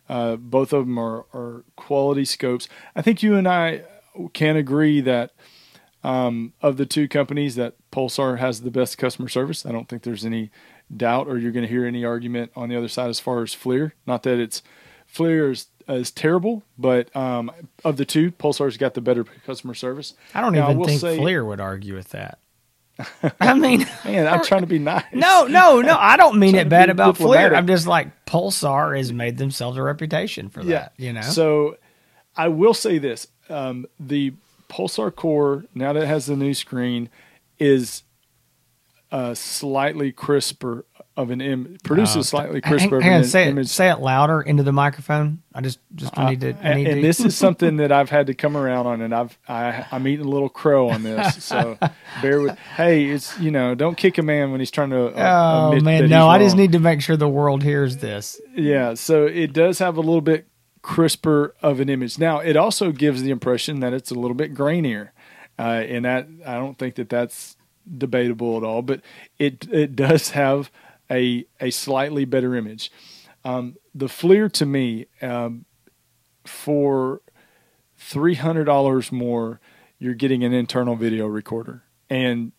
Uh, 0.09 0.35
both 0.35 0.71
of 0.73 0.85
them 0.85 0.97
are, 0.97 1.25
are 1.33 1.63
quality 1.75 2.25
scopes. 2.25 2.69
I 2.95 3.01
think 3.01 3.21
you 3.21 3.35
and 3.35 3.47
I 3.47 3.83
can 4.33 4.55
agree 4.55 5.01
that 5.01 5.31
um, 6.07 6.53
of 6.61 6.77
the 6.77 6.85
two 6.85 7.07
companies, 7.07 7.55
that 7.55 7.75
Pulsar 7.91 8.37
has 8.39 8.61
the 8.61 8.71
best 8.71 8.97
customer 8.97 9.27
service. 9.29 9.65
I 9.65 9.71
don't 9.71 9.89
think 9.89 10.03
there's 10.03 10.25
any 10.25 10.51
doubt, 10.95 11.27
or 11.27 11.37
you're 11.37 11.51
going 11.51 11.65
to 11.65 11.69
hear 11.69 11.85
any 11.85 12.05
argument 12.05 12.51
on 12.55 12.69
the 12.69 12.75
other 12.77 12.87
side 12.87 13.09
as 13.09 13.19
far 13.19 13.41
as 13.43 13.53
FLIR. 13.53 13.91
Not 14.05 14.23
that 14.23 14.39
it's 14.39 14.61
FLIR 15.13 15.51
is, 15.51 15.67
is 15.87 16.11
terrible, 16.11 16.63
but 16.77 17.13
um, 17.15 17.51
of 17.83 17.97
the 17.97 18.05
two, 18.05 18.31
Pulsar's 18.31 18.77
got 18.77 18.93
the 18.93 19.01
better 19.01 19.25
customer 19.45 19.73
service. 19.73 20.13
I 20.33 20.41
don't 20.41 20.53
Now, 20.53 20.67
I 20.67 20.69
even 20.69 20.77
will 20.79 20.87
think 20.87 21.01
say- 21.01 21.17
FLIR 21.17 21.45
would 21.45 21.59
argue 21.59 21.95
with 21.95 22.09
that. 22.09 22.39
I 23.39 23.53
mean, 23.53 23.85
Man, 24.05 24.25
I'm 24.27 24.43
trying 24.43 24.61
to 24.61 24.67
be 24.67 24.79
nice. 24.79 25.03
no, 25.13 25.45
no, 25.45 25.81
no. 25.81 25.95
I 25.99 26.17
don't 26.17 26.39
mean 26.39 26.55
it 26.55 26.67
bad 26.67 26.89
about 26.89 27.13
FLIR. 27.13 27.17
diplomatic. 27.19 27.57
I'm 27.57 27.67
just 27.67 27.85
like 27.85 28.25
Pulsar 28.25 28.97
has 28.97 29.13
made 29.13 29.37
themselves 29.37 29.77
a 29.77 29.83
reputation 29.83 30.49
for 30.49 30.63
that. 30.63 30.93
You 30.97 31.13
know. 31.13 31.21
So 31.21 31.77
I 32.35 32.47
will 32.47 32.73
say 32.73 32.97
this: 32.97 33.27
um, 33.49 33.85
the 33.99 34.33
Pulsar 34.69 35.15
Core 35.15 35.65
now 35.73 35.93
that 35.93 36.03
it 36.03 36.07
has 36.07 36.25
the 36.25 36.35
new 36.35 36.53
screen 36.53 37.09
is 37.59 38.03
uh, 39.11 39.33
slightly 39.33 40.11
crisper 40.11 40.85
of 41.15 41.31
an 41.31 41.39
image, 41.41 41.81
produces 41.81 42.17
Uh, 42.17 42.23
slightly 42.23 42.61
crisper 42.61 43.01
hang 43.01 43.13
on, 43.13 43.17
an 43.21 43.23
say 43.25 43.47
image. 43.49 43.65
it, 43.67 43.69
say 43.69 43.89
it 43.89 43.99
louder 43.99 44.39
into 44.41 44.61
the 44.61 44.73
microphone. 44.73 45.41
I 45.55 45.61
just 45.61 45.79
just 45.95 46.15
Uh, 46.15 46.29
need 46.29 46.41
to. 46.41 46.49
I 46.49 46.51
and 46.61 46.77
need 46.77 46.87
and 46.87 46.95
to. 46.97 47.01
this 47.01 47.19
is 47.21 47.35
something 47.35 47.77
that 47.77 47.91
I've 47.91 48.09
had 48.11 48.27
to 48.27 48.35
come 48.35 48.55
around 48.55 48.85
on, 48.85 49.01
and 49.01 49.15
I've 49.15 49.35
I, 49.47 49.85
I'm 49.91 50.07
eating 50.07 50.25
a 50.25 50.29
little 50.29 50.49
crow 50.49 50.89
on 50.89 51.01
this, 51.03 51.43
so 51.43 51.77
bear 52.21 52.41
with. 52.41 52.59
Hey, 52.75 53.05
it's 53.05 53.39
you 53.39 53.49
know, 53.49 53.73
don't 53.73 53.97
kick 53.97 54.17
a 54.19 54.21
man 54.23 54.51
when 54.51 54.59
he's 54.59 54.69
trying 54.69 54.91
to. 54.91 55.07
Uh, 55.07 55.71
Oh 55.73 55.79
man, 55.81 56.07
no! 56.09 56.27
I 56.27 56.37
just 56.37 56.55
need 56.57 56.73
to 56.73 56.79
make 56.79 57.01
sure 57.01 57.15
the 57.17 57.27
world 57.29 57.63
hears 57.63 57.97
this. 57.97 58.39
Yeah, 58.55 58.93
so 58.93 59.25
it 59.25 59.53
does 59.53 59.79
have 59.79 59.97
a 59.97 60.01
little 60.01 60.21
bit 60.21 60.45
crisper 60.87 61.53
of 61.61 61.81
an 61.81 61.89
image. 61.89 62.17
Now, 62.17 62.39
it 62.39 62.55
also 62.55 62.93
gives 62.93 63.21
the 63.21 63.29
impression 63.29 63.81
that 63.81 63.91
it's 63.91 64.09
a 64.09 64.15
little 64.15 64.33
bit 64.33 64.53
grainier, 64.53 65.09
uh, 65.59 65.83
and 65.85 66.05
that 66.05 66.29
I 66.45 66.53
don't 66.53 66.79
think 66.79 66.95
that 66.95 67.09
that's 67.09 67.57
debatable 67.97 68.55
at 68.55 68.63
all. 68.63 68.81
But 68.81 69.01
it 69.37 69.67
it 69.69 69.97
does 69.97 70.29
have 70.31 70.71
a 71.11 71.45
a 71.59 71.71
slightly 71.71 72.23
better 72.23 72.55
image. 72.55 72.89
Um, 73.43 73.75
the 73.93 74.07
FLIR 74.07 74.49
to 74.53 74.65
me, 74.65 75.07
um, 75.21 75.65
for 76.45 77.21
three 77.97 78.35
hundred 78.35 78.63
dollars 78.63 79.11
more, 79.11 79.59
you're 79.99 80.13
getting 80.13 80.45
an 80.45 80.53
internal 80.53 80.95
video 80.95 81.27
recorder, 81.27 81.83
and 82.09 82.53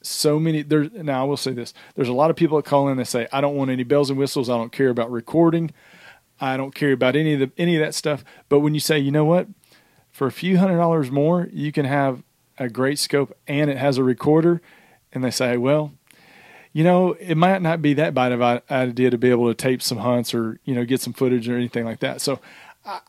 so 0.00 0.38
many 0.38 0.62
there's 0.62 0.90
now 0.92 1.20
I 1.20 1.24
will 1.24 1.36
say 1.36 1.52
this. 1.52 1.74
There's 1.94 2.08
a 2.08 2.14
lot 2.14 2.30
of 2.30 2.36
people 2.36 2.56
that 2.56 2.64
call 2.64 2.88
in 2.88 2.98
and 2.98 3.06
say, 3.06 3.28
I 3.30 3.42
don't 3.42 3.54
want 3.54 3.70
any 3.70 3.84
bells 3.84 4.08
and 4.08 4.18
whistles, 4.18 4.48
I 4.48 4.56
don't 4.56 4.72
care 4.72 4.88
about 4.88 5.10
recording, 5.10 5.72
I 6.40 6.56
don't 6.56 6.74
care 6.74 6.92
about 6.92 7.16
any 7.16 7.34
of 7.34 7.40
the 7.40 7.50
any 7.56 7.76
of 7.76 7.80
that 7.80 7.94
stuff. 7.94 8.24
But 8.48 8.60
when 8.60 8.74
you 8.74 8.80
say, 8.80 8.98
you 8.98 9.10
know 9.10 9.24
what, 9.24 9.48
for 10.10 10.26
a 10.26 10.32
few 10.32 10.58
hundred 10.58 10.78
dollars 10.78 11.10
more, 11.10 11.48
you 11.52 11.72
can 11.72 11.84
have 11.84 12.22
a 12.58 12.68
great 12.68 12.98
scope 12.98 13.36
and 13.46 13.70
it 13.70 13.76
has 13.76 13.98
a 13.98 14.04
recorder, 14.04 14.62
and 15.12 15.22
they 15.22 15.30
say, 15.30 15.56
well, 15.56 15.92
you 16.72 16.84
know, 16.84 17.14
it 17.14 17.36
might 17.36 17.62
not 17.62 17.80
be 17.80 17.94
that 17.94 18.12
bad 18.12 18.32
of 18.32 18.40
an 18.42 18.60
idea 18.70 19.10
to 19.10 19.18
be 19.18 19.30
able 19.30 19.48
to 19.48 19.54
tape 19.54 19.80
some 19.80 19.98
hunts 19.98 20.34
or 20.34 20.60
you 20.64 20.74
know 20.74 20.84
get 20.84 21.00
some 21.00 21.12
footage 21.12 21.48
or 21.48 21.56
anything 21.56 21.84
like 21.84 22.00
that. 22.00 22.20
So 22.20 22.40
I, 22.84 23.00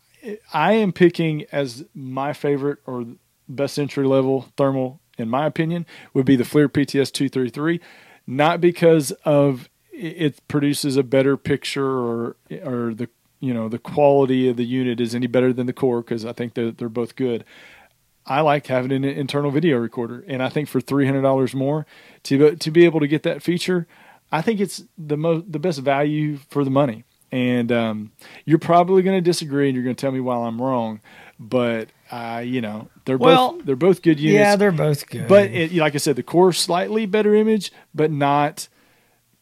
I 0.53 0.73
am 0.73 0.93
picking 0.93 1.45
as 1.51 1.83
my 1.93 2.33
favorite 2.33 2.79
or 2.85 3.05
best 3.49 3.77
entry 3.77 4.07
level 4.07 4.47
thermal, 4.55 5.01
in 5.17 5.29
my 5.29 5.45
opinion, 5.45 5.85
would 6.13 6.25
be 6.25 6.35
the 6.35 6.45
FLIR 6.45 6.69
PTS 6.69 7.11
two 7.11 7.27
three 7.27 7.49
three, 7.49 7.81
not 8.25 8.61
because 8.61 9.11
of 9.25 9.69
it 9.91 10.47
produces 10.47 10.95
a 10.95 11.03
better 11.03 11.35
picture 11.35 11.89
or 11.89 12.37
or 12.63 12.93
the 12.93 13.09
you 13.39 13.53
know 13.53 13.69
the 13.69 13.79
quality 13.79 14.49
of 14.49 14.57
the 14.57 14.65
unit 14.65 14.99
is 14.99 15.13
any 15.15 15.27
better 15.27 15.53
than 15.53 15.67
the 15.67 15.73
core 15.73 16.01
because 16.01 16.25
I 16.25 16.33
think 16.33 16.53
they're 16.53 16.71
they're 16.71 16.89
both 16.89 17.15
good. 17.15 17.43
I 18.25 18.41
like 18.41 18.67
having 18.67 18.91
an 18.91 19.05
internal 19.05 19.51
video 19.51 19.77
recorder, 19.77 20.23
and 20.27 20.43
I 20.43 20.49
think 20.49 20.67
for 20.67 20.81
three 20.81 21.05
hundred 21.05 21.21
dollars 21.21 21.53
more 21.55 21.85
to 22.23 22.55
to 22.55 22.71
be 22.71 22.85
able 22.85 22.99
to 22.99 23.07
get 23.07 23.23
that 23.23 23.41
feature, 23.41 23.87
I 24.31 24.41
think 24.41 24.59
it's 24.59 24.83
the 24.97 25.17
most 25.17 25.51
the 25.51 25.59
best 25.59 25.79
value 25.79 26.37
for 26.49 26.63
the 26.63 26.69
money. 26.71 27.03
And 27.29 27.73
um, 27.73 28.11
you're 28.45 28.57
probably 28.57 29.01
going 29.03 29.17
to 29.17 29.21
disagree, 29.21 29.67
and 29.67 29.75
you're 29.75 29.83
going 29.83 29.95
to 29.97 29.99
tell 29.99 30.13
me 30.13 30.21
why 30.21 30.37
I'm 30.37 30.61
wrong, 30.61 31.01
but 31.37 31.89
uh, 32.09 32.41
you 32.45 32.61
know 32.61 32.87
they're 33.05 33.17
Well, 33.17 33.53
both 33.53 33.65
they're 33.65 33.75
both 33.75 34.01
good 34.01 34.19
units. 34.19 34.39
Yeah, 34.39 34.55
they're 34.55 34.71
both 34.71 35.07
good. 35.09 35.27
but 35.27 35.51
it, 35.51 35.73
like 35.73 35.93
I 35.93 35.97
said, 35.97 36.15
the 36.15 36.23
core 36.23 36.53
slightly 36.53 37.05
better 37.05 37.35
image, 37.35 37.71
but 37.93 38.11
not 38.11 38.69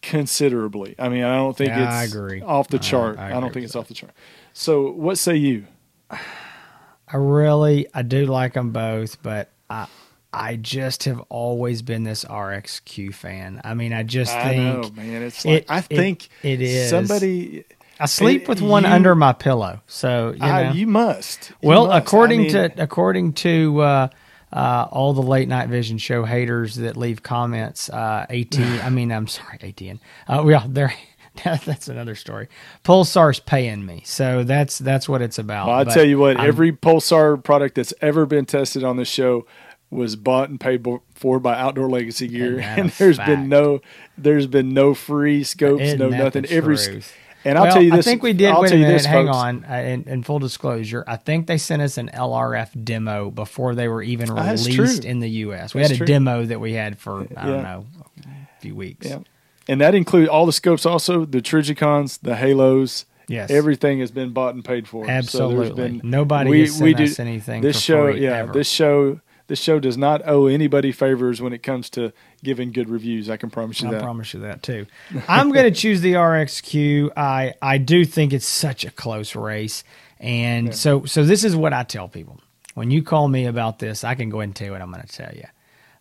considerably. 0.09 0.95
I 0.99 1.09
mean, 1.09 1.23
I 1.23 1.35
don't 1.35 1.55
think 1.57 1.69
Yeah, 1.69 1.89
I 1.91 2.03
it's 2.03 2.13
agree. 2.13 2.41
off 2.41 2.67
the 2.69 2.79
chart. 2.79 3.17
I 3.17 3.23
I, 3.23 3.25
agree 3.29 3.41
don't 3.41 3.53
think 3.53 3.65
it's 3.65 3.75
off 3.75 3.87
the 3.87 3.93
chart. 3.93 4.13
So, 4.53 4.91
what 4.91 5.17
say 5.17 5.35
you? 5.35 5.65
I 6.09 7.17
really, 7.17 7.87
I 7.93 8.01
do 8.01 8.25
like 8.25 8.53
them 8.53 8.71
both, 8.71 9.21
but 9.21 9.51
I, 9.69 9.87
I 10.33 10.55
just 10.55 11.03
have 11.05 11.19
always 11.29 11.81
been 11.81 12.03
this 12.03 12.25
RXQ 12.25 13.13
fan. 13.13 13.61
I 13.63 13.73
mean, 13.73 13.93
I 13.93 14.03
just 14.03 14.33
I 14.33 14.49
think 14.49 14.83
know, 14.83 14.89
man. 15.01 15.21
It's 15.23 15.45
like 15.45 15.63
it- 15.63 15.65
I 15.69 15.77
it- 15.79 15.83
think 15.85 16.29
it 16.43 16.61
is. 16.61 16.89
somebody. 16.89 17.63
I 17.99 18.07
sleep 18.07 18.43
it- 18.43 18.47
with 18.49 18.61
one 18.61 18.83
you- 18.83 18.89
under 18.89 19.15
my 19.15 19.33
pillow. 19.33 19.81
So 19.87 20.31
you 20.33 20.39
know. 20.39 20.45
I- 20.45 20.71
you 20.71 20.87
must. 20.87 21.51
You 21.61 21.69
well, 21.69 21.87
must. 21.87 22.05
according 22.07 22.39
I 22.39 22.43
mean, 22.43 22.51
to 22.53 22.83
according 22.83 23.33
to 23.33 23.79
uh, 23.81 24.07
uh, 24.53 24.87
all 24.91 25.13
the 25.13 25.21
late 25.21 25.47
night 25.47 25.69
vision 25.69 25.97
show 25.97 26.23
haters 26.25 26.75
that 26.75 26.97
leave 26.97 27.23
comments, 27.23 27.89
uh, 27.89 28.25
AT. 28.29 28.57
I 28.59 28.89
mean, 28.89 29.11
I'm 29.11 29.27
sorry, 29.27 29.57
ATN. 29.59 29.99
Uh, 30.27 30.43
well, 30.45 30.65
they're. 30.67 30.93
That's 31.43 31.89
another 31.89 32.15
story. 32.15 32.47
Pulsar's 32.85 33.41
paying 33.41 33.85
me, 33.85 34.03
so 34.05 34.45
that's 34.45 34.77
that's 34.77 35.09
what 35.09 35.21
it's 35.21 35.37
about. 35.37 35.67
Well, 35.67 35.75
I 35.77 35.83
tell 35.83 36.05
you 36.05 36.17
what, 36.17 36.37
I'm- 36.37 36.47
every 36.47 36.71
Pulsar 36.71 37.43
product 37.43 37.75
that's 37.75 37.93
ever 37.99 38.25
been 38.25 38.45
tested 38.45 38.85
on 38.85 38.95
the 38.95 39.03
show 39.03 39.45
was 39.89 40.15
bought 40.15 40.47
and 40.49 40.59
paid 40.61 40.87
for 41.13 41.39
by 41.41 41.55
Outdoor 41.59 41.89
Legacy 41.89 42.29
Gear, 42.29 42.61
and 42.61 42.89
there's 42.91 43.17
fact? 43.17 43.27
been 43.29 43.49
no, 43.49 43.81
there's 44.17 44.47
been 44.47 44.73
no 44.73 44.93
free 44.93 45.43
scopes, 45.43 45.81
Isn't 45.83 45.99
no 45.99 46.07
nothing. 46.07 46.45
Every, 46.45 46.77
truth? 46.77 47.13
And 47.45 47.57
I'll 47.57 47.65
well, 47.65 47.73
tell 47.73 47.83
you 47.83 47.91
this. 47.91 48.05
I 48.07 48.09
think 48.09 48.23
we 48.23 48.33
did. 48.33 48.49
I'll 48.51 48.61
wait 48.61 48.69
tell 48.69 48.77
a 48.77 48.81
minute. 48.81 48.93
this, 48.93 49.05
hang 49.05 49.27
folks. 49.27 49.37
on. 49.37 49.65
Uh, 49.69 49.73
in, 49.75 50.03
in 50.09 50.23
full 50.23 50.39
disclosure, 50.39 51.03
I 51.07 51.15
think 51.17 51.45
they 51.47 51.57
sent 51.59 51.81
us 51.81 51.97
an 51.97 52.09
LRF 52.13 52.83
demo 52.83 53.29
before 53.29 53.75
they 53.75 53.87
were 53.87 54.01
even 54.01 54.33
released 54.33 54.71
true. 54.71 55.09
in 55.09 55.19
the 55.19 55.29
U.S. 55.29 55.73
We 55.75 55.81
That's 55.81 55.91
had 55.91 55.95
a 55.95 55.97
true. 55.99 56.07
demo 56.07 56.43
that 56.45 56.59
we 56.59 56.73
had 56.73 56.97
for 56.97 57.21
I 57.21 57.25
Yeah. 57.29 57.45
don't 57.45 57.63
know 57.63 57.85
a 58.25 58.61
few 58.61 58.75
weeks. 58.75 59.07
Yeah. 59.07 59.19
And 59.67 59.79
that 59.81 59.95
includes 59.95 60.29
all 60.29 60.45
the 60.45 60.53
scopes, 60.53 60.85
also 60.85 61.23
the 61.25 61.41
Trijicons, 61.41 62.19
the 62.21 62.35
Halos. 62.35 63.05
Yes. 63.27 63.49
Everything 63.49 63.99
has 64.01 64.11
been 64.11 64.31
bought 64.31 64.53
and 64.53 64.63
paid 64.63 64.87
for. 64.87 65.05
So 65.05 65.11
Absolutely. 65.11 65.99
been- 65.99 66.01
Nobody 66.03 66.61
has 66.61 66.75
sent 66.75 66.99
us 66.99 67.19
anything 67.19 67.61
This 67.61 67.79
show, 67.79 68.07
yeah, 68.07 68.37
ever. 68.37 68.53
this 68.53 68.69
show, 68.69 69.19
this 69.47 69.59
show 69.59 69.79
does 69.79 69.97
not 69.97 70.27
owe 70.27 70.47
anybody 70.47 70.91
favors 70.91 71.41
when 71.41 71.53
it 71.53 71.61
comes 71.63 71.89
to 71.91 72.11
giving 72.43 72.71
good 72.71 72.89
reviews. 72.89 73.29
I 73.29 73.37
can 73.37 73.49
promise 73.49 73.81
you 73.81 73.89
I 73.89 73.91
that. 73.91 74.01
I 74.01 74.03
promise 74.03 74.33
you 74.33 74.39
that 74.41 74.63
too. 74.63 74.85
I'm 75.27 75.51
going 75.51 75.71
to 75.71 75.79
choose 75.79 76.01
the 76.01 76.13
RXQ. 76.13 77.11
I 77.15 77.53
I 77.61 77.77
do 77.77 78.05
think 78.05 78.33
it's 78.33 78.45
such 78.45 78.85
a 78.85 78.91
close 78.91 79.35
race, 79.35 79.83
and 80.19 80.75
so 80.75 81.05
so 81.05 81.23
this 81.23 81.43
is 81.43 81.55
what 81.55 81.73
I 81.73 81.83
tell 81.83 82.07
people 82.07 82.39
when 82.73 82.91
you 82.91 83.03
call 83.03 83.27
me 83.27 83.45
about 83.45 83.79
this. 83.79 84.03
I 84.03 84.15
can 84.15 84.29
go 84.29 84.39
ahead 84.39 84.49
and 84.49 84.55
tell 84.55 84.65
you 84.67 84.71
what 84.71 84.81
I'm 84.81 84.91
going 84.91 85.05
to 85.05 85.07
tell 85.15 85.33
you. 85.33 85.45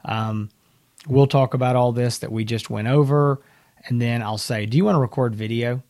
Um, 0.04 0.50
we'll 1.06 1.26
talk 1.26 1.54
about 1.54 1.76
all 1.76 1.92
this 1.92 2.18
that 2.18 2.32
we 2.32 2.44
just 2.44 2.70
went 2.70 2.88
over, 2.88 3.40
and 3.86 4.00
then 4.00 4.22
I'll 4.22 4.38
say, 4.38 4.66
"Do 4.66 4.76
you 4.76 4.84
want 4.84 4.96
to 4.96 5.00
record 5.00 5.34
video?" 5.34 5.82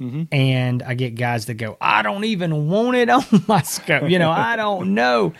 Mhm. 0.00 0.26
And 0.32 0.82
I 0.82 0.94
get 0.94 1.14
guys 1.14 1.46
that 1.46 1.54
go, 1.54 1.76
"I 1.80 2.02
don't 2.02 2.24
even 2.24 2.68
want 2.68 2.96
it 2.96 3.08
on 3.08 3.24
my 3.46 3.62
scope." 3.62 4.10
You 4.10 4.18
know, 4.18 4.30
I 4.30 4.56
don't 4.56 4.94
know. 4.94 5.32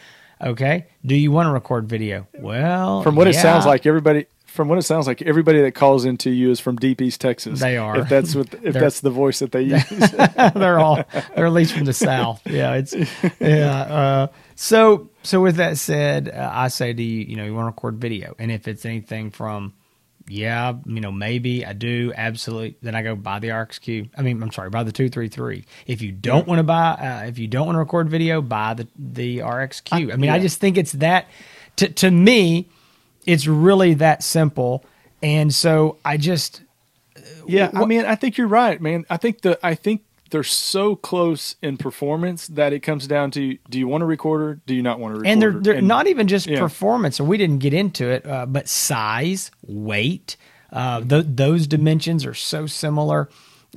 Okay. 0.42 0.86
Do 1.04 1.14
you 1.14 1.30
want 1.30 1.46
to 1.46 1.52
record 1.52 1.88
video? 1.88 2.26
Well, 2.38 3.02
From 3.02 3.16
what 3.16 3.28
it 3.28 3.34
sounds 3.34 3.66
like, 3.66 3.86
everybody. 3.86 4.26
From 4.46 4.68
what 4.68 4.76
it 4.76 4.82
sounds 4.82 5.06
like, 5.06 5.22
everybody 5.22 5.62
that 5.62 5.74
calls 5.74 6.04
into 6.04 6.28
you 6.30 6.50
is 6.50 6.60
from 6.60 6.76
Deep 6.76 7.00
East 7.00 7.22
Texas. 7.22 7.58
They 7.58 7.78
are. 7.78 8.00
If 8.00 8.10
that's 8.10 8.34
what, 8.34 8.52
if 8.62 8.74
that's 8.74 9.00
the 9.00 9.08
voice 9.08 9.38
that 9.38 9.50
they 9.50 9.62
use. 9.62 9.88
they're 10.54 10.78
all 10.78 11.02
they're 11.34 11.46
at 11.46 11.52
least 11.52 11.72
from 11.72 11.86
the 11.86 11.94
south. 11.94 12.42
Yeah, 12.44 12.74
it's 12.74 12.94
yeah. 13.40 13.80
Uh, 13.82 14.26
so 14.54 15.08
so 15.22 15.40
with 15.40 15.56
that 15.56 15.78
said, 15.78 16.28
uh, 16.28 16.50
I 16.52 16.68
say 16.68 16.92
to 16.92 17.02
you, 17.02 17.24
you 17.24 17.36
know, 17.36 17.46
you 17.46 17.54
want 17.54 17.64
to 17.64 17.70
record 17.70 17.96
video, 17.96 18.34
and 18.38 18.52
if 18.52 18.68
it's 18.68 18.84
anything 18.84 19.30
from 19.30 19.72
yeah, 20.28 20.74
you 20.86 21.00
know, 21.00 21.12
maybe 21.12 21.64
I 21.66 21.72
do 21.72 22.12
absolutely. 22.16 22.76
Then 22.82 22.94
I 22.94 23.02
go 23.02 23.14
buy 23.16 23.38
the 23.38 23.48
RXQ. 23.48 24.10
I 24.16 24.22
mean, 24.22 24.42
I'm 24.42 24.52
sorry, 24.52 24.70
buy 24.70 24.82
the 24.82 24.92
two 24.92 25.08
three 25.08 25.28
three. 25.28 25.64
If 25.86 26.02
you 26.02 26.12
don't 26.12 26.46
want 26.46 26.58
to 26.58 26.62
buy, 26.64 26.92
uh, 26.92 27.26
if 27.26 27.38
you 27.38 27.48
don't 27.48 27.66
want 27.66 27.76
to 27.76 27.80
record 27.80 28.08
video, 28.08 28.40
buy 28.40 28.74
the 28.74 28.88
the 28.96 29.38
RXQ. 29.38 30.12
I, 30.12 30.16
mean, 30.16 30.30
I 30.30 30.38
just 30.38 30.60
think 30.60 30.76
it's 30.78 30.92
that. 30.92 31.28
To 31.76 31.88
to 31.88 32.10
me, 32.10 32.68
it's 33.26 33.46
really 33.46 33.94
that 33.94 34.22
simple, 34.22 34.84
and 35.22 35.52
so 35.52 35.98
I 36.04 36.16
just 36.16 36.62
Yeah, 37.46 37.70
I 37.74 37.84
mean, 37.84 38.04
I 38.04 38.14
think 38.14 38.36
you're 38.38 38.48
right, 38.48 38.80
man. 38.80 39.04
I 39.10 39.16
think 39.16 39.42
the 39.42 39.58
I 39.64 39.74
think 39.74 40.02
they're 40.32 40.42
so 40.42 40.96
close 40.96 41.56
in 41.62 41.76
performance 41.76 42.48
that 42.48 42.72
it 42.72 42.80
comes 42.80 43.06
down 43.06 43.30
to 43.32 43.56
do 43.70 43.78
you 43.78 43.86
want 43.86 44.02
a 44.02 44.06
recorder? 44.06 44.60
Do 44.66 44.74
you 44.74 44.82
not 44.82 44.98
want 44.98 45.14
a 45.14 45.18
recorder? 45.18 45.30
and 45.30 45.42
they're 45.42 45.74
they're 45.74 45.82
not 45.82 46.08
even 46.08 46.26
just 46.26 46.46
yeah. 46.46 46.58
performance, 46.58 47.20
and 47.20 47.28
we 47.28 47.38
didn't 47.38 47.58
get 47.58 47.72
into 47.72 48.08
it, 48.08 48.26
uh, 48.26 48.46
but 48.46 48.68
size, 48.68 49.50
weight, 49.62 50.36
uh, 50.72 51.02
th- 51.02 51.26
those 51.28 51.66
dimensions 51.66 52.26
are 52.26 52.34
so 52.34 52.66
similar. 52.66 53.28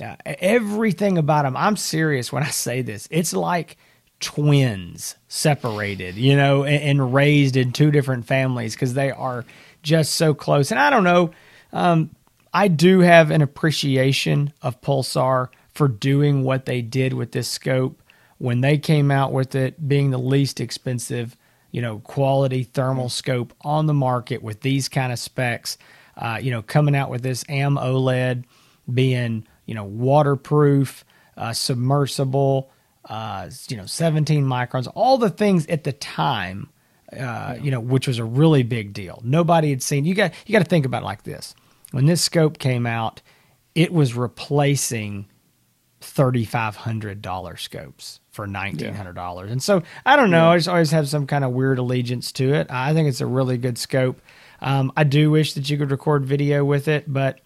Uh, 0.02 0.16
everything 0.24 1.16
about 1.16 1.44
them, 1.44 1.56
I'm 1.56 1.76
serious 1.76 2.32
when 2.32 2.42
I 2.42 2.50
say 2.50 2.82
this. 2.82 3.06
It's 3.10 3.32
like 3.32 3.76
twins 4.20 5.16
separated, 5.28 6.16
you 6.16 6.36
know, 6.36 6.64
and, 6.64 6.82
and 6.82 7.14
raised 7.14 7.56
in 7.56 7.72
two 7.72 7.90
different 7.90 8.26
families 8.26 8.74
because 8.74 8.94
they 8.94 9.10
are 9.10 9.44
just 9.82 10.14
so 10.14 10.34
close. 10.34 10.70
And 10.70 10.80
I 10.80 10.90
don't 10.90 11.04
know, 11.04 11.30
um, 11.72 12.10
I 12.52 12.68
do 12.68 13.00
have 13.00 13.30
an 13.30 13.42
appreciation 13.42 14.52
of 14.62 14.80
Pulsar 14.80 15.48
for 15.76 15.88
doing 15.88 16.42
what 16.42 16.66
they 16.66 16.82
did 16.82 17.12
with 17.12 17.32
this 17.32 17.48
scope 17.48 18.02
when 18.38 18.60
they 18.60 18.78
came 18.78 19.10
out 19.10 19.32
with 19.32 19.54
it 19.54 19.88
being 19.88 20.10
the 20.10 20.18
least 20.18 20.60
expensive, 20.60 21.36
you 21.70 21.80
know, 21.80 21.98
quality 22.00 22.62
thermal 22.62 23.08
scope 23.08 23.54
on 23.62 23.86
the 23.86 23.94
market 23.94 24.42
with 24.42 24.60
these 24.60 24.88
kind 24.88 25.12
of 25.12 25.18
specs. 25.18 25.78
Uh, 26.16 26.38
you 26.40 26.50
know, 26.50 26.62
coming 26.62 26.96
out 26.96 27.10
with 27.10 27.22
this 27.22 27.44
AM 27.48 27.76
OLED, 27.76 28.44
being 28.92 29.46
you 29.66 29.74
know 29.74 29.84
waterproof, 29.84 31.04
uh, 31.36 31.52
submersible, 31.52 32.70
uh, 33.04 33.50
you 33.68 33.76
know, 33.76 33.84
17 33.84 34.44
microns, 34.44 34.90
all 34.94 35.18
the 35.18 35.28
things 35.30 35.66
at 35.66 35.84
the 35.84 35.92
time 35.92 36.70
uh, 37.12 37.56
you 37.60 37.70
know, 37.70 37.80
which 37.80 38.08
was 38.08 38.18
a 38.18 38.24
really 38.24 38.62
big 38.62 38.92
deal. 38.92 39.20
Nobody 39.24 39.70
had 39.70 39.82
seen. 39.82 40.04
You 40.04 40.14
got 40.14 40.32
you 40.46 40.52
got 40.52 40.58
to 40.58 40.68
think 40.68 40.86
about 40.86 41.02
it 41.02 41.06
like 41.06 41.22
this. 41.22 41.54
When 41.92 42.06
this 42.06 42.22
scope 42.22 42.58
came 42.58 42.86
out, 42.86 43.22
it 43.74 43.92
was 43.92 44.14
replacing 44.14 45.26
thirty 46.06 46.44
five 46.44 46.76
hundred 46.76 47.20
dollar 47.20 47.56
scopes 47.56 48.20
for 48.30 48.46
nineteen 48.46 48.94
hundred 48.94 49.14
dollars. 49.14 49.50
And 49.50 49.62
so 49.62 49.82
I 50.04 50.16
don't 50.16 50.30
know. 50.30 50.50
I 50.50 50.56
just 50.56 50.68
always 50.68 50.90
have 50.92 51.08
some 51.08 51.26
kind 51.26 51.44
of 51.44 51.52
weird 51.52 51.78
allegiance 51.78 52.32
to 52.32 52.54
it. 52.54 52.68
I 52.70 52.94
think 52.94 53.08
it's 53.08 53.20
a 53.20 53.26
really 53.26 53.58
good 53.58 53.76
scope. 53.76 54.20
Um, 54.60 54.92
I 54.96 55.04
do 55.04 55.30
wish 55.30 55.54
that 55.54 55.68
you 55.68 55.76
could 55.76 55.90
record 55.90 56.24
video 56.24 56.64
with 56.64 56.88
it, 56.88 57.04
but 57.12 57.40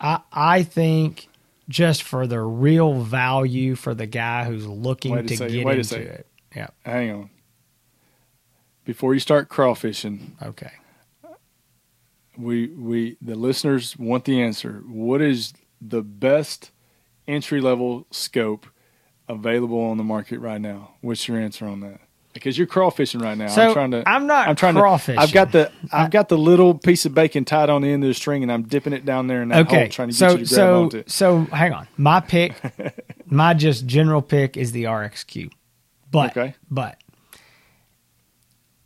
I 0.00 0.20
I 0.32 0.62
think 0.62 1.28
just 1.68 2.02
for 2.02 2.26
the 2.26 2.40
real 2.40 3.00
value 3.00 3.74
for 3.74 3.94
the 3.94 4.06
guy 4.06 4.44
who's 4.44 4.66
looking 4.66 5.12
Wait 5.14 5.28
to 5.28 5.36
get 5.36 5.64
wait 5.66 5.78
into 5.78 6.00
it. 6.00 6.26
Yeah. 6.54 6.68
Hang 6.84 7.10
on. 7.10 7.30
Before 8.84 9.14
you 9.14 9.20
start 9.20 9.48
crawfishing, 9.48 10.40
Okay. 10.42 10.70
we 12.38 12.68
we 12.68 13.16
the 13.20 13.34
listeners 13.34 13.96
want 13.98 14.24
the 14.24 14.40
answer. 14.40 14.82
What 14.86 15.20
is 15.20 15.52
the 15.80 16.02
best 16.02 16.70
entry 17.28 17.60
level 17.60 18.06
scope 18.10 18.66
available 19.28 19.80
on 19.80 19.96
the 19.96 20.04
market 20.04 20.38
right 20.40 20.60
now? 20.60 20.94
What's 21.00 21.26
your 21.28 21.38
answer 21.38 21.66
on 21.66 21.80
that? 21.80 22.00
Because 22.32 22.58
you're 22.58 22.66
crawfishing 22.66 23.22
right 23.22 23.36
now. 23.38 23.46
So 23.48 23.68
I'm 23.68 23.72
trying 23.72 23.90
to. 23.92 24.06
I'm 24.06 24.26
not 24.26 24.48
I'm 24.48 24.56
trying 24.56 24.74
crawfishing. 24.74 25.14
to. 25.14 25.20
I've 25.20 25.32
got 25.32 25.52
the. 25.52 25.72
I've 25.90 26.10
got 26.10 26.28
the 26.28 26.36
little 26.36 26.74
piece 26.74 27.06
of 27.06 27.14
bacon 27.14 27.46
tied 27.46 27.70
on 27.70 27.80
the 27.80 27.88
end 27.90 28.04
of 28.04 28.08
the 28.08 28.14
string, 28.14 28.42
and 28.42 28.52
I'm 28.52 28.64
dipping 28.64 28.92
it 28.92 29.06
down 29.06 29.26
there 29.26 29.40
in 29.42 29.48
that 29.48 29.60
Okay. 29.66 29.78
hole, 29.84 29.88
trying 29.88 30.08
to 30.08 30.12
get 30.12 30.18
so 30.18 30.36
you 30.38 30.44
to 30.44 30.54
grab 30.54 30.58
so 30.68 30.82
onto 30.82 30.96
it. 30.98 31.10
so 31.10 31.44
hang 31.46 31.72
on. 31.72 31.88
My 31.96 32.20
pick, 32.20 32.60
my 33.26 33.54
just 33.54 33.86
general 33.86 34.20
pick 34.20 34.58
is 34.58 34.72
the 34.72 34.84
RXQ. 34.84 35.50
But 36.10 36.36
Okay. 36.36 36.54
but 36.70 36.98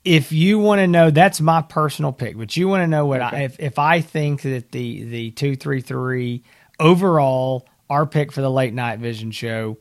if 0.05 0.33
you 0.33 0.59
want 0.59 0.79
to 0.79 0.87
know, 0.87 1.11
that's 1.11 1.41
my 1.41 1.61
personal 1.63 2.13
pick. 2.13 2.37
But 2.39 2.57
you 2.57 2.69
want 2.69 2.83
to 2.83 2.87
know 2.87 3.05
what 3.07 3.21
I 3.21 3.43
if 3.43 3.59
if 3.61 3.79
I 3.79 4.01
think 4.01 4.43
that 4.43 4.71
the 4.73 5.05
the 5.05 5.31
two 5.33 5.57
three 5.57 5.81
three 5.81 6.43
overall 6.79 7.67
our 7.91 8.07
pick 8.07 8.33
for 8.33 8.41
the 8.41 8.51
late 8.51 8.73
night 8.73 9.01
vision 9.01 9.33
show. 9.33 9.77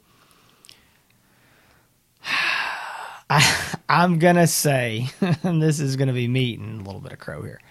I, 3.29 3.75
I'm 3.87 4.19
gonna 4.19 4.47
say, 4.47 5.07
and 5.43 5.61
this 5.61 5.79
is 5.79 5.95
gonna 5.95 6.13
be 6.13 6.27
meat 6.27 6.59
and 6.59 6.81
a 6.81 6.83
little 6.83 6.99
bit 6.99 7.13
of 7.13 7.19
crow 7.19 7.43
here. 7.43 7.61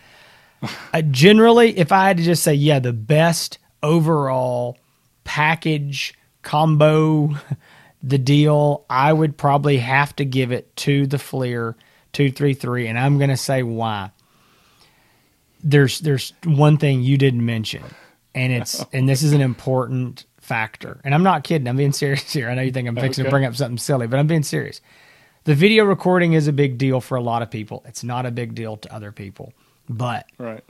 Uh, 0.92 1.02
generally, 1.02 1.78
if 1.78 1.92
I 1.92 2.08
had 2.08 2.16
to 2.16 2.24
just 2.24 2.42
say, 2.42 2.52
yeah, 2.52 2.80
the 2.80 2.92
best 2.92 3.58
overall 3.80 4.76
package 5.22 6.14
combo, 6.42 7.36
the 8.02 8.18
deal, 8.18 8.84
I 8.90 9.12
would 9.12 9.36
probably 9.36 9.76
have 9.76 10.16
to 10.16 10.24
give 10.24 10.50
it 10.50 10.74
to 10.78 11.06
the 11.06 11.18
FLIR 11.18 11.76
two 12.12 12.32
three 12.32 12.54
three, 12.54 12.88
and 12.88 12.98
I'm 12.98 13.18
gonna 13.18 13.36
say 13.36 13.62
why. 13.62 14.10
There's 15.62 16.00
there's 16.00 16.32
one 16.44 16.76
thing 16.76 17.02
you 17.02 17.18
didn't 17.18 17.46
mention, 17.46 17.84
and 18.34 18.52
it's 18.52 18.84
and 18.92 19.08
this 19.08 19.22
is 19.22 19.32
an 19.32 19.40
important 19.40 20.24
factor, 20.48 21.00
and 21.04 21.14
I'm 21.14 21.22
not 21.22 21.44
kidding. 21.44 21.68
I'm 21.68 21.76
being 21.76 21.92
serious 21.92 22.32
here. 22.32 22.48
I 22.50 22.54
know 22.54 22.62
you 22.62 22.72
think 22.72 22.88
I'm 22.88 22.96
fixing 22.96 23.24
to 23.24 23.30
bring 23.30 23.44
up 23.44 23.54
something 23.54 23.78
silly, 23.78 24.06
but 24.06 24.18
I'm 24.18 24.26
being 24.26 24.42
serious. 24.42 24.80
The 25.44 25.54
video 25.54 25.84
recording 25.84 26.32
is 26.32 26.48
a 26.48 26.52
big 26.52 26.78
deal 26.78 27.00
for 27.00 27.16
a 27.16 27.20
lot 27.20 27.42
of 27.42 27.50
people. 27.50 27.82
It's 27.86 28.02
not 28.02 28.26
a 28.26 28.30
big 28.30 28.54
deal 28.54 28.76
to 28.78 28.92
other 28.94 29.12
people. 29.12 29.52
But 29.88 30.26
Right. 30.38 30.64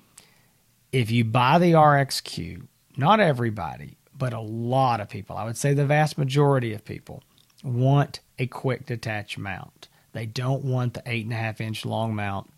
if 0.93 1.11
you 1.11 1.25
buy 1.25 1.59
the 1.59 1.73
RXQ, 1.73 2.67
not 2.97 3.19
everybody, 3.21 3.97
but 4.17 4.33
a 4.33 4.41
lot 4.41 5.01
of 5.01 5.09
people, 5.09 5.37
I 5.37 5.45
would 5.45 5.57
say 5.57 5.75
the 5.75 5.87
vast 5.87 6.19
majority 6.19 6.73
of 6.75 6.85
people, 6.85 7.23
want 7.65 8.21
a 8.39 8.47
quick 8.47 8.87
detach 8.87 9.37
mount. 9.39 9.89
They 10.13 10.27
don't 10.27 10.65
want 10.65 10.95
the 10.95 11.03
eight 11.07 11.25
and 11.25 11.33
a 11.33 11.37
half 11.37 11.61
inch 11.61 11.85
long 11.85 12.15
mount. 12.15 12.49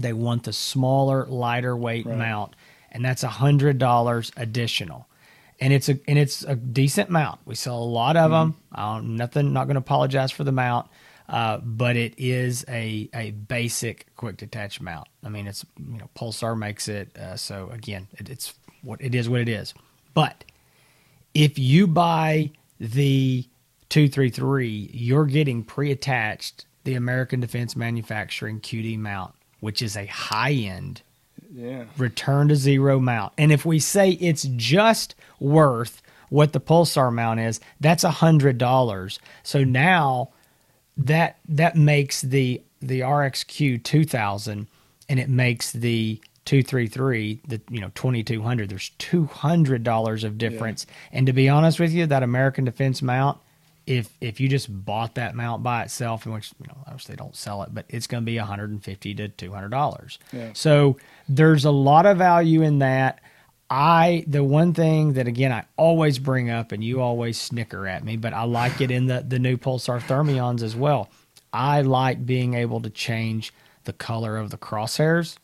They 0.00 0.12
want 0.12 0.44
the 0.44 0.52
smaller, 0.52 1.26
lighter 1.26 1.76
weight 1.76 2.06
Right. 2.06 2.16
mount, 2.18 2.54
and 2.92 3.04
that's 3.04 3.24
a 3.24 3.28
hundred 3.28 3.78
dollars 3.78 4.30
additional. 4.36 5.07
And 5.60 5.72
it's 5.72 5.88
a 5.88 5.98
and 6.06 6.18
it's 6.18 6.44
a 6.44 6.54
decent 6.54 7.10
mount. 7.10 7.40
We 7.44 7.54
sell 7.54 7.78
a 7.78 7.84
lot 7.84 8.16
of 8.16 8.30
them. 8.30 8.56
Um, 8.72 9.16
nothing. 9.16 9.52
Not 9.52 9.64
going 9.64 9.74
to 9.74 9.80
apologize 9.80 10.30
for 10.30 10.44
the 10.44 10.52
mount, 10.52 10.88
uh, 11.28 11.58
but 11.58 11.96
it 11.96 12.14
is 12.16 12.64
a 12.68 13.08
a 13.12 13.32
basic 13.32 14.06
quick 14.16 14.36
detach 14.36 14.80
mount. 14.80 15.08
I 15.24 15.28
mean, 15.28 15.48
it's 15.48 15.66
you 15.78 15.98
know 15.98 16.08
Pulsar 16.16 16.56
makes 16.56 16.86
it. 16.86 17.16
Uh, 17.18 17.36
so 17.36 17.70
again, 17.70 18.06
it, 18.18 18.28
it's 18.28 18.54
what 18.82 19.00
it 19.02 19.14
is. 19.16 19.28
What 19.28 19.40
it 19.40 19.48
is. 19.48 19.74
But 20.14 20.44
if 21.34 21.58
you 21.58 21.86
buy 21.86 22.50
the 22.78 23.44
233, 23.88 24.90
you're 24.92 25.26
getting 25.26 25.64
pre 25.64 25.90
attached 25.90 26.66
the 26.84 26.94
American 26.94 27.40
Defense 27.40 27.76
Manufacturing 27.76 28.60
QD 28.60 28.98
mount, 28.98 29.34
which 29.60 29.82
is 29.82 29.96
a 29.96 30.06
high 30.06 30.52
end 30.52 31.02
Yeah. 31.50 31.84
return 31.96 32.48
to 32.48 32.56
zero 32.56 32.98
mount. 33.00 33.32
And 33.38 33.50
if 33.52 33.64
we 33.64 33.78
say 33.78 34.10
it's 34.12 34.42
just 34.56 35.14
worth 35.40 36.02
what 36.28 36.52
the 36.52 36.60
Pulsar 36.60 37.12
mount 37.12 37.40
is, 37.40 37.60
that's 37.80 38.04
a 38.04 38.10
hundred 38.10 38.58
dollars. 38.58 39.18
So 39.42 39.64
now 39.64 40.30
that 40.96 41.38
that 41.48 41.76
makes 41.76 42.20
the 42.22 42.62
the 42.80 43.00
RXQ 43.00 43.82
two 43.82 44.04
thousand 44.04 44.66
and 45.08 45.18
it 45.18 45.28
makes 45.28 45.72
the 45.72 46.20
two 46.44 46.62
three 46.62 46.86
three 46.86 47.40
the 47.46 47.60
you 47.70 47.80
know 47.80 47.90
twenty 47.94 48.22
two 48.22 48.42
hundred. 48.42 48.68
There's 48.68 48.90
two 48.98 49.24
hundred 49.26 49.82
dollars 49.84 50.24
of 50.24 50.38
difference. 50.38 50.86
And 51.12 51.26
to 51.26 51.32
be 51.32 51.48
honest 51.48 51.80
with 51.80 51.92
you, 51.92 52.06
that 52.06 52.22
American 52.22 52.64
Defense 52.64 53.00
mount, 53.00 53.38
if 53.88 54.10
if 54.20 54.38
you 54.38 54.48
just 54.48 54.68
bought 54.84 55.14
that 55.14 55.34
mount 55.34 55.62
by 55.62 55.82
itself, 55.82 56.26
in 56.26 56.32
which 56.32 56.52
you 56.60 56.66
know 56.68 56.76
obviously 56.86 57.14
they 57.14 57.16
don't 57.16 57.34
sell 57.34 57.62
it, 57.62 57.70
but 57.72 57.86
it's 57.88 58.06
going 58.06 58.22
to 58.22 58.26
be 58.26 58.36
150 58.36 59.14
to 59.14 59.28
200 59.28 59.68
dollars. 59.70 60.18
Yeah. 60.30 60.50
So 60.52 60.98
there's 61.28 61.64
a 61.64 61.70
lot 61.70 62.04
of 62.04 62.18
value 62.18 62.62
in 62.62 62.80
that. 62.80 63.20
I 63.70 64.24
the 64.26 64.44
one 64.44 64.74
thing 64.74 65.14
that 65.14 65.26
again 65.26 65.52
I 65.52 65.64
always 65.76 66.18
bring 66.18 66.50
up, 66.50 66.70
and 66.70 66.84
you 66.84 67.00
always 67.00 67.40
snicker 67.40 67.86
at 67.86 68.04
me, 68.04 68.16
but 68.16 68.34
I 68.34 68.44
like 68.44 68.82
it 68.82 68.90
in 68.90 69.06
the 69.06 69.24
the 69.26 69.38
new 69.38 69.56
Pulsar 69.56 70.00
Thermions 70.00 70.62
as 70.62 70.76
well. 70.76 71.08
I 71.50 71.80
like 71.80 72.26
being 72.26 72.52
able 72.54 72.82
to 72.82 72.90
change 72.90 73.54
the 73.84 73.94
color 73.94 74.36
of 74.36 74.50
the 74.50 74.58
crosshairs. 74.58 75.38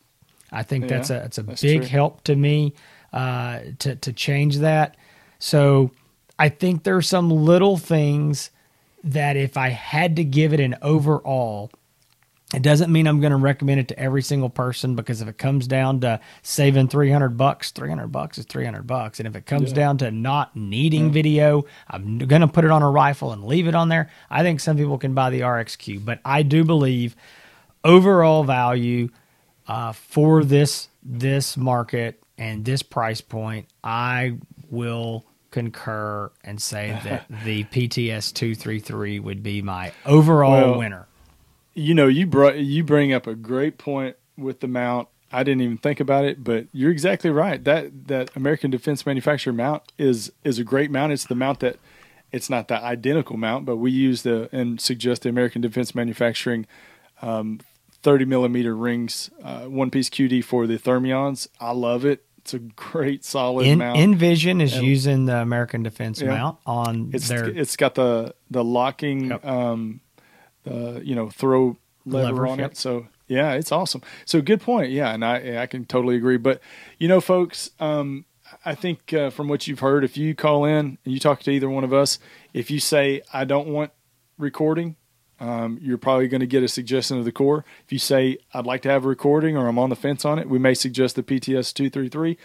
I 0.53 0.63
think 0.65 0.89
that's 0.89 1.09
a 1.09 1.25
it's 1.25 1.39
a 1.39 1.43
that's 1.43 1.63
big 1.63 1.81
true. 1.81 1.89
help 1.89 2.25
to 2.25 2.37
me 2.37 2.75
uh, 3.13 3.61
to 3.79 3.97
to 3.97 4.13
change 4.13 4.59
that. 4.59 4.97
So 5.39 5.91
I 6.39 6.49
think 6.49 6.83
there 6.83 6.97
are 6.97 7.03
some 7.03 7.31
little 7.31 7.77
things 7.77 8.51
that 9.05 9.37
if 9.37 9.57
I 9.57 9.69
had 9.69 10.17
to 10.17 10.25
give 10.25 10.53
it 10.53 10.61
an 10.61 10.77
overall, 10.83 11.71
it 12.55 12.63
doesn't 12.63 12.91
mean 12.93 13.07
I'm 13.07 13.21
going 13.21 13.33
to 13.33 13.37
recommend 13.37 13.81
it 13.81 13.89
to 13.89 13.99
every 13.99 14.23
single 14.23 14.49
person 14.49 14.95
because 14.95 15.21
if 15.21 15.29
it 15.29 15.39
comes 15.39 15.67
down 15.67 16.01
to 16.01 16.21
saving 16.43 16.89
300 16.89 17.37
bucks, 17.37 17.71
300 17.73 18.09
bucks 18.09 18.39
is 18.39 18.45
300 18.47 18.87
bucks. 18.87 19.19
And 19.19 19.27
if 19.27 19.35
it 19.37 19.45
comes 19.47 19.71
Yeah. 19.71 19.77
down 19.77 19.99
to 19.99 20.11
not 20.11 20.55
needing 20.57 21.11
video, 21.13 21.65
I'm 21.89 22.19
going 22.19 22.43
to 22.43 22.49
put 22.49 22.65
it 22.65 22.71
on 22.71 22.83
a 22.83 22.91
rifle 22.91 23.33
and 23.33 23.45
leave 23.45 23.67
it 23.67 23.75
on 23.75 23.89
there. 23.89 24.11
I 24.31 24.43
think 24.43 24.61
some 24.61 24.77
people 24.77 24.99
can 24.99 25.15
buy 25.15 25.31
the 25.31 25.41
RXQ, 25.41 26.05
but 26.05 26.21
I 26.25 26.43
do 26.43 26.65
believe 26.65 27.17
overall 27.85 28.45
value 28.45 29.09
uh, 29.67 29.93
for 29.93 30.45
this 30.45 30.89
this 31.03 31.57
market 31.57 32.23
and 32.39 32.65
this 32.65 32.83
price 32.83 33.21
point, 33.21 33.67
I 33.83 34.37
will 34.71 35.25
concur 35.55 36.33
and 36.43 36.61
say 36.61 36.99
that 37.05 37.27
the 37.45 37.63
PTS 37.65 38.35
233 38.35 39.21
would 39.21 39.43
be 39.43 39.63
my 39.63 39.93
overall 40.05 40.51
Well, 40.51 40.79
winner. 40.79 41.07
You 41.75 41.95
know, 41.95 42.09
you 42.09 42.27
brought 42.27 42.59
you 42.59 42.83
bring 42.85 43.13
up 43.13 43.27
a 43.27 43.35
great 43.35 43.79
point 43.79 44.17
with 44.37 44.61
the 44.61 44.69
mount. 44.69 45.09
I 45.33 45.43
didn't 45.43 45.63
even 45.63 45.79
think 45.79 45.99
about 46.01 46.25
it, 46.25 46.45
but 46.45 46.67
you're 46.73 46.91
exactly 46.91 47.31
right. 47.31 47.63
That 47.63 48.09
that 48.09 48.37
American 48.37 48.71
Defense 48.71 49.07
Manufacturer 49.07 49.53
mount 49.53 49.83
is 49.97 50.33
is 50.43 50.59
a 50.59 50.65
great 50.65 50.91
mount. 50.91 51.13
It's 51.13 51.25
the 51.25 51.35
mount 51.35 51.61
that 51.61 51.79
it's 52.33 52.51
not 52.51 52.69
the 52.69 52.83
identical 52.83 53.37
mount, 53.37 53.65
but 53.65 53.77
we 53.77 53.91
use 53.93 54.23
the 54.23 54.49
and 54.53 54.81
suggest 54.81 55.23
the 55.23 55.29
American 55.29 55.63
Defense 55.63 55.95
Manufacturing 55.95 56.67
um, 57.23 57.61
30 58.03 58.25
millimeter 58.25 58.77
rings, 58.77 59.31
uh, 59.43 59.63
one 59.63 59.91
piece 59.91 60.11
QD 60.11 60.45
for 60.45 60.67
the 60.67 60.79
Thermions. 60.79 61.49
I 61.61 61.73
love 61.73 62.05
it. 62.05 62.24
It's 62.45 62.53
a 62.53 62.59
great 62.59 63.25
solid 63.25 63.67
In, 63.67 63.79
mount. 63.79 63.99
N-Vision 63.99 64.61
is 64.61 64.77
And- 64.77 64.87
using 64.87 65.25
the 65.25 65.37
American 65.39 65.83
Defense 65.83 66.21
Yeah. 66.21 66.29
mount 66.29 66.59
on 66.67 67.11
It's 67.15 67.27
their 67.29 67.47
it's 67.49 67.75
got 67.77 67.95
the 67.95 68.35
the 68.51 68.63
locking 68.63 69.31
Yep. 69.31 69.47
um 69.47 70.01
uh 70.71 71.01
you 71.03 71.15
know 71.15 71.31
throw 71.31 71.79
lever 72.05 72.33
Levers, 72.35 72.51
on 72.51 72.59
yep. 72.59 72.71
it. 72.73 72.77
So 72.77 73.07
yeah, 73.29 73.53
it's 73.55 73.73
awesome. 73.73 74.03
So 74.27 74.43
good 74.43 74.61
point. 74.61 74.91
Yeah, 74.91 75.15
and 75.15 75.25
I 75.25 75.63
I 75.63 75.67
can 75.67 75.87
totally 75.87 76.17
agree. 76.17 76.37
But 76.37 76.61
you 76.99 77.09
know, 77.09 77.23
folks, 77.23 77.71
um 77.81 78.27
I 78.65 78.75
think 78.75 79.13
uh, 79.15 79.31
from 79.31 79.49
what 79.49 79.67
you've 79.67 79.81
heard, 79.81 80.05
if 80.05 80.19
you 80.19 80.35
call 80.35 80.67
in 80.67 80.99
and 81.03 81.15
you 81.15 81.19
talk 81.19 81.41
to 81.45 81.51
either 81.51 81.69
one 81.71 81.83
of 81.83 81.95
us, 81.95 82.19
if 82.53 82.71
you 82.71 82.79
say 82.79 83.23
I 83.33 83.45
don't 83.47 83.69
want 83.69 83.91
recording, 84.37 84.97
um, 85.45 85.79
you're 85.83 85.99
probably 85.99 86.27
going 86.27 86.41
to 86.41 86.47
get 86.47 86.63
a 86.63 86.69
suggestion 86.69 87.19
of 87.19 87.27
the 87.27 87.33
core. 87.33 87.67
If 87.85 87.93
you 87.93 87.99
say 87.99 88.39
I'd 88.55 88.65
like 88.65 88.81
to 88.83 88.89
have 88.89 89.05
a 89.05 89.09
recording 89.09 89.59
or 89.59 89.69
I'm 89.69 89.79
on 89.79 89.91
the 89.91 89.97
fence 89.97 90.25
on 90.25 90.39
it, 90.39 90.49
we 90.49 90.59
may 90.59 90.73
suggest 90.73 91.17
the 91.17 91.23
PTS 91.23 91.75
two 91.75 91.91
three 91.91 92.09
three. 92.09 92.39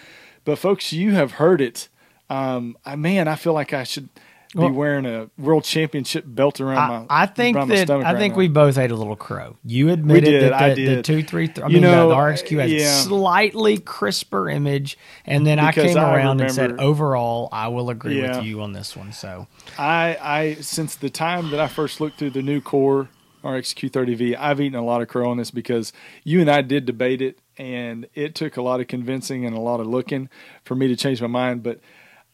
But 0.44 0.58
folks, 0.58 0.92
you 0.92 1.12
have 1.12 1.34
heard 1.34 1.62
it. 1.62 1.88
Um, 2.30 2.78
I 2.86 2.98
man, 2.98 3.28
I 3.30 3.36
feel 3.36 3.54
like 3.54 3.72
I 3.74 3.84
should. 3.84 4.10
Well- 4.56 4.70
be 4.70 4.76
wearing 4.76 5.06
a 5.06 5.30
world 5.38 5.64
championship 5.64 6.24
belt 6.28 6.60
around 6.60 6.78
I, 6.80 6.88
my. 6.88 7.06
I 7.10 7.26
think 7.28 7.56
that 7.68 7.86
stomach 7.86 8.06
I 8.08 8.14
right 8.14 8.20
think 8.20 8.34
now. 8.34 8.38
we 8.40 8.48
both 8.48 8.80
ate 8.80 8.90
a 8.90 8.96
little 8.96 9.16
crow. 9.16 9.58
You 9.64 9.90
admitted 9.90 10.24
did, 10.26 10.44
that 10.44 10.54
I 10.54 10.74
the, 10.74 10.96
the 10.96 11.04
two 11.04 11.22
three. 11.24 11.48
Th- 11.48 11.60
I 11.60 11.68
You 11.68 11.74
mean, 11.74 11.84
know, 11.84 12.10
the, 12.10 12.16
the 12.16 12.22
RXQ 12.22 12.60
has 12.62 12.72
yeah. 12.72 12.80
a 12.80 13.02
slightly 13.04 13.78
crisper 13.78 14.50
image, 14.50 14.98
and 15.26 15.46
then 15.46 15.60
I 15.60 15.72
came 15.72 15.96
I 15.98 16.16
around 16.16 16.42
and 16.42 16.52
said, 16.52 16.80
overall, 16.80 17.50
I 17.52 17.68
will 17.68 17.92
agree 17.92 18.22
Yeah. 18.22 18.38
with 18.38 18.46
you 18.48 18.62
on 18.62 18.74
this 18.74 18.96
one. 18.98 19.12
So 19.12 19.46
I, 19.78 20.18
I 20.20 20.54
since 20.62 20.96
the 20.96 21.12
time 21.12 21.52
that 21.52 21.60
I 21.60 21.68
first 21.68 22.02
looked 22.02 22.18
through 22.18 22.32
the 22.32 22.42
new 22.42 22.60
Core 22.60 23.10
RX 23.44 23.74
Q30V, 23.76 24.36
I've 24.38 24.60
eaten 24.60 24.80
a 24.80 24.84
lot 24.84 25.02
of 25.04 25.08
crow 25.10 25.30
on 25.30 25.38
this 25.38 25.52
because 25.52 25.94
you 26.24 26.42
and 26.42 26.50
I 26.50 26.62
did 26.64 26.86
debate 26.86 27.22
it, 27.22 27.38
and 27.58 28.08
it 28.16 28.34
took 28.34 28.58
a 28.58 28.64
lot 28.64 28.80
of 28.80 28.88
convincing 28.88 29.46
and 29.46 29.56
a 29.56 29.60
lot 29.62 29.80
of 29.80 29.86
looking 29.86 30.28
for 30.66 30.74
me 30.74 30.88
to 30.88 30.96
change 30.96 31.22
my 31.22 31.28
mind. 31.28 31.62
But 31.62 31.80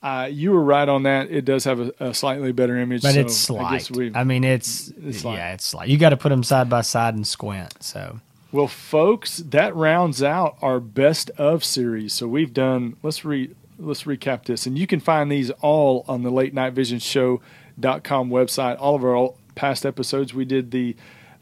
uh, 0.04 0.30
you 0.32 0.52
were 0.52 0.64
right 0.64 0.88
on 0.88 1.04
that. 1.04 1.32
It 1.32 1.46
does 1.46 1.64
have 1.64 1.80
a, 1.80 1.92
a 2.00 2.14
slightly 2.14 2.52
better 2.52 2.78
image, 2.78 3.02
but 3.02 3.14
so 3.14 3.20
it's 3.22 3.50
I 3.50 3.72
guess 3.74 3.88
slight. 3.88 3.98
we- 3.98 4.12
I, 4.16 4.24
mean, 4.24 4.44
it's, 4.44 4.90
It's 5.04 5.20
slight. 5.20 5.38
yeah, 5.38 5.54
it's 5.54 5.66
slight. 5.66 5.90
You 5.90 5.98
got 5.98 6.10
to 6.10 6.18
put 6.18 6.30
them 6.30 6.44
side 6.44 6.70
by 6.70 6.82
side 6.82 7.16
and 7.16 7.26
squint. 7.28 7.74
So 7.84 8.20
Well, 8.52 8.68
folks, 8.68 9.38
that 9.38 9.76
rounds 9.76 10.22
out 10.22 10.58
our 10.62 10.80
best 10.80 11.32
of 11.38 11.64
series. 11.66 12.14
So 12.14 12.28
we've 12.28 12.54
done. 12.54 12.98
Let's 13.04 13.26
re 13.26 13.50
let's 13.80 14.04
recap 14.04 14.46
this, 14.46 14.66
and 14.66 14.78
you 14.78 14.88
can 14.88 15.00
find 15.00 15.32
these 15.32 15.50
all 15.62 16.06
on 16.08 16.22
the 16.24 16.30
Late 16.32 16.54
Night 16.54 16.74
Vision 16.74 17.00
Show.com 17.00 18.30
website. 18.30 18.78
All 18.80 18.96
of 18.96 19.04
our 19.04 19.34
past 19.56 19.86
episodes. 19.86 20.34
We 20.34 20.46
did 20.46 20.72
the 20.72 20.96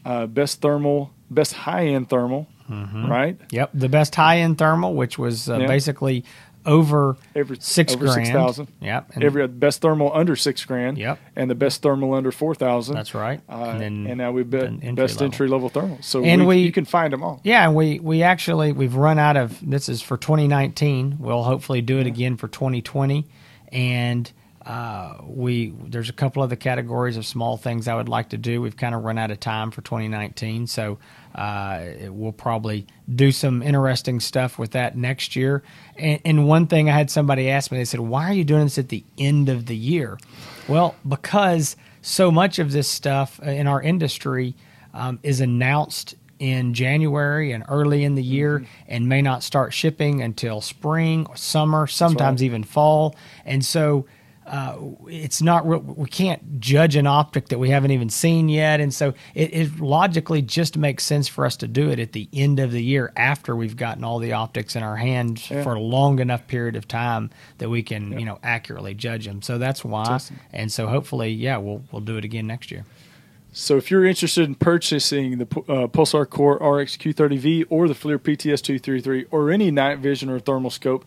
uh, 0.04 0.26
best 0.26 0.60
thermal, 0.60 1.12
best 1.30 1.52
high 1.52 1.86
end 1.88 2.08
thermal, 2.10 2.46
right? 2.68 3.38
Yep, 3.50 3.70
the 3.74 3.88
best 3.88 4.14
high 4.14 4.38
end 4.38 4.58
thermal, 4.58 4.94
which 4.94 5.18
was 5.18 5.48
uh, 5.48 5.58
Yeah. 5.58 5.66
basically 5.66 6.24
over 6.66 7.16
Every 7.34 7.56
six 7.60 7.92
over 7.94 8.04
grand. 8.06 8.26
6,000. 8.26 8.68
Yep, 8.80 9.10
and 9.14 9.24
Every 9.24 9.46
best 9.48 9.80
thermal 9.82 10.10
under 10.14 10.34
six 10.36 10.64
grand. 10.64 10.98
Yep. 10.98 11.18
and 11.36 11.50
the 11.50 11.54
best 11.54 11.82
thermal 11.82 12.14
under 12.14 12.32
four 12.32 12.54
thousand. 12.54 12.94
that's 12.96 13.14
right. 13.14 13.40
Uh, 13.48 13.76
and 13.80 14.06
and, 14.06 14.18
now 14.18 14.32
we've 14.32 14.48
been 14.50 14.82
entry 14.82 14.92
best 14.92 15.14
level. 15.16 15.24
entry 15.26 15.48
level 15.48 15.68
thermal. 15.68 15.98
So 16.02 16.24
And 16.24 16.42
we, 16.42 16.56
we- 16.56 16.62
you 16.62 16.72
can 16.72 16.84
find 16.84 17.12
them 17.12 17.22
all. 17.22 17.40
Yeah, 17.44 17.64
and 17.64 17.74
we 17.74 17.98
we 18.00 18.22
actually 18.22 18.72
we've 18.72 18.94
run 18.96 19.18
out 19.18 19.36
of 19.36 19.58
this 19.68 19.88
is 19.88 20.00
for 20.02 20.16
2019. 20.16 21.16
We'll 21.18 21.42
hopefully 21.42 21.82
do 21.82 21.98
it 21.98 22.06
again 22.06 22.36
for 22.36 22.48
2020, 22.48 23.26
and 23.72 24.30
uh, 24.64 25.16
we 25.24 25.74
there's 25.88 26.08
a 26.08 26.12
couple 26.14 26.42
other 26.42 26.56
categories 26.56 27.16
of 27.16 27.26
small 27.26 27.56
things 27.56 27.86
I 27.86 27.94
would 27.94 28.08
like 28.08 28.30
to 28.30 28.38
do. 28.38 28.62
We've 28.62 28.76
kind 28.76 28.94
of 28.94 29.04
run 29.04 29.18
out 29.18 29.30
of 29.30 29.38
time 29.40 29.70
for 29.70 29.82
2019, 29.82 30.66
so 30.66 30.98
uh, 31.34 31.84
we'll 32.08 32.32
probably 32.32 32.86
do 33.14 33.30
some 33.30 33.62
interesting 33.62 34.20
stuff 34.20 34.58
with 34.58 34.70
that 34.70 34.96
next 34.96 35.36
year. 35.36 35.62
And, 35.98 36.20
and 36.24 36.48
one 36.48 36.66
thing 36.66 36.88
I 36.88 36.92
had 36.92 37.10
somebody 37.10 37.50
ask 37.50 37.70
me, 37.70 37.78
they 37.78 37.84
said, 37.84 38.00
"Why 38.00 38.30
are 38.30 38.34
you 38.34 38.44
doing 38.44 38.64
this 38.64 38.78
at 38.78 38.88
the 38.88 39.04
end 39.18 39.48
of 39.48 39.66
the 39.66 39.76
year?" 39.76 40.18
Well, 40.66 40.94
because 41.06 41.76
so 42.00 42.30
much 42.30 42.58
of 42.58 42.72
this 42.72 42.88
stuff 42.88 43.38
in 43.40 43.66
our 43.66 43.82
industry 43.82 44.54
um, 44.94 45.18
is 45.22 45.40
announced 45.40 46.14
in 46.38 46.74
January 46.74 47.52
and 47.52 47.64
early 47.68 48.04
in 48.04 48.14
the 48.14 48.22
year 48.22 48.58
Mm-hmm. 48.60 48.66
and 48.88 49.08
may 49.08 49.22
not 49.22 49.42
start 49.42 49.72
shipping 49.72 50.20
until 50.22 50.60
spring 50.60 51.26
or 51.28 51.36
summer, 51.36 51.86
sometimes 51.86 52.42
even 52.42 52.64
fall. 52.64 53.14
And 53.44 53.64
so 53.64 54.06
uh, 54.46 54.76
it's 55.08 55.40
not 55.40 55.66
real, 55.66 55.80
we 55.80 56.08
can't 56.08 56.60
judge 56.60 56.96
an 56.96 57.06
optic 57.06 57.48
that 57.48 57.58
we 57.58 57.70
haven't 57.70 57.90
even 57.92 58.10
seen 58.10 58.48
yet. 58.48 58.80
And 58.80 58.92
so 58.92 59.14
it, 59.34 59.54
it 59.54 59.80
logically 59.80 60.42
just 60.42 60.76
makes 60.76 61.04
sense 61.04 61.28
for 61.28 61.46
us 61.46 61.56
to 61.58 61.68
do 61.68 61.90
it 61.90 61.98
at 61.98 62.12
the 62.12 62.28
end 62.32 62.60
of 62.60 62.70
the 62.70 62.82
year 62.82 63.12
after 63.16 63.56
we've 63.56 63.76
gotten 63.76 64.04
all 64.04 64.18
the 64.18 64.32
optics 64.34 64.76
in 64.76 64.82
our 64.82 64.96
hands 64.96 65.50
Yeah. 65.50 65.62
for 65.62 65.74
a 65.74 65.80
long 65.80 66.18
enough 66.18 66.46
period 66.46 66.76
of 66.76 66.86
time 66.86 67.30
that 67.58 67.68
we 67.70 67.82
can, 67.82 68.18
you 68.18 68.26
know, 68.26 68.38
accurately 68.42 68.94
judge 68.94 69.26
them. 69.26 69.40
So 69.42 69.56
that's 69.58 69.84
why. 69.84 70.04
Awesome. 70.04 70.38
And 70.52 70.70
so 70.70 70.86
hopefully, 70.88 71.30
yeah, 71.30 71.56
we'll, 71.56 71.82
we'll 71.90 72.02
do 72.02 72.16
it 72.18 72.24
again 72.24 72.46
next 72.46 72.70
year. 72.70 72.84
So 73.56 73.76
if 73.76 73.88
you're 73.88 74.04
interested 74.04 74.44
in 74.46 74.56
purchasing 74.56 75.38
the 75.38 75.44
uh, 75.44 75.86
Pulsar 75.86 76.28
Core 76.28 76.56
RX 76.56 76.96
Q30V 76.96 77.66
or 77.70 77.86
the 77.86 77.94
FLIR 77.94 78.18
PTS233 78.18 79.26
or 79.30 79.50
any 79.52 79.70
night 79.70 80.00
vision 80.00 80.28
or 80.28 80.40
thermal 80.40 80.70
scope, 80.70 81.04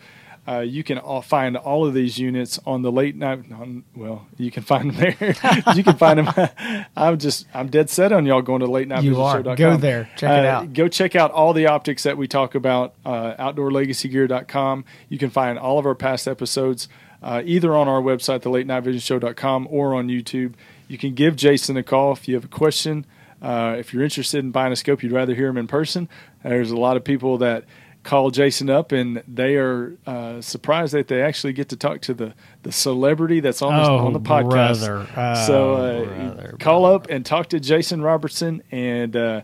uh, 0.47 0.59
you 0.59 0.83
can 0.83 0.97
all 0.97 1.21
find 1.21 1.57
all 1.57 1.85
of 1.85 1.93
these 1.93 2.17
units 2.17 2.59
on 2.65 2.81
the 2.81 2.91
late 2.91 3.15
night. 3.15 3.51
On, 3.51 3.83
well, 3.95 4.27
you 4.37 4.49
can 4.49 4.63
find 4.63 4.91
them 4.91 5.15
there. 5.19 5.35
you 5.75 5.83
can 5.83 5.97
find 5.97 6.19
them. 6.19 6.49
I'm 6.95 7.17
just 7.17 7.45
I'm 7.53 7.67
dead 7.67 7.89
set 7.89 8.11
on 8.13 8.25
y'all 8.25 8.41
going 8.41 8.61
to 8.61 8.67
late 8.67 8.87
night. 8.87 9.03
You 9.03 9.21
are. 9.21 9.41
Go 9.43 9.75
there. 9.75 10.09
Check 10.15 10.29
it 10.29 10.45
out. 10.45 10.73
Go 10.73 10.87
check 10.87 11.15
out 11.15 11.31
all 11.31 11.53
the 11.53 11.67
optics 11.67 12.03
that 12.03 12.17
we 12.17 12.27
talk 12.27 12.55
about. 12.55 12.93
Uh, 13.05 13.33
OutdoorLegacyGear.com. 13.35 14.85
You 15.09 15.17
can 15.17 15.29
find 15.29 15.59
all 15.59 15.79
of 15.79 15.85
our 15.85 15.95
past 15.95 16.27
episodes 16.27 16.87
uh, 17.21 17.41
either 17.45 17.75
on 17.75 17.87
our 17.87 18.01
website, 18.01 18.41
thelatenightVisionShow.com, 18.41 19.67
or 19.69 19.95
on 19.95 20.07
YouTube. 20.07 20.53
You 20.87 20.97
can 20.97 21.13
give 21.13 21.35
Jason 21.35 21.75
a 21.77 21.83
call 21.83 22.13
if 22.13 22.27
you 22.27 22.35
have 22.35 22.45
a 22.45 22.49
question. 22.49 23.05
Uh, 23.41 23.75
if 23.77 23.93
you're 23.93 24.03
interested 24.03 24.39
in 24.39 24.51
buying 24.51 24.71
a 24.71 24.75
scope, 24.75 25.03
you'd 25.03 25.11
rather 25.11 25.35
hear 25.35 25.47
him 25.47 25.57
in 25.57 25.67
person. 25.67 26.07
There's 26.43 26.71
a 26.71 26.77
lot 26.77 26.97
of 26.97 27.03
people 27.03 27.37
that 27.39 27.65
call 28.07 28.31
Jason 28.31 28.69
up 28.69 28.93
and 28.93 29.21
they 29.27 29.57
are 29.57 29.97
uh, 30.07 30.39
surprised 30.39 30.93
that 30.93 31.09
they 31.09 31.21
actually 31.21 31.51
get 31.51 31.67
to 31.69 31.75
talk 31.75 31.99
to 32.01 32.13
the, 32.13 32.33
the 32.63 32.71
celebrity 32.71 33.41
that's 33.41 33.61
on 33.61 33.75
the, 33.75 33.83
Oh, 33.89 33.97
on 34.07 34.13
the 34.13 34.19
podcast. 34.21 34.85
brother. 34.87 35.07
Oh, 35.17 35.45
so 35.45 35.73
uh, 35.73 36.05
brother, 36.05 36.55
call 36.59 36.85
up 36.85 37.07
and 37.09 37.25
talk 37.25 37.49
to 37.49 37.59
Jason 37.59 38.01
Robertson 38.01 38.63
and 38.71 39.13
uh, 39.15 39.41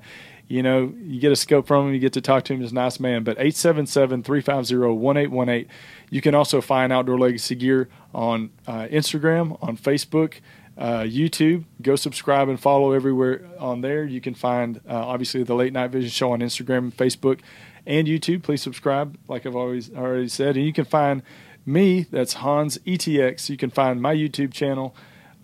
you 0.48 0.62
know, 0.64 0.94
you 1.02 1.20
get 1.20 1.32
a 1.32 1.36
scope 1.36 1.68
from 1.68 1.88
him, 1.88 1.94
you 1.94 2.00
get 2.00 2.14
to 2.14 2.22
talk 2.22 2.44
to 2.46 2.54
him, 2.54 2.62
he's 2.62 2.72
a 2.72 2.76
nice 2.76 3.00
man. 3.00 3.24
But 3.24 3.38
877-350-1818. 3.40 5.68
You 6.10 6.22
can 6.22 6.36
also 6.36 6.62
find 6.62 6.94
Outdoor 6.94 7.18
Legacy 7.18 7.56
Gear 7.56 7.90
on 8.14 8.52
uh, 8.68 8.88
Instagram, 8.92 9.58
on 9.64 9.78
Facebook, 9.78 10.36
uh, 10.78 11.00
YouTube. 11.02 11.64
Go 11.82 11.96
subscribe 11.96 12.50
and 12.50 12.60
follow 12.60 12.92
everywhere 12.92 13.42
on 13.60 13.82
there. 13.82 14.04
You 14.04 14.22
can 14.22 14.34
find 14.36 14.78
uh, 14.88 14.94
obviously 14.94 15.44
the 15.44 15.56
Late 15.56 15.74
Night 15.74 15.92
Vision 15.92 16.10
Show 16.10 16.32
on 16.32 16.40
Instagram, 16.40 16.94
Facebook, 16.94 17.40
and 17.86 18.08
YouTube. 18.08 18.44
Please 18.44 18.62
subscribe, 18.62 19.18
like 19.28 19.46
I've 19.46 19.56
always 19.56 19.94
already 19.94 20.28
said. 20.28 20.56
And 20.56 20.66
you 20.66 20.74
can 20.74 20.86
find 20.86 21.22
me, 21.66 22.06
that's 22.10 22.34
Hans 22.34 22.78
ETX. 22.80 23.50
You 23.50 23.58
can 23.58 23.70
find 23.70 24.02
my 24.02 24.16
YouTube 24.16 24.54
channel. 24.54 24.96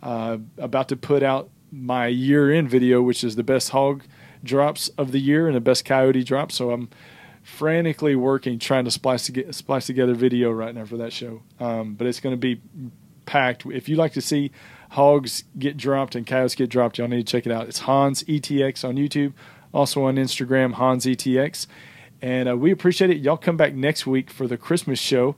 Uh, 0.02 0.38
about 0.58 0.88
to 0.90 0.96
put 0.96 1.22
out 1.22 1.50
my 1.72 2.08
year 2.08 2.52
end 2.52 2.70
video, 2.70 3.02
which 3.02 3.24
is 3.24 3.36
the 3.36 3.44
best 3.44 3.70
hog 3.70 4.04
drops 4.44 4.88
of 4.90 5.12
the 5.12 5.20
year 5.20 5.48
and 5.48 5.56
the 5.56 5.62
best 5.62 5.84
coyote 5.86 6.24
drops. 6.24 6.56
So 6.56 6.72
I'm 6.72 6.90
frantically 7.44 8.16
working 8.16 8.60
trying 8.60 8.86
to 8.86 8.92
splice 8.92 9.30
splice 9.52 9.86
together 9.88 10.14
video 10.14 10.52
right 10.52 10.74
now 10.74 10.86
for 10.86 10.98
that 10.98 11.12
show. 11.12 11.42
Um, 11.60 11.96
but 11.96 12.08
it's 12.08 12.20
going 12.20 12.34
to 12.34 12.38
be 12.38 12.62
packed. 13.26 13.66
If 13.66 13.90
you 13.90 13.96
like 13.96 14.14
to 14.14 14.22
see 14.22 14.52
hogs 14.92 15.44
get 15.58 15.78
dropped 15.78 16.16
and 16.16 16.26
coyotes 16.26 16.56
get 16.56 16.70
dropped, 16.70 16.98
y'all 16.98 17.08
need 17.08 17.26
to 17.26 17.32
check 17.32 17.46
it 17.46 17.52
out. 17.52 17.68
It's 17.68 17.80
Hans 17.80 18.24
ETX 18.24 18.88
on 18.88 18.96
YouTube, 18.96 19.34
also 19.74 20.04
on 20.04 20.16
Instagram, 20.16 20.74
Hans 20.74 21.06
ETX. 21.06 21.68
And 22.22 22.50
uh, 22.50 22.58
we 22.58 22.72
appreciate 22.72 23.10
it. 23.10 23.18
Y'all 23.18 23.38
come 23.38 23.58
back 23.58 23.74
next 23.74 24.06
week 24.06 24.30
for 24.30 24.48
the 24.48 24.58
Christmas 24.58 25.00
show. 25.00 25.36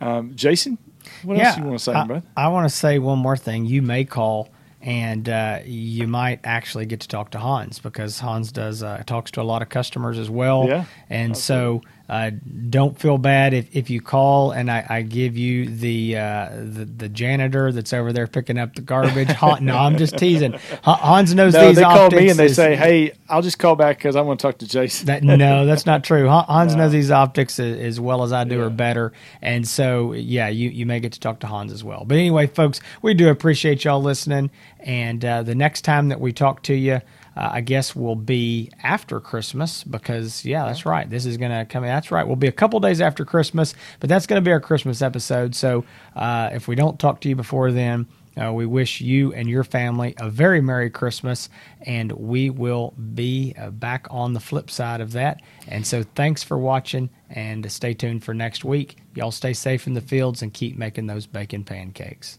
Um, 0.00 0.34
Jason, 0.34 0.78
what 1.22 1.38
else 1.38 1.56
you 1.58 1.64
want 1.64 1.78
to 1.78 1.84
say, 1.84 1.92
I, 1.92 2.06
bud? 2.06 2.22
I 2.36 2.48
want 2.48 2.68
to 2.68 2.74
say 2.74 2.98
one 2.98 3.18
more 3.18 3.36
thing. 3.36 3.66
You 3.66 3.82
may 3.82 4.04
call 4.04 4.48
and 4.82 5.28
uh, 5.28 5.60
you 5.64 6.08
might 6.08 6.40
actually 6.42 6.86
get 6.86 7.00
to 7.00 7.08
talk 7.08 7.30
to 7.30 7.38
Hans 7.38 7.78
because 7.78 8.18
Hans 8.18 8.50
does 8.50 8.82
uh, 8.82 9.02
talks 9.06 9.30
to 9.32 9.40
a 9.40 9.44
lot 9.44 9.62
of 9.62 9.68
customers 9.68 10.18
as 10.18 10.28
well. 10.28 10.66
Yeah, 10.66 10.84
and 11.08 11.36
so 11.36 11.82
uh, 12.12 12.30
don't 12.68 12.98
feel 12.98 13.16
bad 13.16 13.54
if, 13.54 13.74
if 13.74 13.88
you 13.88 14.02
call 14.02 14.50
and 14.50 14.70
I, 14.70 14.84
I 14.86 15.00
give 15.02 15.38
you 15.38 15.64
the, 15.66 16.18
uh, 16.18 16.50
the 16.52 16.84
the 16.84 17.08
janitor 17.08 17.72
that's 17.72 17.94
over 17.94 18.12
there 18.12 18.26
picking 18.26 18.58
up 18.58 18.74
the 18.74 18.82
garbage. 18.82 19.28
Han, 19.28 19.64
no, 19.64 19.78
I'm 19.78 19.96
just 19.96 20.18
teasing. 20.18 20.52
Han- 20.82 20.98
Hans 20.98 21.34
knows 21.34 21.54
No, 21.54 21.68
these 21.68 21.76
they 21.76 21.82
call 21.82 22.10
me 22.10 22.28
and 22.28 22.38
they 22.38 22.46
is- 22.46 22.56
say, 22.56 22.76
"Hey, 22.76 23.12
I'll 23.30 23.40
just 23.40 23.58
call 23.58 23.76
back 23.76 23.96
because 23.96 24.14
I 24.14 24.20
want 24.20 24.40
to 24.40 24.46
talk 24.46 24.58
to 24.58 24.68
Jason." 24.68 25.06
that 25.06 25.22
no, 25.22 25.64
that's 25.64 25.86
not 25.86 26.04
true. 26.04 26.28
Han- 26.28 26.44
Hans 26.44 26.76
knows 26.76 26.92
these 26.92 27.10
optics 27.10 27.58
as, 27.58 27.78
as 27.78 27.98
well 27.98 28.22
as 28.24 28.30
I 28.32 28.44
do, 28.44 28.56
Yeah. 28.58 28.64
or 28.64 28.70
better. 28.70 29.14
And 29.40 29.66
so, 29.66 30.12
yeah, 30.12 30.48
you 30.48 30.68
you 30.68 30.84
may 30.84 31.00
get 31.00 31.12
to 31.12 31.20
talk 31.20 31.40
to 31.40 31.46
Hans 31.46 31.72
as 31.72 31.82
well. 31.82 32.04
But 32.06 32.18
anyway, 32.18 32.46
folks, 32.46 32.82
we 33.00 33.14
do 33.14 33.30
appreciate 33.30 33.84
y'all 33.84 34.02
listening. 34.02 34.50
And 34.80 35.24
uh, 35.24 35.42
the 35.44 35.54
next 35.54 35.82
time 35.82 36.10
that 36.10 36.20
we 36.20 36.34
talk 36.34 36.62
to 36.64 36.74
you, 36.74 37.00
uh, 37.36 37.50
I 37.52 37.60
guess 37.60 37.96
will 37.96 38.16
be 38.16 38.70
after 38.82 39.20
Christmas 39.20 39.84
because 39.84 40.44
yeah, 40.44 40.66
that's 40.66 40.86
right. 40.86 41.08
This 41.08 41.26
is 41.26 41.36
gonna 41.36 41.64
come. 41.64 41.82
That's 41.82 42.10
right. 42.10 42.26
We'll 42.26 42.36
be 42.36 42.48
a 42.48 42.52
couple 42.52 42.80
days 42.80 43.00
after 43.00 43.24
Christmas, 43.24 43.74
but 44.00 44.08
that's 44.08 44.26
gonna 44.26 44.40
be 44.40 44.52
our 44.52 44.60
Christmas 44.60 45.02
episode. 45.02 45.54
So 45.54 45.84
uh, 46.14 46.50
if 46.52 46.68
we 46.68 46.74
don't 46.74 46.98
talk 46.98 47.20
to 47.22 47.28
you 47.28 47.36
before 47.36 47.72
then. 47.72 48.06
Uh, 48.40 48.50
we 48.50 48.64
wish 48.64 49.02
you 49.02 49.30
and 49.34 49.46
your 49.46 49.62
family 49.62 50.14
a 50.18 50.30
very 50.30 50.62
Merry 50.62 50.88
Christmas, 50.88 51.50
and 51.82 52.10
we 52.12 52.48
will 52.48 52.94
be 53.14 53.54
uh, 53.58 53.68
back 53.68 54.06
on 54.10 54.32
the 54.32 54.40
flip 54.40 54.70
side 54.70 55.02
of 55.02 55.12
that. 55.12 55.42
And 55.68 55.86
so, 55.86 56.02
thanks 56.02 56.42
for 56.42 56.56
watching, 56.56 57.10
and 57.28 57.70
stay 57.70 57.92
tuned 57.92 58.24
for 58.24 58.32
next 58.32 58.64
week. 58.64 58.96
Y'all 59.14 59.32
stay 59.32 59.52
safe 59.52 59.86
in 59.86 59.92
the 59.92 60.00
fields 60.00 60.40
and 60.40 60.52
keep 60.52 60.78
making 60.78 61.08
those 61.08 61.26
bacon 61.26 61.62
pancakes. 61.62 62.38